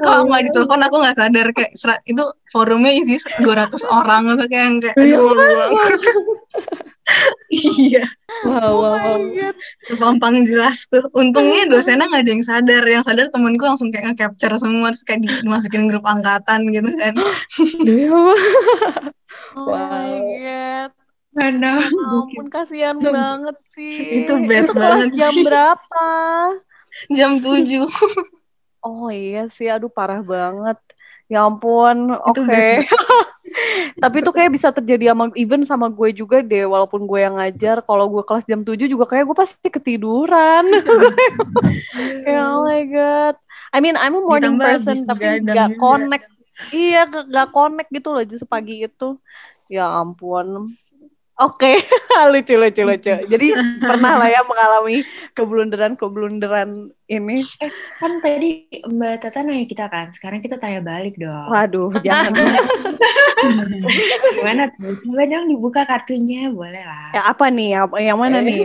kalau 0.04 0.28
nggak 0.28 0.52
ditelepon 0.52 0.82
aku 0.84 0.96
nggak 1.00 1.18
sadar 1.18 1.48
kayak 1.56 1.72
itu 2.04 2.24
forumnya 2.52 2.92
isi 2.92 3.16
200 3.40 3.72
orang 3.88 4.36
atau 4.36 4.46
kayak 4.48 4.66
yang 4.68 4.78
kayak 4.84 4.96
aduh 5.00 5.32
iya. 7.52 8.06
Wow 8.48 8.80
wow 8.80 8.96
wow. 9.04 9.52
Gampang 10.00 10.48
jelas 10.48 10.88
tuh. 10.88 11.04
Untungnya 11.12 11.68
dosennya 11.68 12.08
nggak 12.08 12.24
ada 12.24 12.32
yang 12.32 12.46
sadar. 12.46 12.84
Yang 12.88 13.04
sadar 13.12 13.28
temenku 13.28 13.64
langsung 13.68 13.92
kayak 13.92 14.16
nge-capture 14.16 14.56
semua 14.56 14.96
terus 14.96 15.04
kayak 15.04 15.20
dimasukin 15.44 15.92
grup 15.92 16.08
angkatan 16.08 16.72
gitu 16.72 16.88
kan. 16.96 17.14
Oh 19.56 19.68
Wow. 19.68 19.80
my 19.80 20.20
god. 20.40 20.92
mana 21.32 21.80
Ya 21.88 22.04
ampun, 22.12 22.46
kasihan 22.52 22.98
banget 23.00 23.56
sih. 23.72 24.24
Itu 24.24 24.44
bad 24.44 24.68
banget 24.76 25.10
jam 25.16 25.32
berapa? 25.48 26.08
jam 27.08 27.40
7 27.40 27.88
Oh 28.82 29.08
iya 29.14 29.46
sih, 29.56 29.68
aduh 29.70 29.92
parah 29.98 30.22
banget. 30.26 30.78
Ya 31.32 31.46
ampun, 31.48 31.98
oke. 32.18 32.58
Tapi 34.04 34.16
itu 34.24 34.32
kayak 34.34 34.52
bisa 34.56 34.70
terjadi 34.74 35.14
sama 35.14 35.30
even 35.38 35.62
sama 35.68 35.88
gue 35.92 36.10
juga 36.16 36.42
deh, 36.42 36.66
walaupun 36.66 37.06
gue 37.06 37.20
yang 37.22 37.36
ngajar, 37.38 37.86
kalau 37.86 38.10
gue 38.10 38.24
kelas 38.26 38.44
jam 38.50 38.62
7 38.66 38.88
juga 38.90 39.06
kayak 39.06 39.26
gue 39.30 39.38
pasti 39.38 39.68
ketiduran. 39.70 40.66
ya 42.28 42.42
oh 42.58 42.66
my 42.66 42.82
god. 42.90 43.36
I 43.72 43.78
mean, 43.80 43.96
I'm 43.96 44.18
a 44.18 44.22
morning 44.24 44.58
Ditambah 44.58 44.66
person 44.84 44.98
tapi 45.08 45.24
begadang 45.24 45.56
gak 45.56 45.70
juga. 45.72 45.80
connect. 45.80 46.26
Iya, 46.74 47.00
gak, 47.08 47.48
connect 47.56 47.90
gitu 47.94 48.08
loh 48.12 48.24
sepagi 48.26 48.76
itu. 48.90 49.08
Ya 49.72 49.88
ampun. 49.88 50.76
Oke, 51.42 51.74
lucu 52.32 52.54
lucu 52.54 52.82
lucu. 52.86 53.14
Jadi 53.26 53.48
pernah 53.90 54.14
lah 54.16 54.30
ya 54.30 54.42
mengalami 54.46 55.02
keblunderan-keblunderan 55.34 56.94
ini. 57.10 57.42
kan 57.98 58.18
tadi 58.22 58.66
Mbak 58.82 59.14
Tata 59.22 59.42
nanya 59.42 59.66
kita 59.66 59.86
kan 59.86 60.10
sekarang 60.10 60.42
kita 60.42 60.58
tanya 60.58 60.82
balik 60.82 61.14
dong 61.14 61.50
Waduh, 61.50 61.94
jangan. 62.06 62.34
gimana 64.34 64.70
tuh 64.74 64.98
coba 65.02 65.22
dong 65.26 65.46
dibuka 65.50 65.82
kartunya 65.86 66.50
boleh 66.50 66.82
lah 66.82 67.14
Ya 67.14 67.22
apa 67.30 67.46
nih? 67.50 67.78
Apa- 67.78 68.02
Yang 68.02 68.18
mana 68.18 68.38
nih? 68.42 68.58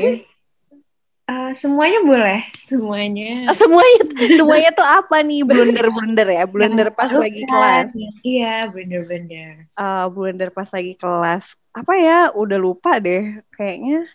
Eh, 1.27 1.51
semuanya 1.59 2.01
boleh 2.07 2.41
semuanya 2.55 3.51
Ah, 3.51 3.57
Semuanya, 3.59 3.99
semuanya 4.39 4.71
tuh 4.71 4.87
apa 4.87 5.17
nih? 5.21 5.43
Blunder-blunder 5.43 6.29
ya, 6.31 6.45
blunder 6.47 6.89
pas 6.95 7.11
lagi 7.11 7.43
kelas. 7.43 7.91
iya 8.23 8.71
bener-bener 8.71 9.67
Ah, 9.75 10.07
blunder 10.07 10.55
pas 10.55 10.71
lagi 10.71 10.95
kelas. 10.95 11.45
Apa 11.77 11.93
ya? 12.01 12.33
Udah 12.33 12.57
lupa 12.57 12.97
deh, 12.97 13.45
kayaknya. 13.53 14.09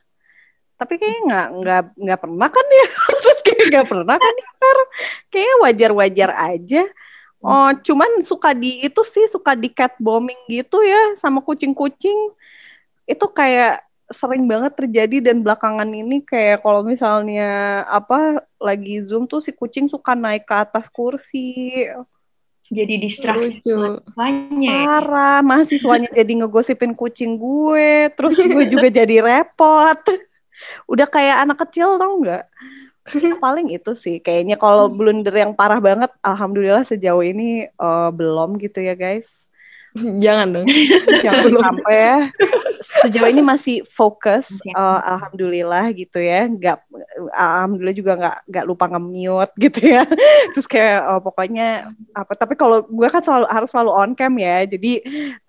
Tapi 0.81 0.97
kayaknya 0.97 1.21
nggak 1.29 1.47
nggak 1.61 1.81
nggak 2.01 2.19
pernah 2.25 2.49
kan 2.49 2.65
ya? 2.65 2.87
Terus 3.21 3.39
kayak 3.45 3.63
nggak 3.69 3.87
pernah 3.87 4.17
kan 4.17 4.35
ya? 4.41 4.49
Kayaknya 5.29 5.55
wajar-wajar 5.65 6.31
aja. 6.53 6.83
Oh, 7.41 7.69
cuman 7.85 8.21
suka 8.21 8.53
di 8.53 8.85
itu 8.85 9.01
sih 9.05 9.25
suka 9.29 9.57
di 9.57 9.69
cat 9.73 9.97
bombing 9.97 10.37
gitu 10.49 10.81
ya 10.85 11.17
sama 11.21 11.41
kucing-kucing. 11.41 12.33
Itu 13.05 13.29
kayak 13.29 13.81
sering 14.11 14.43
banget 14.45 14.75
terjadi 14.75 15.31
dan 15.31 15.41
belakangan 15.41 15.87
ini 15.87 16.21
kayak 16.21 16.61
kalau 16.65 16.83
misalnya 16.83 17.81
apa 17.87 18.43
lagi 18.59 18.99
zoom 19.07 19.25
tuh 19.25 19.39
si 19.39 19.55
kucing 19.55 19.87
suka 19.87 20.13
naik 20.13 20.43
ke 20.45 20.55
atas 20.55 20.91
kursi 20.91 21.87
Jadi 22.71 23.03
distraksi 23.03 23.67
mahasiswanya 23.67 24.71
ya. 24.71 24.83
parah 24.87 25.39
mahasiswanya 25.43 26.09
jadi 26.15 26.31
ngegosipin 26.39 26.95
kucing 26.95 27.35
gue 27.35 28.07
terus 28.15 28.39
gue 28.39 28.65
juga 28.71 28.87
jadi 29.03 29.19
repot. 29.19 29.99
Udah 30.87 31.07
kayak 31.11 31.43
anak 31.43 31.67
kecil 31.67 31.99
tau 31.99 32.15
nggak? 32.23 32.47
Paling 33.43 33.75
itu 33.75 33.91
sih 33.91 34.23
kayaknya 34.23 34.55
kalau 34.55 34.87
blunder 34.87 35.35
yang 35.35 35.51
parah 35.51 35.83
banget 35.83 36.15
alhamdulillah 36.23 36.87
sejauh 36.87 37.19
ini 37.19 37.67
eh, 37.67 38.09
belum 38.15 38.55
gitu 38.63 38.79
ya 38.79 38.95
guys. 38.95 39.27
Jangan 39.99 40.47
dong. 40.55 40.67
jangan 41.27 41.51
sampai 41.51 41.95
ya 41.99 42.19
sejauh 43.01 43.29
ini 43.29 43.41
masih 43.41 43.77
fokus 43.87 44.61
Oke. 44.61 44.71
eh, 44.71 44.99
alhamdulillah 45.09 45.85
gitu 45.93 46.17
ya 46.21 46.45
nggak 46.45 46.77
alhamdulillah 47.33 47.97
juga 47.97 48.11
nggak 48.17 48.37
nggak 48.49 48.65
lupa 48.65 48.85
nge-mute 48.91 49.53
gitu 49.57 49.79
ya 49.97 50.03
terus 50.53 50.67
kayak 50.69 50.99
eh, 51.01 51.21
pokoknya 51.21 51.67
apa 52.13 52.33
tapi 52.37 52.53
kalau 52.55 52.85
gue 52.85 53.07
kan 53.09 53.21
selalu 53.23 53.45
harus 53.49 53.69
selalu 53.69 53.91
on 53.91 54.11
cam 54.13 54.33
ya 54.37 54.63
jadi 54.65 54.93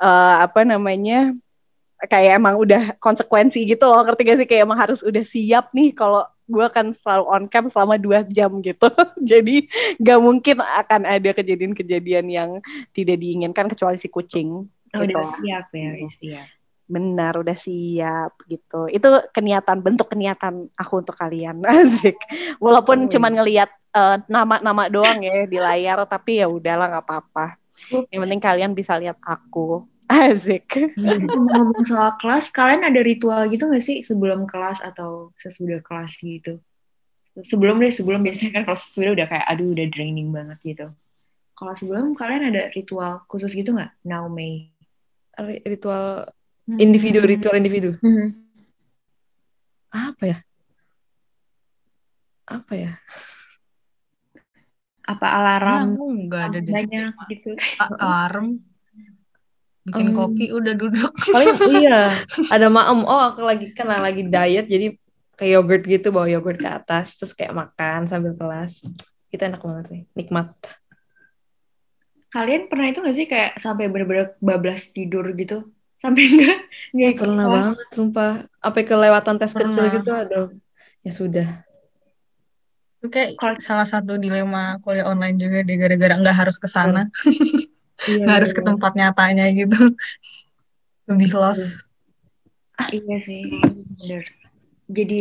eh, 0.00 0.34
apa 0.44 0.60
namanya 0.64 1.36
kayak 2.10 2.42
emang 2.42 2.58
udah 2.58 2.98
konsekuensi 2.98 3.62
gitu 3.62 3.86
loh 3.86 4.02
ngerti 4.02 4.22
gak 4.26 4.38
sih 4.42 4.48
kayak 4.48 4.66
emang 4.66 4.78
harus 4.80 5.00
udah 5.06 5.22
siap 5.22 5.70
nih 5.70 5.94
kalau 5.94 6.26
gue 6.50 6.64
akan 6.66 6.98
selalu 6.98 7.24
on 7.30 7.44
cam 7.46 7.70
selama 7.70 7.94
dua 7.94 8.26
jam 8.26 8.50
gitu 8.58 8.90
jadi 9.30 9.70
nggak 10.02 10.18
mungkin 10.18 10.56
akan 10.58 11.06
ada 11.06 11.30
kejadian-kejadian 11.30 12.26
yang 12.26 12.50
tidak 12.90 13.22
diinginkan 13.22 13.70
kecuali 13.70 13.96
si 13.96 14.10
kucing 14.10 14.66
Oh, 14.92 15.00
gitu. 15.00 15.16
udah 15.16 15.24
siap 15.40 15.66
ya, 15.72 15.88
udah 15.96 16.12
siap. 16.12 16.46
Benar, 16.92 17.40
udah 17.40 17.56
siap 17.56 18.36
gitu. 18.44 18.84
Itu 18.92 19.08
keniatan, 19.32 19.80
bentuk 19.80 20.12
keniatan 20.12 20.68
aku 20.76 21.00
untuk 21.00 21.16
kalian. 21.16 21.64
Asik. 21.72 22.20
Walaupun 22.60 23.08
Oh, 23.08 23.10
cuman 23.10 23.32
ngelihat 23.40 23.72
eh, 23.96 24.16
nama-nama 24.28 24.92
doang 24.92 25.24
ya 25.24 25.48
di 25.48 25.56
layar, 25.56 26.04
tapi 26.04 26.44
ya 26.44 26.52
udahlah 26.52 26.92
nggak 26.92 27.04
apa-apa. 27.08 27.56
Yang 28.12 28.20
penting 28.28 28.42
kalian 28.44 28.72
bisa 28.76 28.92
lihat 29.00 29.16
aku. 29.24 29.88
Asik. 30.12 30.92
Ngomong 31.32 31.80
soal 31.88 32.12
kelas, 32.20 32.52
kalian 32.52 32.84
ada 32.84 33.00
ritual 33.00 33.48
gitu 33.48 33.64
nggak 33.64 33.80
sih 33.80 34.04
sebelum 34.04 34.44
kelas 34.44 34.84
atau 34.84 35.32
sesudah 35.40 35.80
kelas 35.80 36.20
gitu? 36.20 36.60
Sebelum 37.48 37.80
deh, 37.80 37.88
sebelum 37.88 38.20
biasanya 38.28 38.60
kan 38.60 38.62
kalau 38.68 38.76
sesudah 38.76 39.16
udah 39.16 39.26
kayak 39.32 39.46
aduh 39.48 39.72
udah 39.72 39.86
draining 39.88 40.28
banget 40.28 40.60
gitu. 40.60 40.86
Kalau 41.56 41.72
sebelum 41.72 42.12
kalian 42.12 42.52
ada 42.52 42.68
ritual 42.76 43.24
khusus 43.24 43.56
gitu 43.56 43.72
nggak? 43.72 43.96
Now 44.04 44.28
May. 44.28 44.68
Ri- 45.40 45.64
Ritual 45.64 46.28
individu, 46.66 47.18
ritual 47.22 47.58
individu. 47.58 47.96
Apa 49.92 50.24
ya? 50.24 50.38
Apa 52.48 52.72
ya? 52.74 52.92
Apa 55.02 55.26
Ya, 55.26 55.34
alarm 55.34 55.98
aku 55.98 56.04
nggak 56.30 56.42
ada 56.46 56.58
deh. 56.62 56.72
banyak 56.72 57.12
gitu? 57.26 57.50
Alarm, 57.82 58.46
bikin 59.82 60.08
Em, 60.08 60.16
kopi, 60.16 60.44
udah 60.54 60.74
duduk. 60.78 61.10
Paling 61.10 61.50
iya, 61.82 62.06
ada 62.48 62.66
maem. 62.70 63.02
Oh, 63.02 63.22
aku 63.34 63.42
lagi 63.42 63.74
kan 63.74 63.90
lagi 63.90 64.22
diet 64.30 64.70
jadi 64.70 64.94
kayak 65.34 65.52
yogurt 65.58 65.82
gitu 65.90 66.14
bawa 66.14 66.30
yogurt 66.30 66.62
ke 66.62 66.70
atas 66.70 67.18
terus 67.18 67.34
kayak 67.34 67.50
makan 67.50 68.06
sambil 68.06 68.32
kelas. 68.38 68.86
Itu 69.34 69.42
enak 69.42 69.58
banget 69.64 69.86
nih, 69.90 70.02
nikmat. 70.14 70.54
Kalian 72.32 72.70
pernah 72.70 72.86
itu 72.88 72.98
nggak 73.02 73.16
sih 73.18 73.26
kayak 73.28 73.50
sampai 73.60 73.90
bener-bener 73.92 74.38
bablas 74.40 74.88
tidur 74.94 75.26
gitu? 75.36 75.68
Sampai 76.02 76.24
nggak 76.28 76.58
nggak 76.92 77.10
ikut 77.14 77.22
Pernah 77.24 77.46
kelas? 77.46 77.54
banget, 77.54 77.86
sumpah. 77.94 78.32
Apa 78.58 78.78
kelewatan 78.82 79.34
tes 79.38 79.52
kecil 79.52 79.70
Pernah. 79.72 79.94
gitu, 79.94 80.10
aduh. 80.12 80.48
Ya 81.00 81.12
sudah. 81.14 81.48
Itu 82.98 83.06
kayak 83.08 83.30
Kalau- 83.34 83.58
salah 83.58 83.86
satu 83.86 84.14
dilema 84.14 84.78
kuliah 84.78 85.06
online 85.06 85.38
juga 85.38 85.62
deh, 85.62 85.76
gara-gara 85.76 86.14
nggak 86.14 86.36
harus 86.36 86.58
ke 86.58 86.66
sana, 86.66 87.06
Iya, 88.02 88.26
nggak 88.26 88.36
harus 88.36 88.50
ke 88.50 88.58
bener. 88.58 88.68
tempat 88.74 88.92
nyatanya 88.94 89.46
gitu. 89.52 89.78
Lebih 91.10 91.30
lost. 91.32 91.86
Iya 92.90 93.16
sih, 93.18 93.46
bener. 93.62 94.26
Jadi 94.86 95.18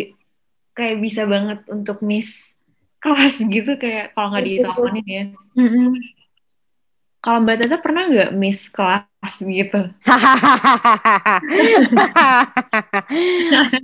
kayak 0.73 0.97
bisa 0.97 1.25
banget 1.25 1.61
untuk 1.67 2.01
miss 2.01 2.57
kelas 2.97 3.37
gitu 3.39 3.77
kayak 3.77 4.13
kalau 4.13 4.33
nggak 4.33 4.45
diteleponin 4.45 5.05
ya. 5.05 5.23
Kalau 7.17 7.37
Mbak 7.39 7.57
Tata 7.59 7.77
pernah 7.77 8.03
nggak 8.09 8.31
miss 8.33 8.65
kelas 8.67 9.05
gitu? 9.21 9.77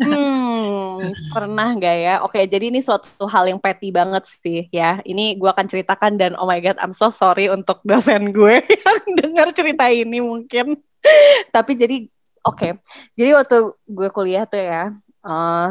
hmm, 0.01 0.97
pernah 1.29 1.67
nggak 1.77 1.97
ya? 2.01 2.15
Oke, 2.25 2.41
jadi 2.49 2.73
ini 2.73 2.81
suatu 2.81 3.29
hal 3.29 3.45
yang 3.45 3.61
petty 3.61 3.93
banget 3.93 4.25
sih 4.41 4.65
ya. 4.73 4.97
Ini 5.05 5.37
gue 5.37 5.45
akan 5.45 5.69
ceritakan 5.69 6.17
dan 6.17 6.33
oh 6.41 6.49
my 6.49 6.57
god, 6.57 6.81
I'm 6.81 6.89
so 6.89 7.13
sorry 7.13 7.53
untuk 7.53 7.85
dosen 7.85 8.33
gue 8.33 8.65
yang 8.81 9.01
dengar 9.13 9.53
cerita 9.53 9.85
ini 9.93 10.17
mungkin. 10.25 10.81
Tapi 11.53 11.71
jadi 11.77 12.09
oke, 12.41 12.81
jadi 13.13 13.37
waktu 13.37 13.77
gue 13.85 14.09
kuliah 14.09 14.49
tuh 14.49 14.57
ya, 14.57 14.89
eh, 15.21 15.69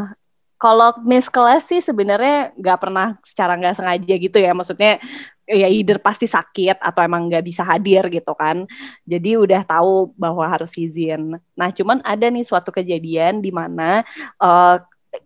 kalau 0.57 0.95
miss 1.05 1.27
kelas 1.27 1.67
sih 1.69 1.83
sebenarnya 1.83 2.55
nggak 2.57 2.79
pernah 2.81 3.19
secara 3.27 3.59
nggak 3.59 3.83
sengaja 3.83 4.15
gitu 4.15 4.39
ya. 4.39 4.55
Maksudnya 4.55 5.03
ya 5.47 5.71
either 5.71 6.03
pasti 6.03 6.27
sakit 6.27 6.83
atau 6.83 7.01
emang 7.07 7.31
nggak 7.31 7.45
bisa 7.47 7.63
hadir 7.63 8.03
gitu 8.11 8.35
kan. 8.35 8.67
Jadi 9.07 9.39
udah 9.39 9.63
tahu 9.63 10.11
bahwa 10.19 10.43
harus 10.45 10.75
izin. 10.75 11.39
Nah, 11.55 11.69
cuman 11.71 12.03
ada 12.03 12.27
nih 12.27 12.43
suatu 12.43 12.75
kejadian 12.75 13.39
di 13.39 13.55
mana 13.55 14.03
eh, 14.43 14.77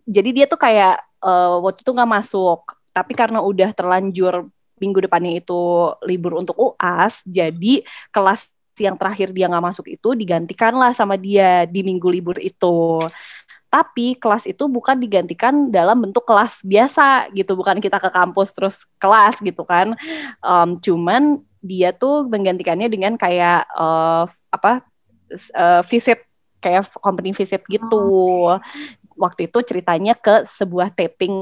jadi 0.05 0.29
dia 0.31 0.45
tuh 0.47 0.61
kayak 0.61 1.01
eh, 1.25 1.55
waktu 1.65 1.81
itu 1.81 1.91
nggak 1.91 2.11
masuk, 2.21 2.61
tapi 2.93 3.13
karena 3.17 3.41
udah 3.41 3.73
terlanjur 3.73 4.47
minggu 4.81 4.99
depannya 5.05 5.37
itu 5.37 5.93
libur 6.09 6.41
untuk 6.41 6.57
UAS, 6.57 7.21
jadi 7.25 7.85
kelas 8.09 8.49
yang 8.81 8.97
terakhir 8.97 9.29
dia 9.29 9.45
nggak 9.45 9.61
masuk 9.61 9.85
itu 9.93 10.17
digantikanlah 10.17 10.89
sama 10.97 11.13
dia 11.19 11.69
di 11.69 11.85
minggu 11.85 12.07
libur 12.09 12.37
itu. 12.41 13.05
Tapi 13.71 14.19
kelas 14.19 14.43
itu 14.43 14.67
bukan 14.67 14.99
digantikan 14.99 15.71
dalam 15.71 16.03
bentuk 16.03 16.27
kelas 16.27 16.59
biasa 16.61 17.31
gitu, 17.31 17.55
bukan 17.55 17.79
kita 17.79 18.03
ke 18.03 18.11
kampus 18.11 18.51
terus 18.51 18.83
kelas 18.99 19.39
gitu 19.39 19.63
kan. 19.63 19.95
Em, 20.43 20.69
cuman 20.83 21.39
dia 21.63 21.95
tuh 21.95 22.27
menggantikannya 22.27 22.91
dengan 22.91 23.15
kayak 23.15 23.63
eh, 23.71 24.23
apa 24.51 24.83
eh, 25.31 25.81
visit 25.87 26.19
kayak 26.61 26.91
company 27.01 27.31
visit 27.33 27.63
gitu. 27.65 28.05
Waktu 29.21 29.45
itu 29.45 29.61
ceritanya 29.61 30.17
ke 30.17 30.49
sebuah 30.49 30.89
taping 30.97 31.33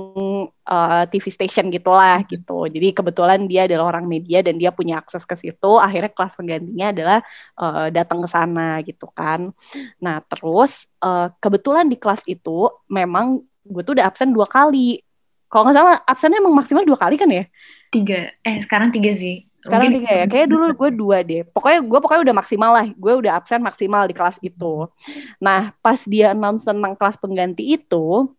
eh, 0.51 1.03
TV 1.07 1.25
station 1.31 1.71
gitulah 1.71 2.19
gitu. 2.27 2.67
Jadi 2.67 2.91
kebetulan 2.91 3.47
dia 3.47 3.63
adalah 3.71 3.95
orang 3.95 4.03
media 4.03 4.43
dan 4.43 4.59
dia 4.59 4.75
punya 4.75 4.99
akses 4.99 5.23
ke 5.23 5.39
situ. 5.39 5.71
Akhirnya 5.79 6.11
kelas 6.11 6.35
penggantinya 6.35 6.91
adalah 6.91 7.19
eh, 7.55 7.87
datang 7.95 8.19
ke 8.19 8.27
sana 8.27 8.83
gitu 8.83 9.07
kan. 9.15 9.55
Nah 10.03 10.19
terus 10.27 10.91
eh, 10.99 11.27
kebetulan 11.39 11.87
di 11.87 11.95
kelas 11.95 12.27
itu 12.27 12.67
memang 12.91 13.39
gue 13.63 13.81
tuh 13.87 13.95
udah 13.95 14.11
absen 14.11 14.35
dua 14.35 14.45
kali. 14.45 14.99
Kalau 15.49 15.65
nggak 15.65 15.77
salah 15.79 15.95
absennya 16.05 16.43
emang 16.43 16.53
maksimal 16.53 16.85
dua 16.85 16.99
kali 16.99 17.15
kan 17.17 17.31
ya? 17.31 17.47
Tiga, 17.89 18.29
eh 18.45 18.61
sekarang 18.61 18.93
tiga 18.93 19.17
sih. 19.17 19.48
Sekarang 19.59 19.91
Mungkin- 19.91 20.07
tiga 20.07 20.11
ya. 20.15 20.25
Kayak 20.25 20.47
dulu 20.47 20.65
gue 20.79 20.89
dua 20.95 21.17
deh. 21.23 21.41
Pokoknya 21.51 21.79
gue 21.83 21.99
pokoknya 21.99 22.21
udah 22.31 22.35
maksimal 22.39 22.71
lah. 22.71 22.85
Gue 22.95 23.13
udah 23.19 23.31
absen 23.35 23.59
maksimal 23.59 24.07
di 24.07 24.15
kelas 24.15 24.37
itu. 24.39 24.87
Nah, 25.43 25.75
pas 25.83 25.99
dia 26.07 26.31
announce 26.31 26.63
tentang 26.63 26.95
kelas 26.95 27.19
pengganti 27.19 27.75
itu, 27.75 28.31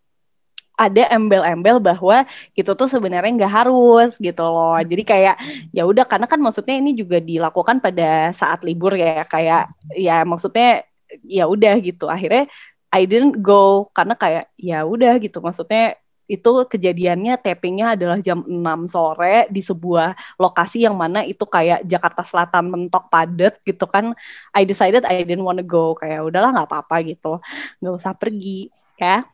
ada 0.81 1.13
embel-embel 1.13 1.77
bahwa 1.77 2.25
itu 2.57 2.73
tuh 2.73 2.89
sebenarnya 2.89 3.37
nggak 3.37 3.53
harus 3.53 4.17
gitu 4.17 4.41
loh. 4.41 4.81
Jadi 4.81 5.05
kayak 5.05 5.37
ya 5.77 5.85
udah 5.85 6.09
karena 6.09 6.25
kan 6.25 6.41
maksudnya 6.41 6.81
ini 6.81 6.97
juga 6.97 7.21
dilakukan 7.21 7.85
pada 7.85 8.33
saat 8.33 8.65
libur 8.65 8.97
ya. 8.97 9.21
Kayak 9.29 9.69
ya 9.93 10.25
maksudnya 10.25 10.89
ya 11.29 11.45
udah 11.45 11.77
gitu. 11.85 12.09
Akhirnya 12.09 12.49
I 12.89 13.05
didn't 13.05 13.45
go 13.45 13.93
karena 13.93 14.17
kayak 14.17 14.49
ya 14.57 14.89
udah 14.89 15.21
gitu. 15.21 15.45
Maksudnya 15.45 16.00
itu 16.31 16.51
kejadiannya 16.71 17.35
tappingnya 17.43 17.99
adalah 17.99 18.23
jam 18.23 18.47
6 18.47 18.87
sore 18.87 19.51
di 19.51 19.59
sebuah 19.59 20.15
lokasi 20.39 20.87
yang 20.87 20.95
mana 20.95 21.27
itu 21.27 21.43
kayak 21.43 21.83
Jakarta 21.83 22.23
Selatan 22.23 22.71
mentok 22.71 23.11
padat 23.11 23.59
gitu 23.67 23.91
kan. 23.91 24.15
I 24.55 24.63
decided 24.63 25.03
I 25.03 25.27
didn't 25.27 25.43
wanna 25.43 25.67
go. 25.67 25.99
Kayak 25.99 26.31
udahlah 26.31 26.55
nggak 26.55 26.69
apa-apa 26.71 26.97
gitu. 27.03 27.43
Nggak 27.83 27.95
usah 27.99 28.15
pergi 28.15 28.71
ya. 28.95 29.27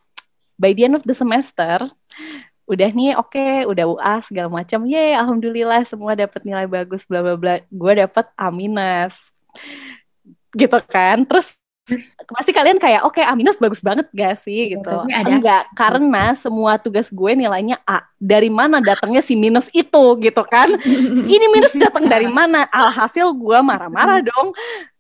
By 0.57 0.73
the 0.73 0.89
end 0.89 0.97
of 0.97 1.05
the 1.05 1.13
semester 1.13 1.85
udah 2.67 2.91
nih 2.91 3.15
oke 3.15 3.69
udah 3.69 3.85
UAS 3.93 4.33
segala 4.33 4.49
macam. 4.49 4.89
Ye 4.89 5.13
alhamdulillah 5.13 5.85
semua 5.85 6.17
dapat 6.17 6.41
nilai 6.49 6.65
bagus 6.65 7.05
bla 7.05 7.21
bla 7.21 7.37
bla. 7.37 7.61
Gue 7.69 7.93
dapat 7.93 8.25
aminas 8.41 9.13
gitu 10.57 10.81
kan. 10.89 11.25
Terus 11.25 11.56
pasti 12.27 12.51
kalian 12.51 12.83
kayak 12.83 13.07
oke 13.07 13.23
aminas 13.23 13.55
bagus 13.57 13.79
banget 13.79 14.11
gak 14.11 14.43
sih? 14.43 14.75
Gitu. 14.75 14.83
tapi 14.83 15.15
ada- 15.15 15.31
enggak 15.31 15.63
karena 15.79 16.35
semua 16.35 16.77
tugas 16.77 17.07
gue 17.09 17.33
nilainya 17.33 17.79
A. 17.87 18.03
Dari 18.19 18.51
mana 18.51 18.83
datangnya 18.83 19.23
si 19.23 19.39
minus 19.39 19.71
itu 19.71 20.05
gitu 20.19 20.43
kan? 20.43 20.67
Ini 21.35 21.47
minus 21.47 21.75
datang 21.79 22.11
dari 22.11 22.27
mana? 22.27 22.67
Alhasil 22.69 23.31
gue 23.31 23.59
marah-marah 23.63 24.19
dong. 24.31 24.51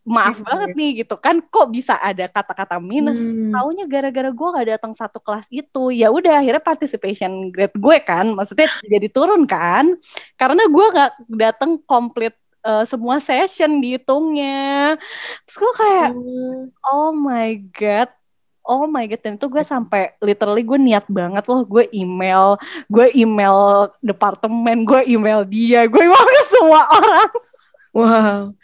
Maaf 0.06 0.38
banget 0.38 0.78
nih 0.78 1.02
gitu 1.02 1.18
kan? 1.18 1.42
Kok 1.42 1.66
bisa 1.74 1.98
ada 1.98 2.30
kata-kata 2.30 2.78
minus? 2.78 3.18
Hmm. 3.18 3.50
taunya 3.50 3.90
gara-gara 3.90 4.30
gue 4.30 4.48
gak 4.54 4.68
datang 4.78 4.92
satu 4.94 5.18
kelas 5.18 5.50
itu. 5.50 5.90
Ya 5.90 6.14
udah 6.14 6.38
akhirnya 6.38 6.62
participation 6.62 7.50
grade 7.50 7.74
gue 7.74 7.96
kan 8.06 8.30
maksudnya 8.30 8.70
jadi 8.86 9.10
turun 9.10 9.42
kan? 9.50 9.98
Karena 10.38 10.62
gue 10.70 10.86
gak 10.94 11.10
datang 11.26 11.82
komplit 11.82 12.38
eh, 12.66 12.84
semua 12.84 13.22
session 13.22 13.78
dihitungnya 13.78 14.98
terus 15.46 15.56
gue 15.56 15.72
kayak 15.78 16.10
oh 16.84 17.14
my 17.14 17.54
god 17.70 18.10
Oh 18.66 18.82
my 18.82 19.06
god, 19.06 19.22
dan 19.22 19.38
itu 19.38 19.46
gue 19.46 19.62
sampai 19.62 20.18
literally 20.18 20.66
gue 20.66 20.74
niat 20.74 21.06
banget 21.06 21.46
loh, 21.46 21.62
gue 21.62 21.86
email, 21.94 22.58
gue 22.90 23.14
email 23.14 23.86
departemen, 24.02 24.82
gue 24.82 25.06
email 25.06 25.46
dia, 25.46 25.86
gue 25.86 26.02
email 26.02 26.18
ke 26.26 26.42
semua 26.50 26.82
orang. 26.90 27.30
Wow. 27.94 28.58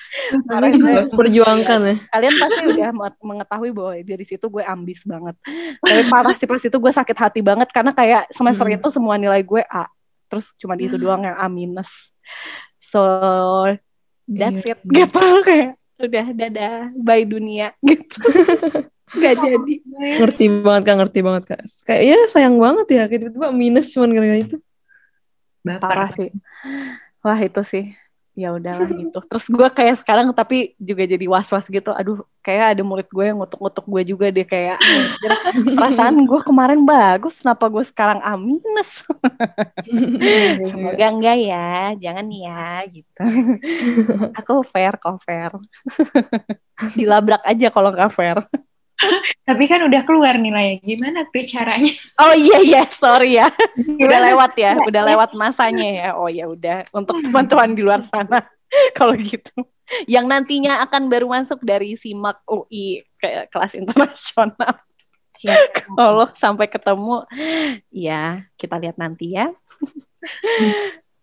Karena 0.50 0.66
Perjuangkan 1.06 1.80
ya. 1.86 1.94
kalian 2.10 2.34
pasti 2.34 2.62
udah 2.66 2.90
me- 2.90 3.22
mengetahui 3.22 3.70
bahwa 3.70 3.94
dari 4.02 4.24
situ 4.26 4.42
gue 4.50 4.66
ambis 4.66 5.06
banget. 5.06 5.38
Tapi 5.78 6.02
parah 6.10 6.34
sih 6.34 6.50
pas 6.50 6.58
itu 6.58 6.74
gue 6.82 6.92
sakit 6.98 7.16
hati 7.22 7.38
banget 7.38 7.70
karena 7.70 7.94
kayak 7.94 8.26
semester 8.34 8.66
Hmm. 8.66 8.74
itu 8.82 8.90
semua 8.90 9.14
nilai 9.14 9.46
gue 9.46 9.62
A, 9.70 9.86
terus 10.26 10.50
cuma 10.58 10.74
di 10.74 10.90
itu 10.90 10.98
doang 10.98 11.22
yang 11.22 11.38
A 11.38 11.46
minus. 11.46 12.10
So 12.82 12.98
that's 14.34 14.64
Iya 14.64 14.74
it 14.74 14.78
sih. 14.80 14.88
gitu 14.90 15.26
kayak 15.44 15.68
udah 16.02 16.26
dadah 16.34 16.74
bye 16.98 17.22
dunia 17.22 17.70
gitu. 17.84 18.16
Gak 19.12 19.44
jadi. 19.44 19.74
Ngerti 20.24 20.44
banget 20.64 20.82
kak, 20.88 20.96
ngerti 21.04 21.18
banget 21.20 21.44
kak. 21.44 21.60
Kayak 21.84 22.00
ya 22.00 22.18
sayang 22.32 22.56
banget 22.56 22.86
ya, 22.96 23.02
kayak 23.04 23.20
tiba-tiba 23.28 23.52
minus 23.52 23.92
cuman 23.92 24.08
gara-gara 24.16 24.40
itu. 24.40 24.56
Baper. 25.60 25.84
Parah 25.84 26.10
sih. 26.16 26.30
Wah 27.20 27.36
itu 27.36 27.60
sih. 27.60 27.84
Ya 28.32 28.48
udahlah 28.48 28.88
gitu. 28.96 29.20
Terus 29.28 29.44
gue 29.44 29.68
kayak 29.76 30.00
sekarang 30.00 30.32
tapi 30.32 30.72
juga 30.80 31.04
jadi 31.04 31.20
was-was 31.28 31.68
gitu. 31.68 31.92
Aduh, 31.92 32.24
kayak 32.40 32.72
ada 32.72 32.82
murid 32.82 33.04
gue 33.12 33.24
yang 33.28 33.36
ngutuk-ngutuk 33.36 33.84
gue 33.84 34.02
juga 34.08 34.26
deh 34.32 34.46
kayak 34.48 34.80
"Anjir, 34.80 35.32
perasaan 35.76 36.16
gue 36.24 36.40
kemarin 36.40 36.80
bagus, 36.80 37.44
kenapa 37.44 37.68
gue 37.68 37.84
sekarang 37.84 38.24
A 38.24 38.32
minus? 38.40 39.04
Semoga 40.72 41.04
enggak 41.12 41.36
ya, 41.44 41.92
jangan 42.00 42.26
ya 42.32 42.60
gitu. 42.88 43.20
Aku 44.40 44.64
fair 44.64 44.96
kok 44.96 45.20
fair. 45.20 45.52
Dilabrak 46.96 47.44
aja 47.44 47.68
kalau 47.68 47.92
nggak 47.92 48.12
fair. 48.16 48.38
Tapi 49.48 49.64
kan 49.66 49.80
udah 49.86 50.02
keluar 50.06 50.38
nilainya. 50.38 50.80
Gimana 50.82 51.26
tuh 51.28 51.44
caranya? 51.46 51.92
Oh 52.20 52.34
iya 52.34 52.58
iya, 52.62 52.82
sorry 52.90 53.38
ya. 53.38 53.48
udah 53.76 53.96
Gimana? 53.98 54.26
lewat 54.32 54.52
ya, 54.58 54.72
udah 54.78 55.02
lewat 55.02 55.30
masanya 55.34 55.88
ya. 55.88 56.08
Oh 56.16 56.28
ya 56.30 56.46
udah, 56.48 56.86
untuk 56.94 57.20
teman-teman 57.20 57.74
di 57.74 57.82
luar 57.82 58.02
sana 58.06 58.46
kalau 58.98 59.14
gitu. 59.18 59.52
Yang 60.08 60.26
nantinya 60.30 60.80
akan 60.88 61.12
baru 61.12 61.28
masuk 61.28 61.60
dari 61.60 61.98
SIMAK 61.98 62.48
UI 62.48 63.04
ke 63.20 63.50
kelas 63.52 63.76
internasional. 63.76 64.74
Kalau 65.98 66.30
sampai 66.38 66.70
ketemu, 66.70 67.26
ya 67.90 68.46
kita 68.54 68.78
lihat 68.78 68.94
nanti 68.94 69.34
ya. 69.34 69.50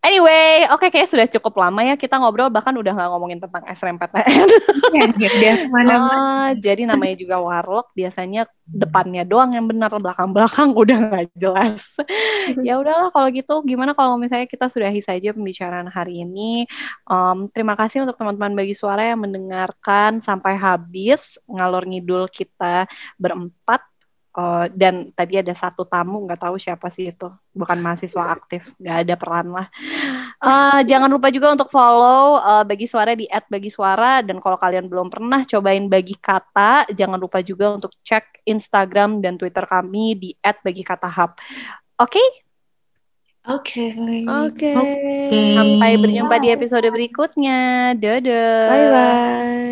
Anyway, 0.00 0.64
oke 0.72 0.88
kayak 0.88 1.12
sudah 1.12 1.28
cukup 1.28 1.60
lama 1.60 1.84
ya 1.84 1.92
kita 1.92 2.16
ngobrol 2.16 2.48
bahkan 2.48 2.72
udah 2.72 2.88
nggak 2.96 3.10
ngomongin 3.12 3.36
tentang 3.36 3.60
SNMPTN. 3.68 4.48
Ya, 4.96 5.06
ke 5.12 5.68
mana-mana. 5.68 6.08
Ah, 6.08 6.48
jadi 6.56 6.88
namanya 6.88 7.20
juga 7.20 7.36
warlock 7.36 7.92
biasanya 7.92 8.48
depannya 8.64 9.28
doang 9.28 9.52
yang 9.52 9.68
benar 9.68 9.92
belakang-belakang 9.92 10.72
udah 10.72 10.96
nggak 11.04 11.26
jelas. 11.36 11.84
ya 12.66 12.80
udahlah 12.80 13.12
kalau 13.12 13.28
gitu 13.28 13.60
gimana 13.60 13.92
kalau 13.92 14.16
misalnya 14.16 14.48
kita 14.48 14.72
sudahi 14.72 15.04
saja 15.04 15.36
pembicaraan 15.36 15.92
hari 15.92 16.24
ini. 16.24 16.64
Em, 17.04 17.38
terima 17.52 17.76
kasih 17.76 18.08
untuk 18.08 18.16
teman-teman 18.16 18.56
bagi 18.56 18.72
suara 18.72 19.04
yang 19.04 19.20
mendengarkan 19.20 20.24
sampai 20.24 20.56
habis 20.56 21.36
ngalor 21.44 21.84
ngidul 21.84 22.24
kita 22.32 22.88
berempat. 23.20 23.89
Eh, 24.30 24.66
dan 24.78 25.10
tadi 25.10 25.42
ada 25.42 25.50
satu 25.50 25.82
tamu 25.82 26.22
nggak 26.22 26.46
tahu 26.46 26.54
siapa 26.54 26.86
sih 26.86 27.10
itu 27.10 27.26
bukan 27.50 27.82
mahasiswa 27.82 28.30
aktif 28.30 28.62
nggak 28.78 28.96
ada 29.02 29.14
peran 29.18 29.50
lah 29.50 29.66
Eh, 30.40 30.80
jangan 30.88 31.12
lupa 31.12 31.28
juga 31.28 31.52
untuk 31.52 31.68
follow 31.68 32.40
eh, 32.40 32.64
bagi 32.64 32.88
suara 32.88 33.12
di 33.12 33.28
@bagi_suara 33.28 34.24
dan 34.24 34.40
kalau 34.40 34.56
kalian 34.56 34.88
belum 34.88 35.12
pernah 35.12 35.44
cobain 35.44 35.84
bagi 35.84 36.16
kata, 36.16 36.88
jangan 36.96 37.20
lupa 37.20 37.44
juga 37.44 37.76
untuk 37.76 37.92
cek 38.00 38.48
Instagram 38.48 39.20
dan 39.20 39.36
Twitter 39.36 39.68
kami 39.68 40.16
di 40.16 40.30
@bagi_kata_hub. 40.40 41.36
Oke, 42.00 42.24
Oke. 43.44 43.92
Oke. 44.24 44.72
Oke. 44.72 45.40
sampai 45.56 45.96
berjumpa 46.00 46.40
di 46.40 46.48
episode 46.52 46.88
berikutnya. 46.88 47.92
Dadah. 48.00 48.68
Bye 48.72 48.88
bye. 48.88 49.70